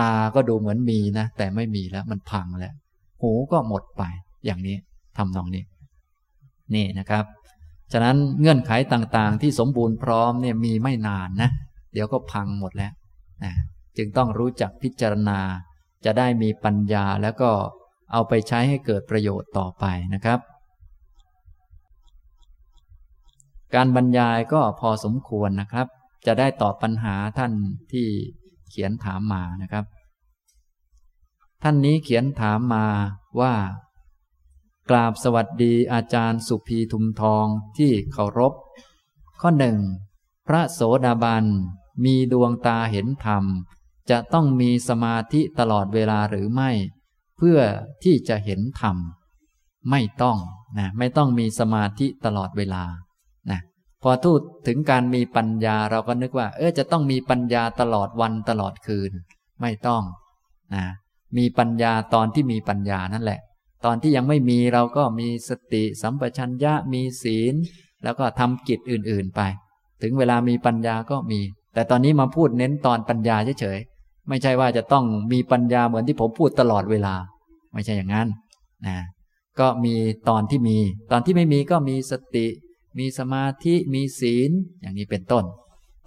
[0.00, 2.74] ตาก็ดูเหมือนมีนะ แต่ไม่มีแล้วมันพังแล้ว
[3.22, 4.02] หูก็หมดไป
[4.46, 4.76] อย่างนี้
[5.16, 5.64] ทำนองนี้
[6.74, 7.24] นี่นะครับ
[7.92, 11.50] ฉะนั้นเงื่อนไขต่างๆ ที่สมบูรณ์พร้อมเนี่ยมีไม่นานนะ
[11.92, 12.92] เดี๋ยวก็พังหมดแล้ว
[13.44, 13.52] นะ
[13.96, 15.40] จึงต้องรู้จักพิจารณา
[16.04, 17.50] จะได้มีปัญญาแล้วก็
[18.12, 19.84] เอาไปใช้ให้เกิดประโยชน์ต่อไป
[20.14, 20.38] นะครับ
[23.74, 25.86] การบรรยายก็พอสมควรนะครับ
[26.26, 27.52] จะได้ตอบปัญหาท่าน
[27.92, 28.06] ที่
[28.70, 29.84] เขียนถามมานะครับ
[31.62, 32.86] ท่านนี้เขียนถามมา
[33.40, 33.54] ว่า
[34.90, 37.46] กราบสวัสดีอาจารย์สุภีทุมทอง
[37.78, 38.52] ที่เคารพ
[39.40, 39.78] ข้อหนึ่ง
[40.48, 41.44] พระโสดาบัน
[42.04, 43.44] มีดวงตาเห็นธรรม
[44.10, 46.70] จะต้องมีสมาธิตลอดเวลาหรือไม่
[47.36, 47.58] เพื่อ
[48.04, 48.96] ที่จะเห็นธรรม
[49.90, 50.38] ไม่ต้อง
[50.78, 52.84] นะไม่ต้องมีสมาธิตลอดเวลา
[54.02, 59.12] พอทูดถึงการมีปัญญาเราก็นึกว่า เออจะต้องมีปัญญาตลอดวันตลอดคืน
[59.60, 60.02] ไม่ต้อง
[60.74, 60.84] นะ
[61.38, 63.40] มีปัญญาตอนที่มีปัญญานั่นแหละ
[63.84, 67.54] ตอนที่ยังไม่มีเราก็มีสติสัมปชัญญะมีศีล
[68.04, 69.40] แล้วก็ทำกิจอื่นๆไป
[70.02, 71.40] ถึงเวลามีปัญญาก็มี
[71.74, 77.14] แต่ตอนนี้มาพูดเน้นตอนปัญญาเฉยๆไม่ใช่ว่าจะต้องมีปัญญาเหมือนที่ผมพูดตลอดเวลา
[77.74, 78.28] ไม่ใช่อย่างนั้น
[78.86, 78.96] นะ
[79.60, 79.94] ก็มี
[80.28, 80.76] ตอนที่มี
[81.10, 82.46] ตอนที่ไม่มีก็มีสติ
[82.98, 85.44] มีสมาธิมีศีลอย่างนี้เป็นต้น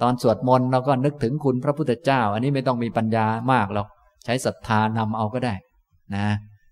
[0.02, 3.88] ตอนสวดมนต์เราก็นึกถึงคุณพระพุทธเจ้า อันนี้ไม่ต้องมีปัญญามากหรอก
[4.26, 5.56] ใช้ศรัทธานำเอาก็ได้
[6.16, 6.28] นะ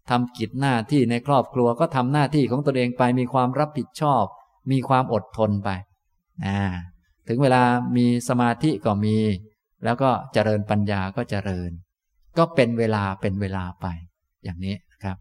[0.10, 4.24] ทำกิจหน้าที่ในครอบครัวก็ทำหน้าที่ของตนเองไปมีความรับผิดชอบ
[4.72, 5.70] มีความอดทนไป
[6.46, 6.58] นะ
[7.28, 7.64] ถึงเวลา
[7.98, 9.18] มีสมาธิก็มี
[9.84, 11.72] แล้วก็เจริญปัญญาก็เจริญ
[12.38, 13.86] ก็เป็นเวลาเป็นเวลาไป
[14.44, 15.18] อย่างนี้ครับ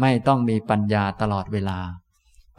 [0.00, 1.78] ไม่ต้องมีปัญญาตลอดเวลา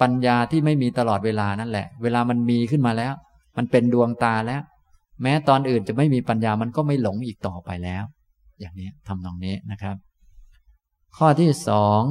[0.01, 3.13] ปัญญาที่ไม่มีตลอดเวลานั่นแหละ เวลามันมีขึ้นมาแล้ว
[3.57, 4.61] มันเป็นดวงตาแล้ว
[5.21, 8.03] แม้ตอนอื่นจะไม่มีปัญญามันก็ไม่หลงอีกต่อไปแล้ว
[8.59, 9.95] อย่างนี้ทำนองนี้นะครับ
[11.17, 12.01] ข้อที่สอง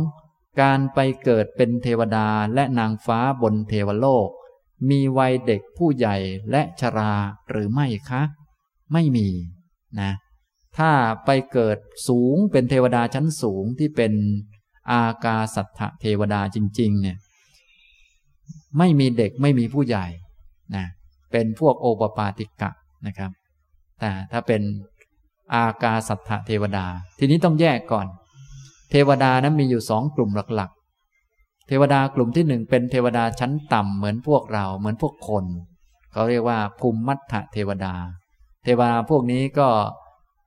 [0.60, 4.28] การไปเกิดเป็นเทวดาและนางฟ้าบนเทวโลก
[4.90, 6.16] มีวัยเด็กผู้ใหญ่
[6.50, 7.14] และชรา
[7.50, 8.22] หรือไม่คะ
[8.92, 9.28] ไม่มี
[10.00, 10.12] นะ
[10.78, 10.90] ถ้า
[11.24, 11.78] ไปเกิด
[12.08, 14.12] สูงเป็นเทวดาชั้นสูงที่เป็น
[14.90, 17.18] อากาสัตถเทวดาจริง ๆ เนี่ย
[18.78, 20.06] ไม่มีเด็กไม่มีผู้ใหญ่
[20.76, 20.86] นะ
[21.32, 22.70] เป็นพวกโอปปาติกะ
[23.06, 23.30] นะครับ
[23.98, 24.62] แต่ถ้าเป็น
[25.54, 26.86] อากาสัทธเทวดา
[27.18, 28.06] ทีนี้ต้องแยกก่อน
[28.90, 35.44] เทวดานั้นมีอยู่สองกลุ่มหลักๆ เทวดากลุ่มที่หนึ่งเป็นเทวดาชั้นต่ำเหมือนพวกเราเหมือนพวกคน
[36.12, 37.94] เขาเรียกว่าภูมิมัทธเทวดา
[38.64, 39.68] เทวดาพวกนี้ก็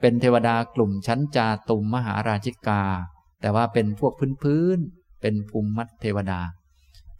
[0.01, 2.83] เป็นเทวดากลุ่มชั้นจาตุมมหาราชิกา
[3.41, 4.13] แต่ว่าเป็นพวก
[4.43, 6.39] พื้นๆเป็นภูมิมัทเทวดา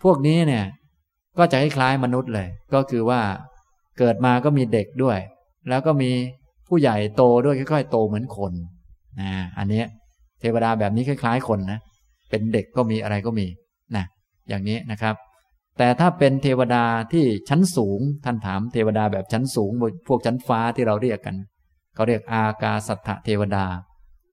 [0.04, 0.66] พวกนี้เนี่ย
[1.38, 3.22] ก็จะคล้ายมนุษย์เลย ก็คือว่า
[4.00, 5.18] เกิดมาก็มีเด็กด้วย
[5.70, 6.12] แล้วก็มี
[6.68, 8.54] ผู้ใหญ่โตด้วยค่อยๆ โตเหมือนคน
[9.22, 9.84] นะอันนี้
[10.40, 11.80] เทวดาแบบนี้คล้าย ๆ คนนะ
[12.30, 13.48] เป็นเด็กก็มีอะไรก็มี
[13.96, 14.06] นะ
[14.50, 15.16] อย่างนี้นะครับ
[15.78, 19.72] แต่ถ้าเป็นเทวดาที่ชั้นสูงท่านถามเทวดาแบบชั้นสูง
[20.08, 21.36] พวกชั้นฟ้าที่เราเรียกกัน
[21.96, 23.66] เขาเรียกอากาสัทธเทวดา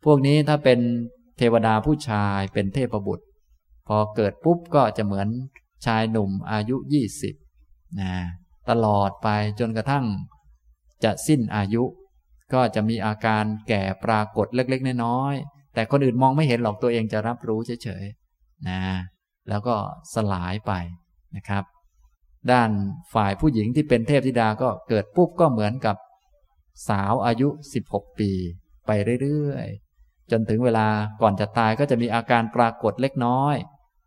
[0.04, 0.78] พวกนี้ถ้าเป็น
[1.38, 3.24] เทวดาผู้ชายเป็นเทพบุตร
[3.88, 5.28] พอเกิดปุ๊บก็จะเหมือน
[5.86, 7.34] ชายหนุ่มอายุยี่สิบ
[8.00, 8.12] นะ
[8.70, 9.28] ตลอดไป
[9.60, 10.04] จนกระทั่ง
[11.04, 11.84] จะสิ้นอายุ
[12.52, 18.80] ก็จะมีอาการแก่ปรากฏเล็กๆน้อยๆแต่คนอื่นมองไม่เห็นหรอกตัวเองจะรับรู้เฉยๆนะ
[19.48, 19.74] แล้วก็
[20.14, 20.72] สลายไป
[21.36, 21.64] นะครับ
[22.50, 22.70] ด้าน
[23.14, 25.96] ฝ่ายผู้หญิงที่เป็นเทพธิดาก็เกิดปุ๊บก็เหมือนกับ
[26.88, 27.48] สาวอายุ
[27.84, 28.30] 16 ปี
[28.86, 28.90] ไป
[29.22, 30.88] เรื่อยๆ จนถึงเวลา
[31.22, 33.56] ก่อนจะตายก็จะมีอาการปรากฏเล็กน้อย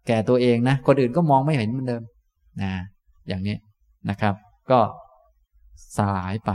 [0.07, 2.03] แก่ตัวเองนะ คนอื่นก็มองไม่เห็นเหมือนเดิม
[2.61, 2.73] นะ
[3.27, 3.55] อย่างนี้
[4.09, 4.35] นะครับ
[4.71, 4.79] ก็
[5.97, 6.51] สลายไป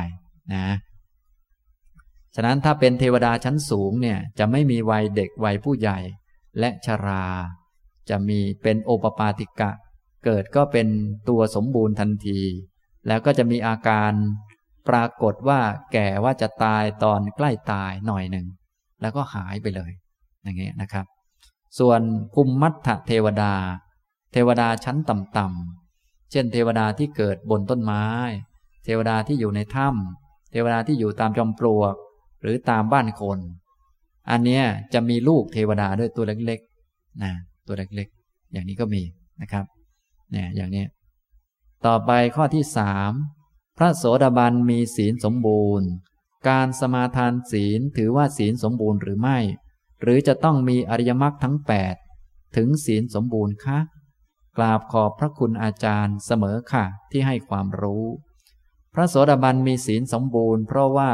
[0.54, 0.76] นะ
[2.34, 5.98] ฉะนั้นถ้าเป็นเทวดาชั้นสูงเนี่ยจะไม่มีวัยเด็กวัยผู้ใหญ่
[6.58, 7.26] และชรา
[8.10, 9.70] จะมีเป็นโอปปาติกะ
[10.24, 10.88] เกิดก็เป็น
[11.28, 12.40] ตัวสมบูรณ์ทันที
[13.06, 14.12] แล้วก็จะมีอาการ
[14.88, 15.60] ปรากฏว่า
[15.92, 18.46] แก่ว่าจะตายตอนใกล้ตายหน่อยหนึ่ง
[19.02, 19.90] แล้วก็หายไปเลย
[20.42, 21.06] อย่างเงี้ยนะครับ
[21.78, 22.00] ส่วน
[22.34, 23.54] ภูมิมัทธเทวดา
[24.32, 28.04] เทวดาชั้นต่ำๆ เช่น เทวดาที่เกิดบนต้นไม้
[28.84, 31.94] เทวดาที่อยู่ในถ้ำเทวดาที่อยู่ตามจอมปลวก
[32.42, 33.38] หรือตามบ้านคน
[34.30, 34.60] อันนี้
[34.94, 37.32] จะมีลูกเทวดาด้วยตัวเล็กๆนะ
[37.66, 39.02] ตัวเล็กๆ อย่างนี้ก็มี
[39.42, 39.64] นะครับ
[40.30, 40.84] เนี่ยอย่างนี้
[41.86, 43.12] ต่อไปข้อที่สาม
[43.78, 45.88] พระโสดาบันมีศีลสมบูรณ์
[46.48, 49.38] การสมาทานศีลถือว่าศีลสมบูรณ์หรือไม่
[50.02, 51.94] หรือจะต้องมีอริยมรรคทั้งแปด
[52.56, 53.78] ถึงศีลสมบูรณ์คะ
[54.56, 58.04] กราบขอบพระคุณอาจารย์เสมอค่ะ ที่ให้ความรู้
[58.94, 61.12] พระโสดาบันมีศีลสมบูรณ์ เพราะว่า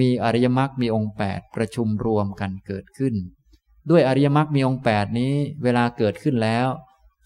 [0.00, 3.14] มีอริยมรรคมีองค์แปดประชุมรวมกันเกิดขึ้น
[3.90, 6.68] ด้วยอริยมรรคมีองค์แปดนี้เวลาเกิดขึ้นแล้ว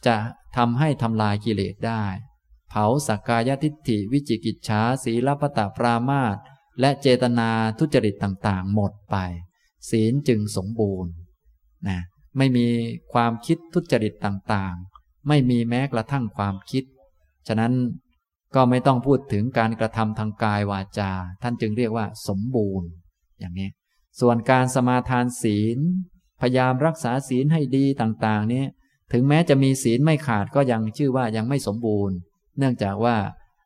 [0.07, 0.17] จะ
[0.57, 2.05] ทำให้ทำลายกิเลสได้
[2.69, 6.37] เผาสักกายทิฏฐิวิจิกิจฉาสีลปตะปรามาต
[6.81, 9.17] และเจตนาทุจริตต่างๆ หมดไป
[9.91, 11.13] ศีลจึงสมบูรณ์
[11.89, 12.01] นะ
[12.39, 12.67] ไม่มี
[13.13, 16.85] ความคิดทุจริตต่างๆ ไม่มีแม้กระทั่งความคิด
[17.49, 17.73] ฉะนั้น
[18.55, 21.11] ก็ไม่ต้องพูดถึงการกระทำทางกายวาจา
[21.43, 22.89] ท่านจึงเรียกว่าสมบูรณ์
[23.39, 23.69] อย่างนี้
[24.21, 25.79] ส่วนการสมาทานศีล
[26.41, 28.65] พยายามรักษาศีลให้ดีต่างๆ นี้
[29.13, 32.17] ถึงแม้จะมีศีลไม่ขาดก็ยังชื่อว่ายังไม่สมบูรณ์
[32.59, 33.17] เนื่องจากว่า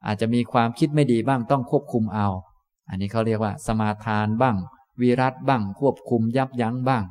[0.06, 2.28] อาจจะมีความคิดไม่ดีบ้างต้องควบคุมเอา
[2.88, 4.56] อันนี้เขาเรียกว่า สมาทานบ้าง
[5.00, 7.04] วิรัตบ้างควบคุมยับยั้งบ้าง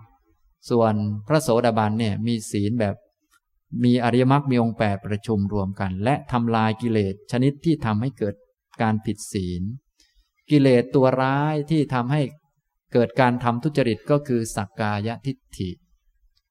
[0.69, 0.93] ส่วน
[1.27, 2.95] พระโสดาบันเนี่ยมีศีลแบบ
[3.83, 8.35] มีอริยมรรคมีองค์แปดประชุมรวมกัน และทำลายกิเลสชนิดที่ทำให้เกิด
[8.81, 9.63] การผิดศีล
[10.49, 12.21] กิเลสตัวร้ายที่ทำให้
[12.93, 15.69] เกิดการทำทุจริตก็คือสักกายทิฏฐิ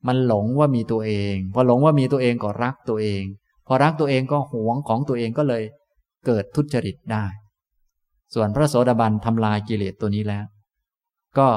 [0.07, 3.23] มันหลงว่ามีตัวเอง พอหลงว่ามีตัวเองก็รักตัวเอง
[3.67, 5.63] พอรักตัวเองก็หวงของตัวเองก็เลย
[6.27, 7.27] เกิดทุจริตได้
[8.35, 10.45] ส่วนพระโสดาบันทำลายกิเลสตัวนี้แล้ว
[11.39, 11.49] ก็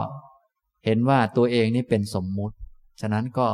[0.85, 2.55] เห็นว่าตัวเองนี่เป็นสมมุติ
[3.01, 3.47] ฉะนั้นก็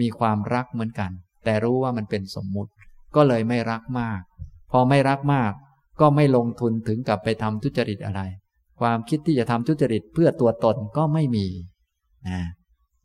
[0.00, 1.10] มีความรักเหมือนกัน
[1.44, 2.70] แต่รู้ว่ามันเป็นสมมุติ
[3.14, 4.20] ก็เลยไม่รักมาก
[4.70, 5.52] พอไม่รักมาก
[6.00, 8.20] ก็ไม่ลงทุนถึงกับไปทำทุจริตอะไร
[8.80, 11.46] ความคิดที่จะทำทุจริตเพื่อตัวตนก็ไม่มี
[12.28, 12.38] นะ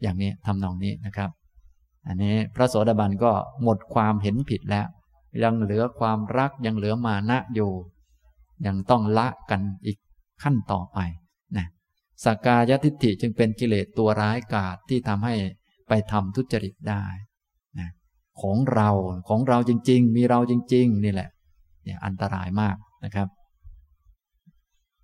[0.02, 1.30] อย่างนี้ทำนองนี้นะครับ
[2.08, 3.32] อันนี้พระโสดาบันก็
[3.64, 4.88] หมดความเห็นผิดแล้ว
[5.44, 7.72] ยังเหลือความรักยังเหลือมานะอยู่
[8.66, 9.98] ยังต้องละกันอีก
[10.44, 11.00] ขั้นต่อไป
[12.24, 15.36] สักกายทิฏฐิจึงเป็นกิเลสตัวร้ายกาจที่ทำให้
[15.88, 17.06] ไปทำทุจริตได้
[17.80, 17.90] นะ
[18.42, 18.90] ของเรา
[19.30, 21.30] ของเราจริง ๆ มีเราจริง ๆ นี่แหละ
[21.84, 22.76] เนี่ยอันตรายมาก
[23.06, 23.28] นะครับ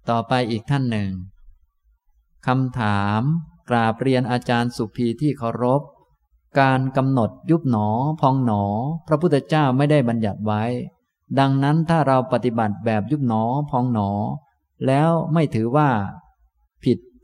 [0.09, 1.09] ต่อไปอีกท่านหนึ่ง
[2.47, 3.21] คำถาม
[3.69, 5.81] กราบเรียนอาจารย์สุภีที่เคารพ
[6.59, 7.87] การกำหนดยุบหนอ
[8.21, 8.63] พองหนอ
[9.07, 10.63] พระพุทธเจ้าไม่ได้บัญญัติไว้
[11.39, 14.09] ดังนั้นถ้าเราปฏิบัติแบบยุบหนอ พองหนอ
[14.87, 15.89] แล้วไม่ถือว่า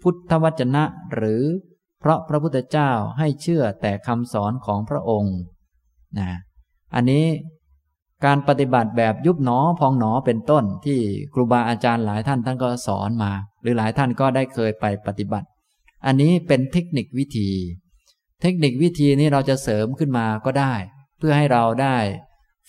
[0.02, 1.44] พุทธวจนะ หรือ
[2.00, 5.38] เพราะพระพุทธเจ้าให้เชื่อแต่คำสอนของพระองค์
[6.20, 6.32] นะ
[6.96, 7.26] อันนี้
[8.26, 11.00] การปฏิบัติแบบยุบหนอพองหนอเป็นต้นที่
[11.34, 13.32] ครูบาอาจารย์หลายท่านท่านก็สอนมา
[13.62, 15.48] หรือหลายท่านก็ได้เคยไปปฏิบัติ
[16.06, 17.50] อันนี้เป็นเทคนิควิธี
[18.42, 20.74] เทคนิควิธีนี้เราจะเสริมขึ้นมาก็ได้
[21.18, 21.98] เพื่อให้เราได้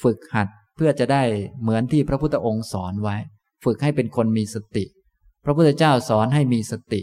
[0.02, 1.22] ฝึกหัดเพื่อจะได้
[1.60, 3.16] เหมือนที่พระพุทธองค์สอนไว้
[3.64, 4.84] ฝึกให้เป็นคนมีสติ
[5.44, 7.02] พระพุทธเจ้าสอนให้มีสติ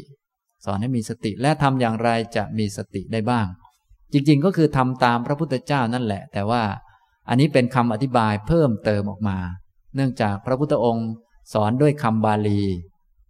[0.68, 3.45] สอนให้มีสติและทำอย่างไรจะมีสติได้บ้าง
[4.14, 6.64] จริงๆก็คือทำตามพระพุทธเจ้านั่นแหละ แต่ว่า
[7.30, 9.38] อันนี้เป็นคำอธิบายเพิ่มเติมออกมา
[9.95, 11.07] เนื่องจากพระพุทธองค์
[11.53, 12.61] สอนด้วยคำบาลี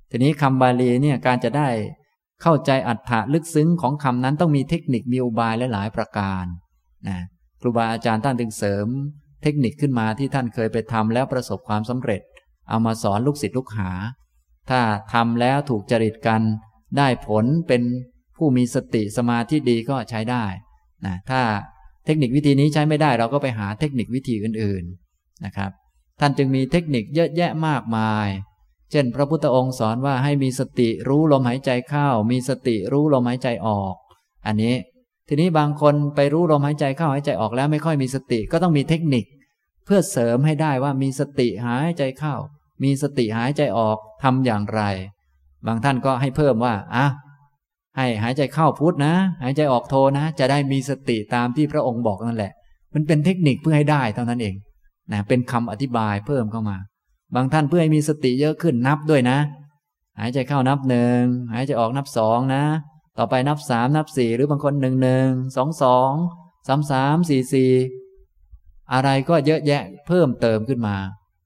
[0.09, 1.69] ทีนี้คำบาลีเนี่ยการจะได้
[2.41, 6.45] เข้าใจอัตถะลึกซึ้งของคำนั้นต้องมีเทคนิคมีอุบายและหลายประการ
[7.07, 7.19] นะ
[7.61, 8.87] ครูบาอาจารย์ท่านถึงเสริม
[9.43, 12.21] เทคนิคขึ้นมาที่ท่านเคยไปทำแล้วประสบความสำเร็จ
[12.69, 13.91] เอามาสอนลูกศิษย์ลูกหา
[14.69, 14.79] ถ้า
[15.13, 16.41] ทำแล้วถูกจริตกัน
[16.97, 17.81] ได้ผลเป็น
[18.37, 20.45] ผู้มีสติสมาธิดีก็ใช้ได้
[21.05, 21.41] นะถ้า
[22.05, 25.71] เทคนิควิธีนี้ใช้ไม่ได้เราก็ไปหาเทคนิควิธีอื่นๆนะครับ
[26.19, 28.27] ท่านจึงมีเทคนิคเยอะแยะมากมาย
[28.91, 33.95] เช่น พระพุทธองค์สอนว่าให้มีสติรู้ลมหายใจเข้า มีสติรู้ลมหายใจออก
[34.47, 34.75] อันนี้
[35.27, 39.25] ทีนี้บางคนไปรู้ลมหายใจเข้าหายใจออกแล้วไม่ค่อยมีสติก็ต้องมีเทคนิค
[39.85, 42.35] เพื่อเสริมให้ได้ว่ามีสติหายใจเข้า
[42.83, 44.81] มีสติหายใจออกทำอย่างไร
[45.65, 47.05] บางท่านก็ให้เพิ่มว่าอะ
[47.97, 49.13] ให้หายใจเข้าพุทนะ
[49.43, 52.51] หายใจออกโทนะ จะได้มีสติตามที่พระองค์บอกนั่นแหละ
[52.93, 54.55] มันเป็นเทคนิคเพื่อให้ได้เท่านั้นเอง
[55.11, 56.77] นะเป็นคำอธิบายเพิ่มเข้ามา
[57.35, 59.37] บางท่านเพื่อให้มีสติเยอะขึ้นนับด้วยนะ
[60.19, 61.21] หายใจเข้านับหนึ่ง
[61.53, 62.63] หายใจออกนับสองนะ
[63.17, 66.11] ต่อไปนับสามนับสี่หรือบางคนหนึ่งหนึ่งสองสอง
[66.67, 67.71] สามสามสี่สี่
[68.93, 70.97] อะไรก็เยอะแยะเพิ่มเติมขึ้นมา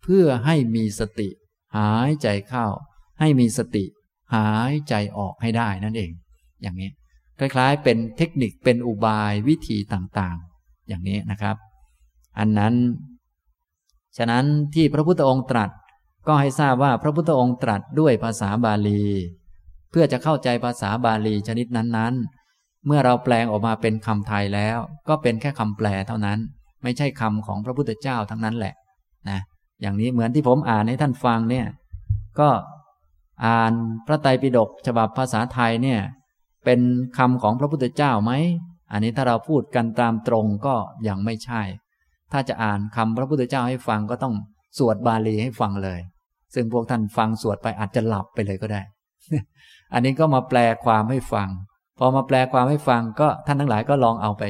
[0.04, 1.30] เพื่อให้มีสติ
[1.78, 2.66] หายใจเข้า
[3.20, 3.86] ให้มีสติ
[4.34, 6.12] หายใจออกให้ได้นั่นเอง
[6.62, 6.90] อย่างนี้
[7.40, 11.56] คล้ายๆ เป็นเทคนิคเป็นอุบายวิธีต่างๆ อย่างนี้นะครับ
[12.40, 12.74] อันนั้น
[14.18, 15.70] ฉะนั้นที่พระพุทธองค์ตรัส
[16.28, 19.04] ก็ให้ทราบว่าพระพุทธองค์ตรัสด้วยภาษาบาลี
[19.92, 24.78] เพื่อจะเข้าใจภาษาบาลีชนิดนั้นๆ เมื่อเราแปลงออกมาเป็นคำไทยแล้ว
[25.10, 26.40] ก็เป็นแค่คำแปลเท่านั้น
[26.84, 28.74] ไม่ใช่คำของพระพุทธเจ้าทั้งนั้นแหละ
[29.30, 29.40] นะ
[29.82, 31.66] อย่างนี้เหมือนที่ผมอ่านให้ท่านฟังเนี่ย
[32.40, 32.50] ก็
[33.46, 33.74] อ่าน
[34.08, 36.02] พระไตรปิฎกฉบับภาษาไทยเนี่ย
[36.66, 36.80] เป็น
[37.18, 38.32] คำของพระพุทธเจ้าไหม
[38.92, 40.76] อันนี้ถ้าเราพูดกันตามตรงก็
[41.08, 41.62] ยังไม่ใช่
[42.32, 44.36] ถ้าจะอ่านคำพระพุทธเจ้าให้ฟังก็ต้อง
[44.78, 46.00] สวดบาลีให้ฟังเลย
[46.54, 48.82] ซึ่งพวกท่านฟังสวดไปอาจจะหลับไปเลยก็ได้
[49.94, 51.50] อันนี้ก็มาแปลความให้ฟัง
[51.98, 54.44] พอมาแปลความให้ฟังก็ท่านทั้งหลายก็ลองเอาไป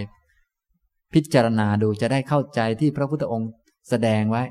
[1.14, 3.50] พิจารณาดูจะได้เข้าใจที่พระพุทธองค์
[3.90, 4.44] แสดงไว้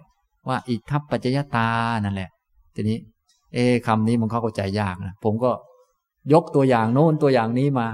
[0.49, 1.69] ว่าอิทัปปัจจยตา
[2.05, 2.31] นั่นแหละ
[2.75, 2.99] ทีนี้
[3.55, 5.51] เอ๊คำนี้มันเข้าใจยากนะผมก็
[6.32, 7.89] ยกตัวอย่างโน้นตัวอย่างนี้มา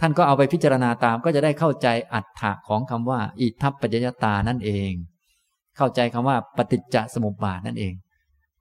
[0.00, 4.92] ท่านก็เอาไปพิจารณาตามก็จะได้เข้าใจอัตถะของคำว่า อิทัปปัจจยตานั่นเอง
[5.76, 7.94] เข้าใจคำว่าปฏิจจสมุปบาทนั่นเอง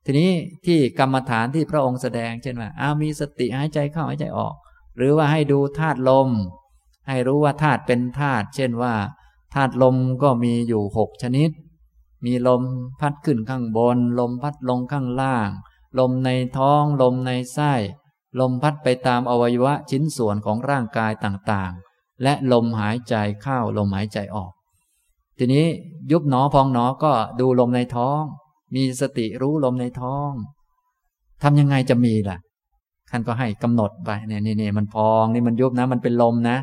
[0.06, 0.32] ทีนี้
[0.66, 4.56] ที่กรรมฐานที่พระองค์แสดงเช่นว่าอามีสติหายใจเข้าหายใจออก
[4.98, 6.30] หรือว่าให้ดูธาตุลม
[7.08, 8.94] ให้รู้ว่าธาตุเป็นธาตุเช่นว่า
[9.54, 11.50] ธาตุลมก็มีอยู่หกชนิด
[12.26, 12.62] มีลม
[13.00, 15.50] พัดขึ้นข้างบน ลมพัดลงข้างล่าง
[16.00, 17.74] ลมในท้องลมในไส้
[18.40, 24.52] ลมพัดไปตามอวัยวะชิ้นส่วนของร่างกายต่างๆ และลมหายใจเข้าลมหายใจออก
[25.38, 25.68] ทีนี้
[26.12, 28.22] ยุบหนอพองหนอก็ดูลมในท้อง
[28.76, 30.32] มีสติรู้ลมในท้อง
[31.42, 32.38] ทำยังไงจะมีล่ะ
[33.12, 36.58] ท่านก็ให้กำหนดไปเนี่ยเนี่ยมันพองนี่มันยุบนะ มันเป็นลมนะ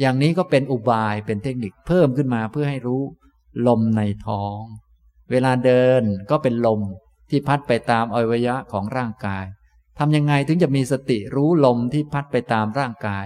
[0.00, 3.02] อย่างนี้ก็เป็นอุบายเป็นเทคนิคเพิ่มขึ้นมาเพื่อให้รู้
[3.66, 4.60] ลมในท้อง
[5.30, 6.80] เวลาเดินก็เป็นลม
[7.30, 9.44] ที่พัดไปตามอวัยวะของร่างกาย
[9.98, 13.24] ทำยังไงถึงจะมีสติรู้ลมที่พัดไปตามร่างกาย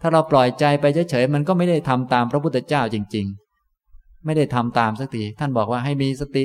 [0.00, 3.26] ถ้าเราปล่อยใจไปเฉยๆมันก็ไม่ได้ทำตามพระพุทธเจ้าจริง
[3.74, 6.44] ๆ ไม่ได้ทำตามสักทีท่านบอกว่าให้มีสติ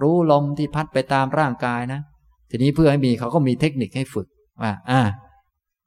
[0.00, 2.00] รู้ลมที่พัดไปตามร่างกายนะ
[2.50, 4.26] ทีนี้เพื่อให้มีเขาก็มีเทคนิคให้ฝึก
[4.62, 5.00] ว่าอ่า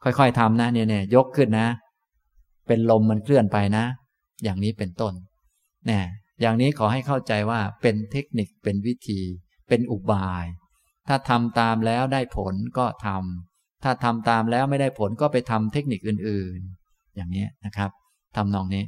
[0.03, 1.67] ค่อยๆทำนะเนี่ยเนี่ยยกขึ้นนะ
[2.67, 3.85] เป็นลมมันเคลื่อนไปนะ
[4.43, 5.13] อย่างนี้เป็นต้น
[5.87, 6.03] เนี่ย
[6.41, 9.19] อย่างนี้ขอให้เข้าใจว่าเป็นเทคนิคเป็นวิธี
[9.72, 10.45] เป็นอุบาย
[11.07, 17.89] ถ้าทำตามแล้วได้ผลก็ทำถ้าทำตามแล้วไม่ได้ผลก็ไปทำเทคนิคอื่นๆ อย่างนี้นะครับ
[18.35, 18.84] ทำนองนี้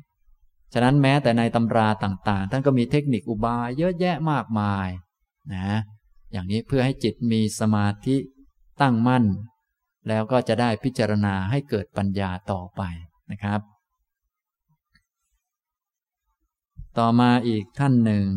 [0.74, 4.88] ฉะนั้นแม้แต่ในตำราต่างๆ ท่านก็มีเทคนิคอุบายเยอะแยะมากมาย
[5.54, 5.80] นะ
[6.32, 8.18] อย่างนี้เพื่อให้จิตมีสมาธิ
[8.82, 9.26] ตั้งมั่น
[10.08, 12.82] แล้วก็จะได้พิจารณาให้เกิดปัญญาต่อไป
[13.32, 13.62] นะครับ
[16.98, 18.28] ต่อมาอีกท่านหนึ่ง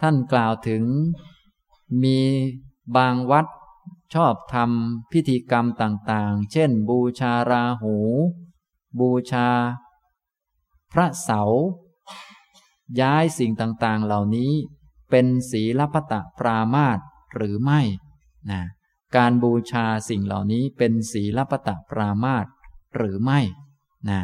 [0.00, 0.84] ท่านกล่าวถึง
[2.02, 2.20] มี
[2.96, 3.46] บางวัด
[4.14, 7.96] ชอบทำพิธีกรรมต่างๆ เช่น บูชาราหู
[9.00, 9.48] บูชา
[10.92, 11.42] พระเสา
[13.00, 14.52] ย้ายสิ่งต่างๆ เหล่านี้
[15.10, 16.98] เป็นศีลพตะปรามาต
[17.34, 17.80] หรือไม่
[18.50, 18.62] นะ
[19.16, 22.46] การบูชาสิ่งเหล่านี้เป็นศีลปตะปรามาต
[22.96, 23.40] หรือไม่
[24.10, 24.22] นะ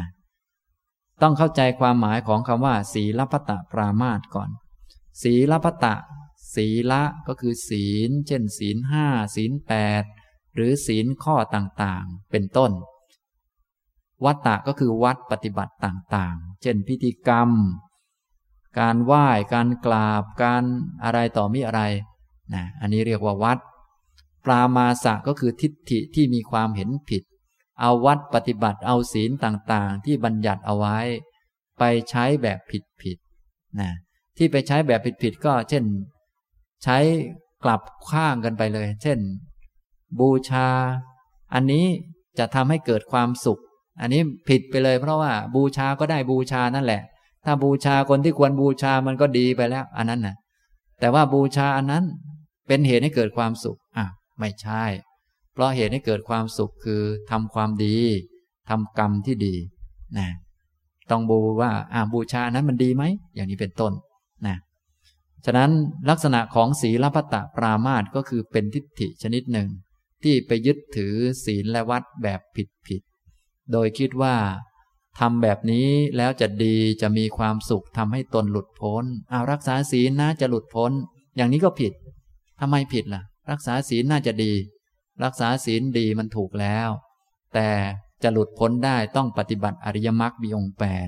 [1.21, 4.49] ต้องเข้าใจความหมายของคำว่า ศีลปตะปรามาตก่อน
[5.21, 5.95] ศีลปตะ
[6.55, 10.03] ศีละก็คือศีล เช่น ศีลห้าศีลแปด
[10.55, 12.71] หรือศีลข้อต่างๆ เป็นต้น
[14.25, 17.49] วัตตะก็คือวัดปฏิบัติต่างๆ เช่นพิธีกรรม
[18.79, 20.63] การไหว้ การกราบ การ
[21.03, 21.81] อะไรต่อมีอะไร
[22.53, 23.59] นะอันนี้เรียกว่าวัด
[24.45, 27.23] ปรามาสะก็คือทิฏฐิที่มีความเห็นผิด
[27.81, 30.97] เอาวัดปฏิบัติเอาศีลต่างๆ ที่บัญญัติเอาไว้
[31.79, 32.59] ไปใช้แบบ
[33.01, 33.91] ผิดๆนะ
[34.37, 35.83] ที่ไปใช้แบบผิดๆก็เช่น
[36.83, 36.97] ใช้
[37.63, 39.19] กลับข้างกันไปเลย เช่น
[40.19, 40.67] บูชา
[41.53, 41.85] อันนี้
[42.39, 43.61] จะทำให้เกิดความสุข
[44.01, 47.01] อันนี้ผิดไปเลย เพราะว่าบูชาก็ได้บูชานั่นแหละ
[47.45, 50.35] ถ้าบูชาคนที่ควรบูชามันก็ดีไปแล้ว อันนั้นนะ
[50.99, 52.03] แต่ว่าบูชาอันนั้น
[52.67, 54.05] เป็นเหตุให้เกิดความสุขอะ
[54.39, 54.83] ไม่ใช่
[55.53, 57.01] เพราะเหตุให้เกิดความสุขคือ
[57.31, 57.97] ทำความดี
[58.69, 59.55] ทำกรรมที่ดี
[60.17, 60.27] นะ
[61.11, 63.03] ต้องบูว่าอ่าบูชานั้นมันดีไหม
[63.35, 63.93] อย่างนี้เป็นต้น
[65.45, 65.71] ฉะนั้น
[66.09, 69.69] ลักษณะของศีลพัตตปรามาตก็คือเป็นทิฏฐิชนิดหนึ่ง
[70.23, 71.15] ที่ไปยึดถือ
[71.45, 73.01] ศีลและวัดแบบผิดผิด
[73.71, 74.35] โดยคิดว่า
[75.19, 75.87] ทำแบบนี้
[76.17, 80.91] แล้วจะดีจะมีความสุขทำให้ตนหลุดพ้น เอารักษาศีลนะจะหลุดพ้น
[81.35, 81.93] อย่างนี้ก็ผิด
[82.59, 84.53] ทำไมผิดล่ะ รักษาศีลน่าจะดี
[85.23, 86.89] รักษาศีลดีมันถูกแล้ว
[87.53, 87.69] แต่
[88.23, 91.07] จะหลุดพ้นได้ต้องปฏิบัติอริยมรรคมีองค์แปด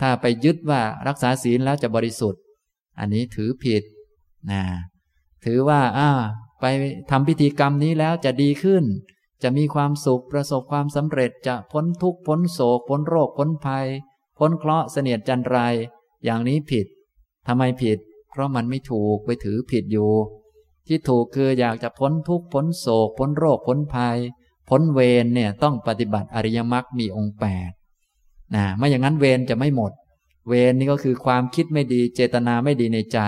[0.00, 2.42] ถ้าไปยึดว่ารักษาศีลแล้วจะบริสุทธิ์
[2.98, 3.82] อันนี้ถือผิด
[4.50, 4.62] นะ
[5.44, 6.10] ถือว่าอ่า
[6.60, 6.64] ไป
[7.10, 8.84] ทำพิธีกรรมนี้แล้วจะดีขึ้น
[9.42, 13.86] จะมีความสุขประสบความสำเร็จจะพ้นทุกข์พ้นโศกพ้นโรคพ้นภัย
[14.38, 15.58] พ้นเคราะห์เสนียดจันไร
[16.24, 16.86] อย่างนี้ผิด
[17.46, 17.98] ทำไมผิด
[18.30, 20.10] เพราะมันไม่ถูกไปถือผิดอยู่
[20.86, 24.16] ที่ถูกคืออยากจะพ้นทุกข์พ้นโศก พ้นโรคพ้นภัย
[24.68, 27.70] พ้นเวรเนี่ยต้องปฏิบัติอริยมรรคมีองค์แปด
[28.54, 29.92] นะไม่อย่างนั้นเวรจะไม่หมด
[30.48, 33.18] เวรนี่ก็คือความคิดไม่ดีเจตนาไม่ดีในใจ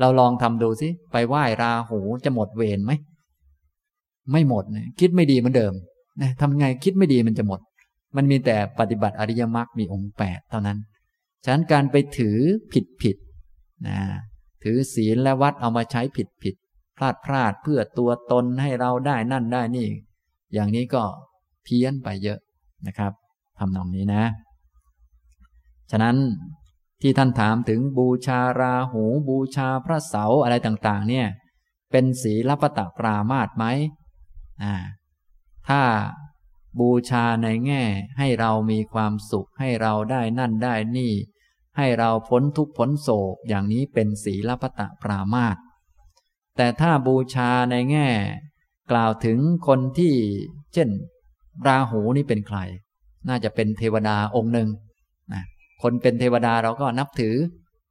[0.00, 2.92] เราลองทำดูสิไปไหว้ราหูจะหมดเวรไหม
[4.30, 5.72] ไม่หมดนะคิดไม่ดีเหมือนเดิม
[6.20, 7.60] นะทำไงคิดไม่ดีมันจะหมด
[8.16, 10.78] มันมีแต่ปฏิบัติอริยมรรคมีองค์แปดเท่านั้น
[11.44, 12.38] ฉะนั้นการไปถือ
[12.72, 13.16] ผิดผิด
[13.86, 13.98] นะ
[14.62, 16.54] ถือศีลและวัดเอามาใช้ผิดผิด
[16.96, 19.88] พลาดพลาดเพื่อตัวตนให้เราได้นั่นได้นี่
[20.52, 21.02] อย่างนี้ก็
[21.64, 22.38] เพี้ยนไปเยอะ
[22.86, 23.12] นะครับ
[23.58, 24.22] ทำนองนี้นะ
[25.92, 26.16] ฉะนั้น
[27.00, 31.26] ที่ท่านถามถึงบูชาราหูบูชาพระเสาอะไรต่างๆ เนี่ย
[31.90, 33.64] เป็นศีลปตะปรามาตไหม
[34.62, 34.74] อ่า
[35.68, 35.82] ถ้า
[36.80, 37.82] บูชาในแง่
[38.18, 41.12] ให้เรามีความสุขให้เราได้นั่นได้นี่
[41.76, 45.56] ให้เราพ้นทุกข์พ้นโศกอย่างนี้เป็นศีลปตะปรามาต
[46.56, 48.08] แต่ถ้าบูชาในแง่
[48.90, 50.14] กล่าวถึงคนที่
[50.74, 50.88] เช่น
[51.66, 52.58] ราหูนี่เป็นใคร
[53.28, 54.68] น่าจะเป็นเทวดาองค์หนึ่ง
[55.82, 57.36] คนเป็นเทวดาเราก็นับถือ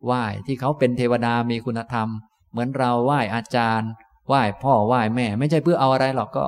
[0.06, 2.08] ไหว้ที่เขาเป็นเทวดามีคุณธรรม
[2.52, 3.90] เหมือนเราไหว้อาจารย์
[4.28, 6.46] ไหว้พ่อไหว้แม่ ไม่ใช่เพื่อเอาอะไรหรอกก็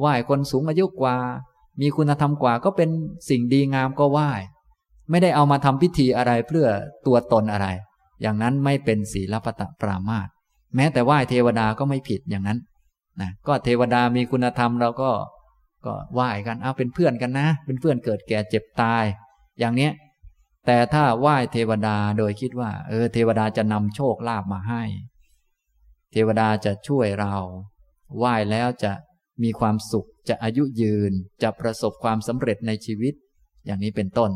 [0.00, 1.16] ไหว้คนสูงอายุกว่า
[1.80, 2.90] มีคุณธรรมกว่าก็เป็น
[3.28, 4.30] สิ่งดีงามก็ไหว้
[5.10, 6.66] ไม่ได้เอามาทำพิธีอะไรเพื่อ
[7.06, 7.66] ตัวตนอะไร
[8.22, 10.28] อย่างนั้นไม่เป็นศีลปตะปรามาต
[10.76, 12.58] แม้แต่ไหว้เทวดาก็ไม่ผิดอย่างนั้น
[13.20, 15.10] นะก็เทวดามีคุณธรรมเราก็
[15.86, 19.04] ก็ไหว้กันเอาเป็นเพื่อนกันนะ เป็นเพื่อนเกิดแก่เจ็บตาย
[19.58, 19.92] อย่างเนี้ย
[20.66, 24.82] แต่ถ้าไหว้เทวดาโดยคิดว่า เออ เทวดาจะนำโชคลาภมาให้
[26.12, 27.34] เทวดาจะช่วยเรา
[28.16, 28.92] ไหว้แล้วจะ
[29.42, 31.12] มีความสุขจะอายุยืน
[31.42, 33.14] จะประสบความสำเร็จในชีวิต
[33.66, 34.30] อย่างนี้เป็นต้น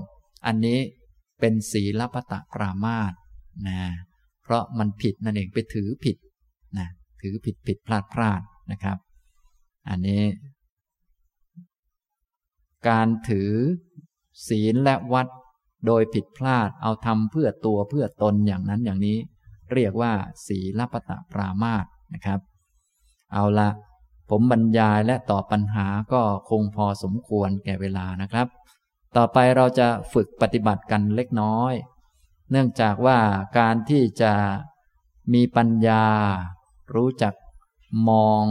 [0.46, 0.78] อันนี้
[1.40, 3.12] เป็นศีลปตะปรามาส
[3.66, 3.78] นะ
[4.42, 6.16] เพราะมันผิดนั่นเองไปถือผิด
[6.78, 6.88] นะ
[7.20, 8.40] ถือผิดผิดพลาดพลาด
[8.72, 8.98] นะครับ
[9.88, 10.22] อันนี้
[12.88, 13.52] การถือ
[14.48, 15.26] ศีลและวัด
[15.86, 19.18] โดยผิดพลาดเอาทำเพื่อตัวเพื่อตนอย่างนั้นอย่างนี้
[19.72, 20.12] เรียกว่า
[20.46, 22.40] ศีลปตะปรามาสนะครับ
[23.32, 23.68] เอาละ
[24.30, 28.46] ผมบรรยายและตอบปัญหาก็คงพอสมควรแก่เวลานะครับ
[29.16, 31.74] ต่อไปเราจะฝึกปฏิบัติกันเล็กน้อย
[32.50, 33.18] เนื่องจากว่า
[33.58, 34.32] การที่จะ
[35.34, 36.04] มีปัญญา
[36.94, 37.34] รู้จัก
[38.08, 38.44] มอง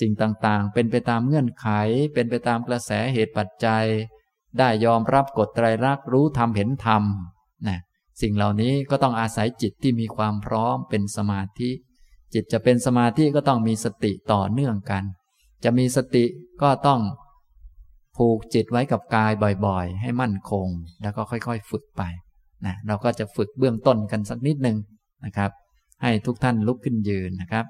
[0.00, 1.66] สิ่งต่างๆ เป็นไปตามเงื่อนไข
[2.14, 3.86] เป็นไปตามกระแสเหตุปัจจัย
[4.58, 7.02] ได้ยอมรับกฎไตรลักษณ์รู้ธรรมเห็นธรรม
[7.68, 7.78] นะ
[8.22, 11.70] สิ่งเหล่านี้ก็ต้องอาศัยจิตที่มีความพร้อมเป็นสมาธิ
[12.34, 15.04] จิตจะเป็นสมาธิก็ต้องมีสติต่อเนื่องกัน
[15.64, 16.24] จะมีสติ
[16.62, 17.00] ก็ต้อง
[18.16, 19.32] ผูกจิตไว้กับกาย
[19.66, 20.68] บ่อยๆ ให้มั่นคง
[21.02, 22.02] แล้วก็ค่อยๆ ฝึกไป
[22.66, 24.76] นะเราก็จะฝึกเบื้องต้นกันสักนิดหนึ่ง
[25.24, 25.50] นะครับ
[26.02, 27.66] ให้ทุกท่านลุกขึ้นยืนนะครับ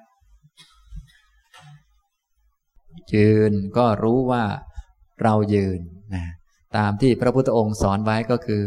[3.14, 4.42] ยืนก็รู้ว่า
[5.22, 5.80] เรายืน
[6.14, 6.24] นะ
[6.76, 8.62] ตามที่พระพุทธองค์สอนไว้ก็คือ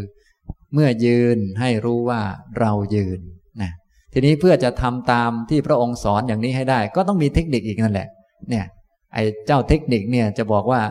[0.73, 2.21] เมื่อยืนให้รู้ว่า
[2.59, 3.19] เรายืน
[3.61, 3.71] นะ
[4.13, 8.07] ทีนี้เพื่อจะทำตามที่พระองค์สอนอย่างนี้ให้ได้ ก็ต้องมีเทคนิคอีกนั่นแหละ
[8.49, 8.65] เนี่ย
[9.13, 10.81] ไอ้เจ้าเทคนิคเนี่ยจะบอกว่า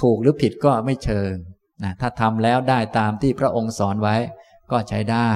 [0.00, 1.32] ถูกหรือผิดก็ไม่เชิง
[1.84, 4.16] นะถ้าทำแล้วได้ตามที่พระองค์สอนไว้
[4.70, 5.30] ก็ใช้ได้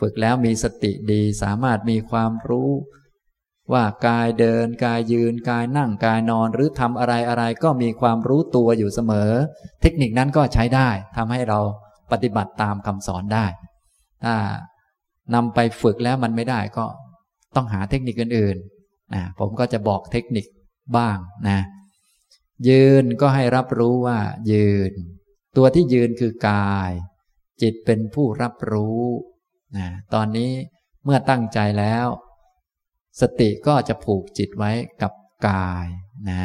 [0.00, 2.70] ฝึกแล้วมีสติดีสามารถมีความรู้
[3.72, 9.30] ว่ากายเดินกายยืนกายนั่งกายนอนหรือทำอะไรอะไรก็มีความรู้ตัวอยู่เสมอ
[9.82, 11.58] เทคนิคนั้นก็ใช้ได้ทำให้เรา
[12.12, 13.46] ปฏิบัติตามคำสอนได้
[14.24, 14.34] ถ้า
[15.34, 16.86] นำไปฝึกแล้วมันไม่ได้ก็
[17.56, 20.46] ต้องหาเทคนิคอื่นๆนะผมก็จะบอกเทคนิค
[20.96, 21.18] บ้าง
[21.48, 21.60] นะ
[22.68, 24.18] ยืนก็ให้รับรู้ว่า
[24.52, 24.92] ยืน
[25.56, 26.90] ตัวที่ยืนคือกาย
[27.62, 29.02] จิตเป็นผู้รับรู้
[29.76, 30.50] นะตอนนี้
[31.04, 32.06] เมื่อตั้งใจแล้ว
[33.20, 34.72] สติก็จะผูกจิตไว้
[35.02, 35.12] กับ
[35.48, 35.86] กาย
[36.30, 36.42] นะ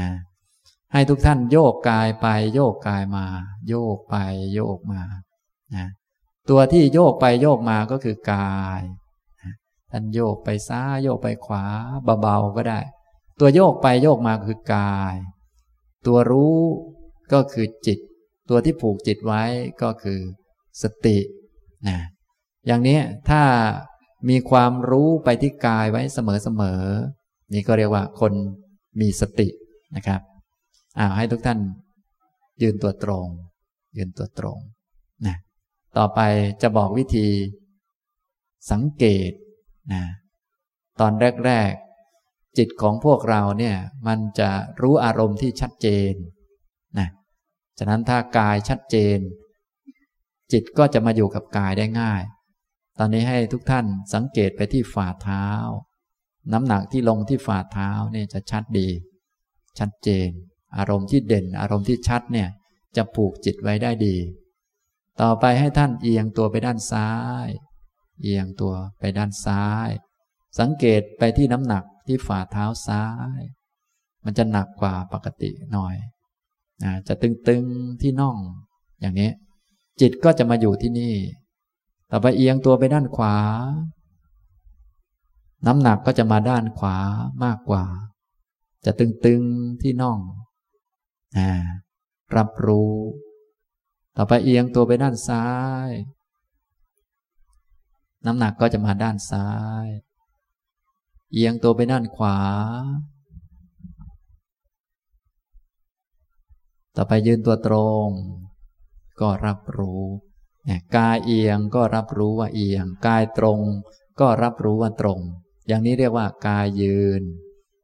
[0.94, 3.26] ให้ทุกท่านโยกกายไปโยกกายมา
[3.68, 4.16] โยกไป
[4.54, 5.02] โยกมา
[5.76, 5.88] นะ
[6.50, 8.82] ตัวที่โยกไปโยกมาก็คือกาย
[9.92, 11.66] ท่านโยกไปซ้ายโยกไปขวา
[12.22, 12.80] เบาๆก็ได้
[13.40, 15.16] ตัวโยกไปโยกมาคือกาย
[16.06, 16.60] ตัวรู้
[17.34, 18.00] ก็คือจิต
[18.50, 19.44] ตัวที่ผูกจิตไว้
[19.82, 20.20] ก็คือ
[20.82, 21.18] สติ
[21.88, 21.98] นะ
[22.68, 23.00] อย่างนี้
[23.30, 23.42] ถ้า
[24.30, 28.34] มีความรู้ไปที่กายไว้เสมอๆนี่ก็เรียกว่าคน
[29.02, 29.48] มีสติ
[29.96, 30.22] นะครับ
[31.00, 31.60] อ้าวให้ทุกท่าน
[32.62, 33.28] ยืนตัวตรง
[33.98, 34.58] ยืนตัวตรง
[35.28, 35.38] นะ
[35.98, 36.20] ต่อไป
[36.62, 37.28] จะบอกวิธี
[38.72, 39.32] สังเกต
[39.94, 40.04] นะ
[41.00, 41.12] ตอน
[41.46, 41.72] แรก
[42.16, 43.78] ๆ จิตของพวกเราเนี่ย
[44.08, 44.50] มันจะ
[44.82, 46.14] รู้อารมณ์ที่ชัดเจน
[47.00, 47.08] นะ
[47.80, 49.18] ฉะนั้นถ้ากายชัดเจน
[50.52, 52.22] จิตก็จะมาอยู่กับกายได้ง่าย
[53.02, 55.48] อนนี้ให้ทุกท่านสังเกตไปที่ฝ่าเท้า
[56.54, 58.90] น้ำหนักที่ลงที่ฝ่าเท้าเนี่ยจะชัดดี
[59.80, 60.30] ชัดเจน
[60.78, 62.50] อารมณ์ที่เด่น อารมณ์ที่ชัดเนี่ย
[62.96, 64.16] จะผูกจิตไว้ได้ดี
[65.22, 67.12] ต่อไปให้ท่านเอียงตัวไปด้านซ้า
[67.46, 67.48] ย
[68.22, 69.90] เอียงตัวไปด้านซ้าย
[70.60, 73.06] สังเกตไปที่น้ำหนักที่ฝ่าเท้าซ้า
[73.38, 73.42] ย
[74.26, 75.96] มันจะหนักกว่าปกติหน่อย
[77.08, 78.38] จะตึงๆที่น่อง
[79.02, 79.32] อย่างนี้
[80.02, 81.14] จิตก็จะมาอยู่ที่นี่
[82.12, 83.36] ต่อไปเอียงตัวไปด้านขวา
[85.66, 86.98] น้ำหนักก็จะมาด้านขวา
[87.44, 87.86] มากกว่า
[88.86, 90.20] จะตึงๆที่น่อง
[91.38, 91.50] อ่า
[92.36, 92.96] รับรู้
[94.18, 95.48] ต่อไปเอียงตัวไปด้านซ้า
[95.88, 95.90] ย
[98.26, 99.50] น้ำหนักก็จะมาด้านซ้า
[99.86, 99.88] ย
[101.34, 102.40] เอียงตัวไปด้านขวา
[106.96, 107.76] ต่อไปยืนตัวตร
[108.06, 108.08] ง
[109.20, 110.04] ก็รับรู้
[110.98, 113.60] กายเอียงก็รับรู้ว่าเอียง กายตรง
[114.20, 115.20] ก็รับรู้ว่าตรง
[115.68, 117.24] อย่างนี้เรียกว่ากายยืน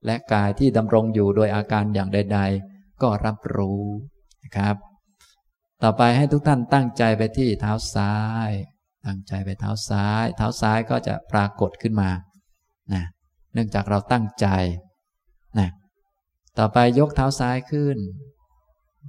[0.06, 2.40] และกายที่ดำรงอยู่โดยอาการอย่างใด
[2.72, 3.84] ๆ ก็รับรู้
[4.44, 4.76] นะครับ
[5.84, 8.16] ต่อไปให้ทุกท่านตั้งใจไปที่เท้าซ้า
[8.48, 8.50] ย
[9.06, 12.10] ตั้งใจไปเท้าซ้าย เท้าซ้ายก็จะปรากฏขึ้นมา
[12.94, 13.04] นะ
[13.54, 14.48] เนื่องจากเราตั้งใจ
[15.60, 15.70] นะ
[16.58, 17.98] ต่อไปยกเท้าซ้ายขึ้น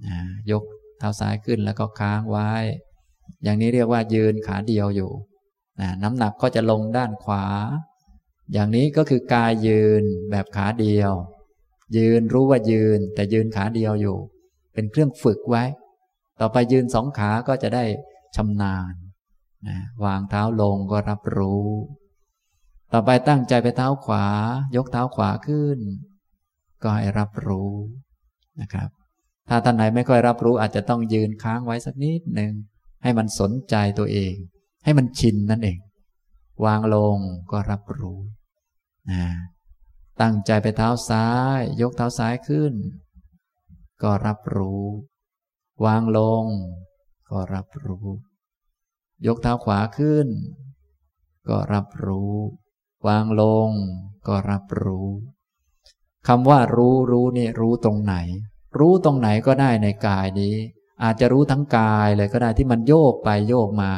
[0.07, 0.19] นะ
[0.51, 0.65] ยก
[0.99, 2.53] เท้าซ้ายขึ้นแล้วก็ค้างไว้
[3.45, 5.11] อย่างนี้เรียกว่ายืนขาเดียวอยู่
[5.81, 7.45] นะน้ำหนักก็จะลงด้านขวา
[8.53, 11.13] อย่างนี้ก็คือกายยืนแบบขาเดียว
[11.97, 14.19] ยืนรู้ว่ายืน แต่ยืนขาเดียวอยู่
[14.75, 15.65] เป็นเครื่องฝึกไว้
[16.41, 17.85] ต่อไปยืนสองขาก็จะได้
[18.37, 18.95] ชำนาญ
[19.69, 21.67] นะวางเท้าลงก็รับรู้
[22.93, 24.27] ต่อไปตั้งใจไปเท้าขวา
[24.77, 25.79] ยกเท้าขวาขึ้น
[26.83, 27.73] ก็ให้รับรู้
[28.61, 28.89] นะครับ
[29.49, 32.53] ถ้าท่านไหนไม่ค่อยรับรู้อาจจะต้องยืนค้างไว้สักนิดหนึ่ง
[33.03, 34.35] ให้มันสนใจตัวเอง
[34.85, 35.79] ให้มันชินนั่นเอง
[36.65, 37.19] วางลง
[37.51, 38.21] ก็รับรู้
[39.11, 39.25] นะ
[40.21, 42.75] ตั้งใจไปเท้าซ้าย ยกเท้าซ้ายขึ้น
[44.03, 44.85] ก็รับรู้
[45.85, 46.45] วางลง
[47.31, 48.07] ก็รับรู้
[49.27, 50.29] ยกเท้าขวาขึ้น
[51.49, 52.35] ก็รับรู้
[53.07, 53.71] วางลง
[54.29, 55.09] ก็รับรู้
[56.27, 58.15] คำว่ารู้รู้นี่รู้ตรงไหน
[58.79, 60.57] รู้ตรงไหนก็ได้ในกายนี้
[61.03, 63.93] อาจจะรู้ทั้งกายเลยก็ได้ที่มันโยกไปโยกมา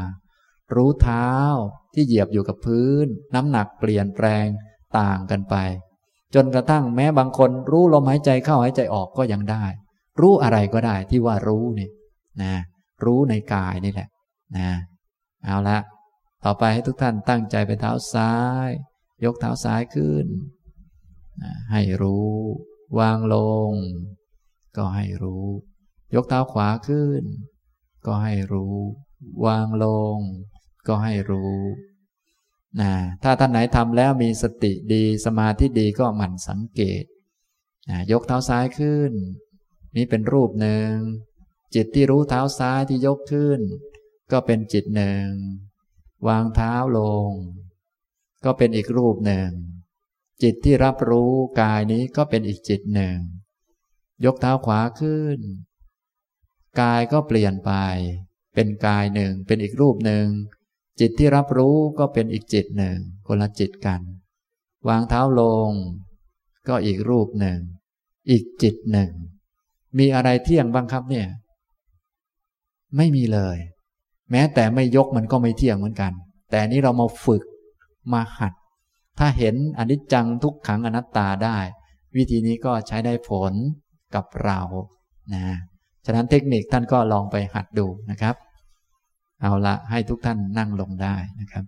[0.74, 1.30] รู้เท้า
[1.94, 4.46] ที่เหยียบอยู่กับพื้น น้ำหนักเปลี่ยนแปลง
[4.98, 5.56] ต่างกันไป
[6.34, 9.64] จนกระทั่งแม้บางคนรู้ลมหายใจเข้าหายใจออกก็ยังได้
[10.20, 11.88] รู้อะไรก็ได้ที่ว่ารู้นี่
[12.42, 12.54] นะ
[13.04, 14.08] รู้ในกายนี่แหละ
[14.56, 14.70] นะ
[15.44, 15.78] เอาละ
[16.44, 18.34] ต่อไปให้ทุกท่านตั้งใจไปเท้าซ้า
[18.68, 18.70] ย
[19.24, 20.26] ยกเท้าซ้ายขึ้น
[21.72, 22.34] ให้รู้
[22.98, 23.36] วางล
[23.70, 23.72] ง
[24.76, 25.46] ก็ให้รู้
[26.14, 27.22] ยกเท้าขวาขึ้น
[28.06, 28.76] ก็ให้รู้
[29.46, 30.18] วางลง
[30.86, 31.58] ก็ให้รู้
[32.80, 32.92] นะ
[33.22, 37.04] ถ้าท่านไหนทำแล้วมีสติดีสมาธิดีก็หมั่นสังเกต
[37.88, 39.12] นะยกเท้าซ้ายขึ้น
[39.96, 40.92] นี่เป็นรูปหนึ่ง
[41.74, 43.60] จิตที่รู้เท้าซ้ายที่ยกขึ้น
[44.32, 45.26] ก็เป็นจิตหนึ่ง
[46.28, 47.30] วางเท้าลง
[48.44, 49.50] ก็เป็นอีกรูปหนึ่ง
[50.42, 53.16] จิตที่รับรู้กายนี้ก็เป็นอีกจิตหนึ่ง
[54.24, 55.38] ยกเท้าขวาขึ้น
[56.80, 57.72] กายก็เปลี่ยนไป
[58.54, 60.26] เป็นกายหนึ่ง เป็นอีกรูปหนึ่ง
[61.00, 64.00] จิตที่รับรู้ก็เป็นอีกจิตหนึ่ง คนละจิตกัน
[64.88, 65.70] วางเท้าลง
[66.68, 67.58] ก็อีกรูปหนึ่ง
[68.30, 69.10] อีกจิตหนึ่ง
[69.98, 71.26] มีอะไรเที่ยงบ้างครับเนี่ย
[72.96, 73.56] ไม่มีเลย
[74.30, 76.12] แม้แต่ไม่ยกมันก็ไม่เที่ยงเหมือนกัน
[76.50, 77.42] แต่นี้เรามาฝึก
[78.12, 78.52] มาหัด
[79.18, 81.58] ถ้าเห็นอนิจจังทุกขังอนัตตาได้
[82.16, 83.52] วิธีนี้ก็ใช้ได้ผล
[84.14, 84.60] กับเรา
[85.34, 85.46] นะ
[86.06, 88.34] ฉะนั้นเทคนิคท่านก็ลองไปหัดดูนะครับ
[89.40, 91.64] เอาละให้ทุกท่านนั่งลงได้นะครับ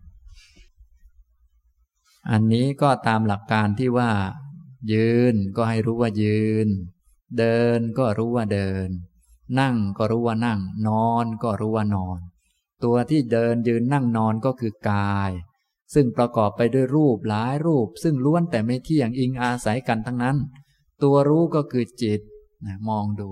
[2.30, 4.10] อันนี้ก็ตามหลักการที่ว่า
[4.92, 6.68] ยืนก็ให้รู้ว่ายืน
[7.38, 8.88] เดินก็รู้ว่าเดิน
[9.60, 12.18] นั่งก็รู้ว่านั่ง นอนก็รู้ว่านอน
[12.84, 15.30] ตัวที่เดินยืนนั่งนอนก็คือกาย
[15.94, 20.36] ซึ่งประกอบไปด้วยรูปหลายรูป ซึ่งล้วนแต่ไม่เที่ยงอิงอาศัยกันทั้งนั้น
[21.02, 22.20] ตัวรู้ก็คือจิต
[22.64, 23.30] นะมองดู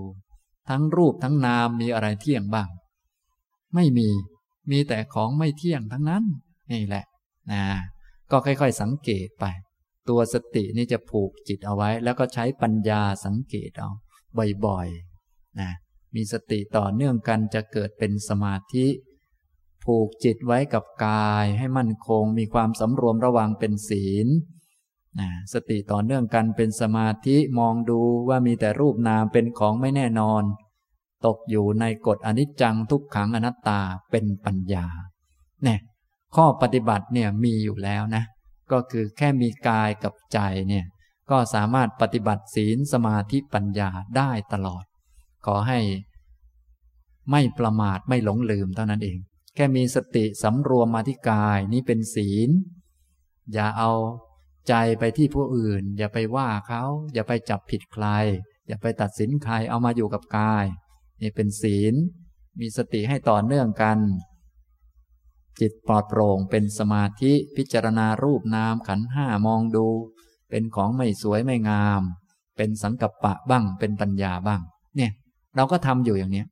[0.69, 2.69] ทั้งรูปทั้งนามมีอะไรเที่ยงบ้าง
[3.75, 4.09] ไม่มี
[4.71, 6.23] มีแต่ของไม่เที่ยงทั้งนั้น
[6.71, 7.05] นี่แหละ
[7.51, 7.63] นะ
[8.31, 9.45] ก็ค่อย ๆ สังเกตไป
[10.09, 13.89] ตัวสตินี่จะผูกจิตเอาไว้ แล้วก็ใช้ปัญญาสังเกตเอา
[14.65, 15.71] บ่อยๆนะ
[16.15, 18.87] มีสติต่อเนื่องกันจะเกิดเป็นสมาธิ
[19.85, 24.27] ผูกจิตไว้กับกายให้มั่นคง มีความสำรวมระวังเป็นศีล
[25.53, 30.43] สติต่อเนื่องกันเป็นสมาธิมองดูว่ามีแต่รูปนามเป็นของไม่แน่นอน
[31.25, 33.79] ตกอยู่ในกฎอนิจจังทุกขังอนัตตา
[34.11, 34.85] เป็นปัญญา
[35.63, 35.79] เนี่ย
[36.35, 38.23] ข้อปฏิบัติเนี่ยมีอยู่แล้วนะ
[38.71, 40.39] ก็คือแค่มีกายกับใจ
[40.69, 40.85] เนี่ย
[41.29, 44.83] ก็สามารถปฏิบัติศีลสมาธิปัญญาได้ตลอด
[45.45, 45.79] ขอให้
[47.31, 49.17] ไม่ประมาทไม่หลงลืมเท่านั้นเอง
[49.55, 52.49] แค่มีสติสำรวมมาที่กายนี้เป็นศีล
[53.53, 53.91] อย่าเอา
[54.67, 56.83] ใจไปที่ผู้อื่น อย่าไปว่าเขา
[57.13, 58.05] อย่าไปจับผิดใคร
[58.67, 60.65] อย่าไปตัดสินใครเอามาอยู่กับกาย
[61.21, 61.95] นี่เป็นศีล
[62.59, 63.97] มีสติให้ต่อเนื่องกัน
[65.59, 69.87] จิตปลอดโปร่งเป็นสมาธิพิจารณารูปนามขันห้ามองดู
[70.49, 72.01] เป็นของไม่สวยไม่งาม
[72.57, 74.61] เป็นสังกัปปะบ้างเป็นปัญญาบ้าง
[74.95, 75.11] เนี่ย
[75.55, 76.43] เราก็ทำอยู่อย่างนี้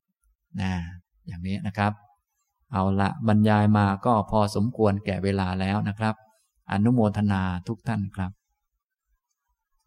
[0.61, 0.71] นะ
[1.27, 1.93] อย่างนี้นะครับ
[2.71, 6.15] เอาละบรรยายมาก็พอสมควรแก่เวลาแล้วนะครับ
[6.71, 8.38] อนุโมทนาทุกท่านครับ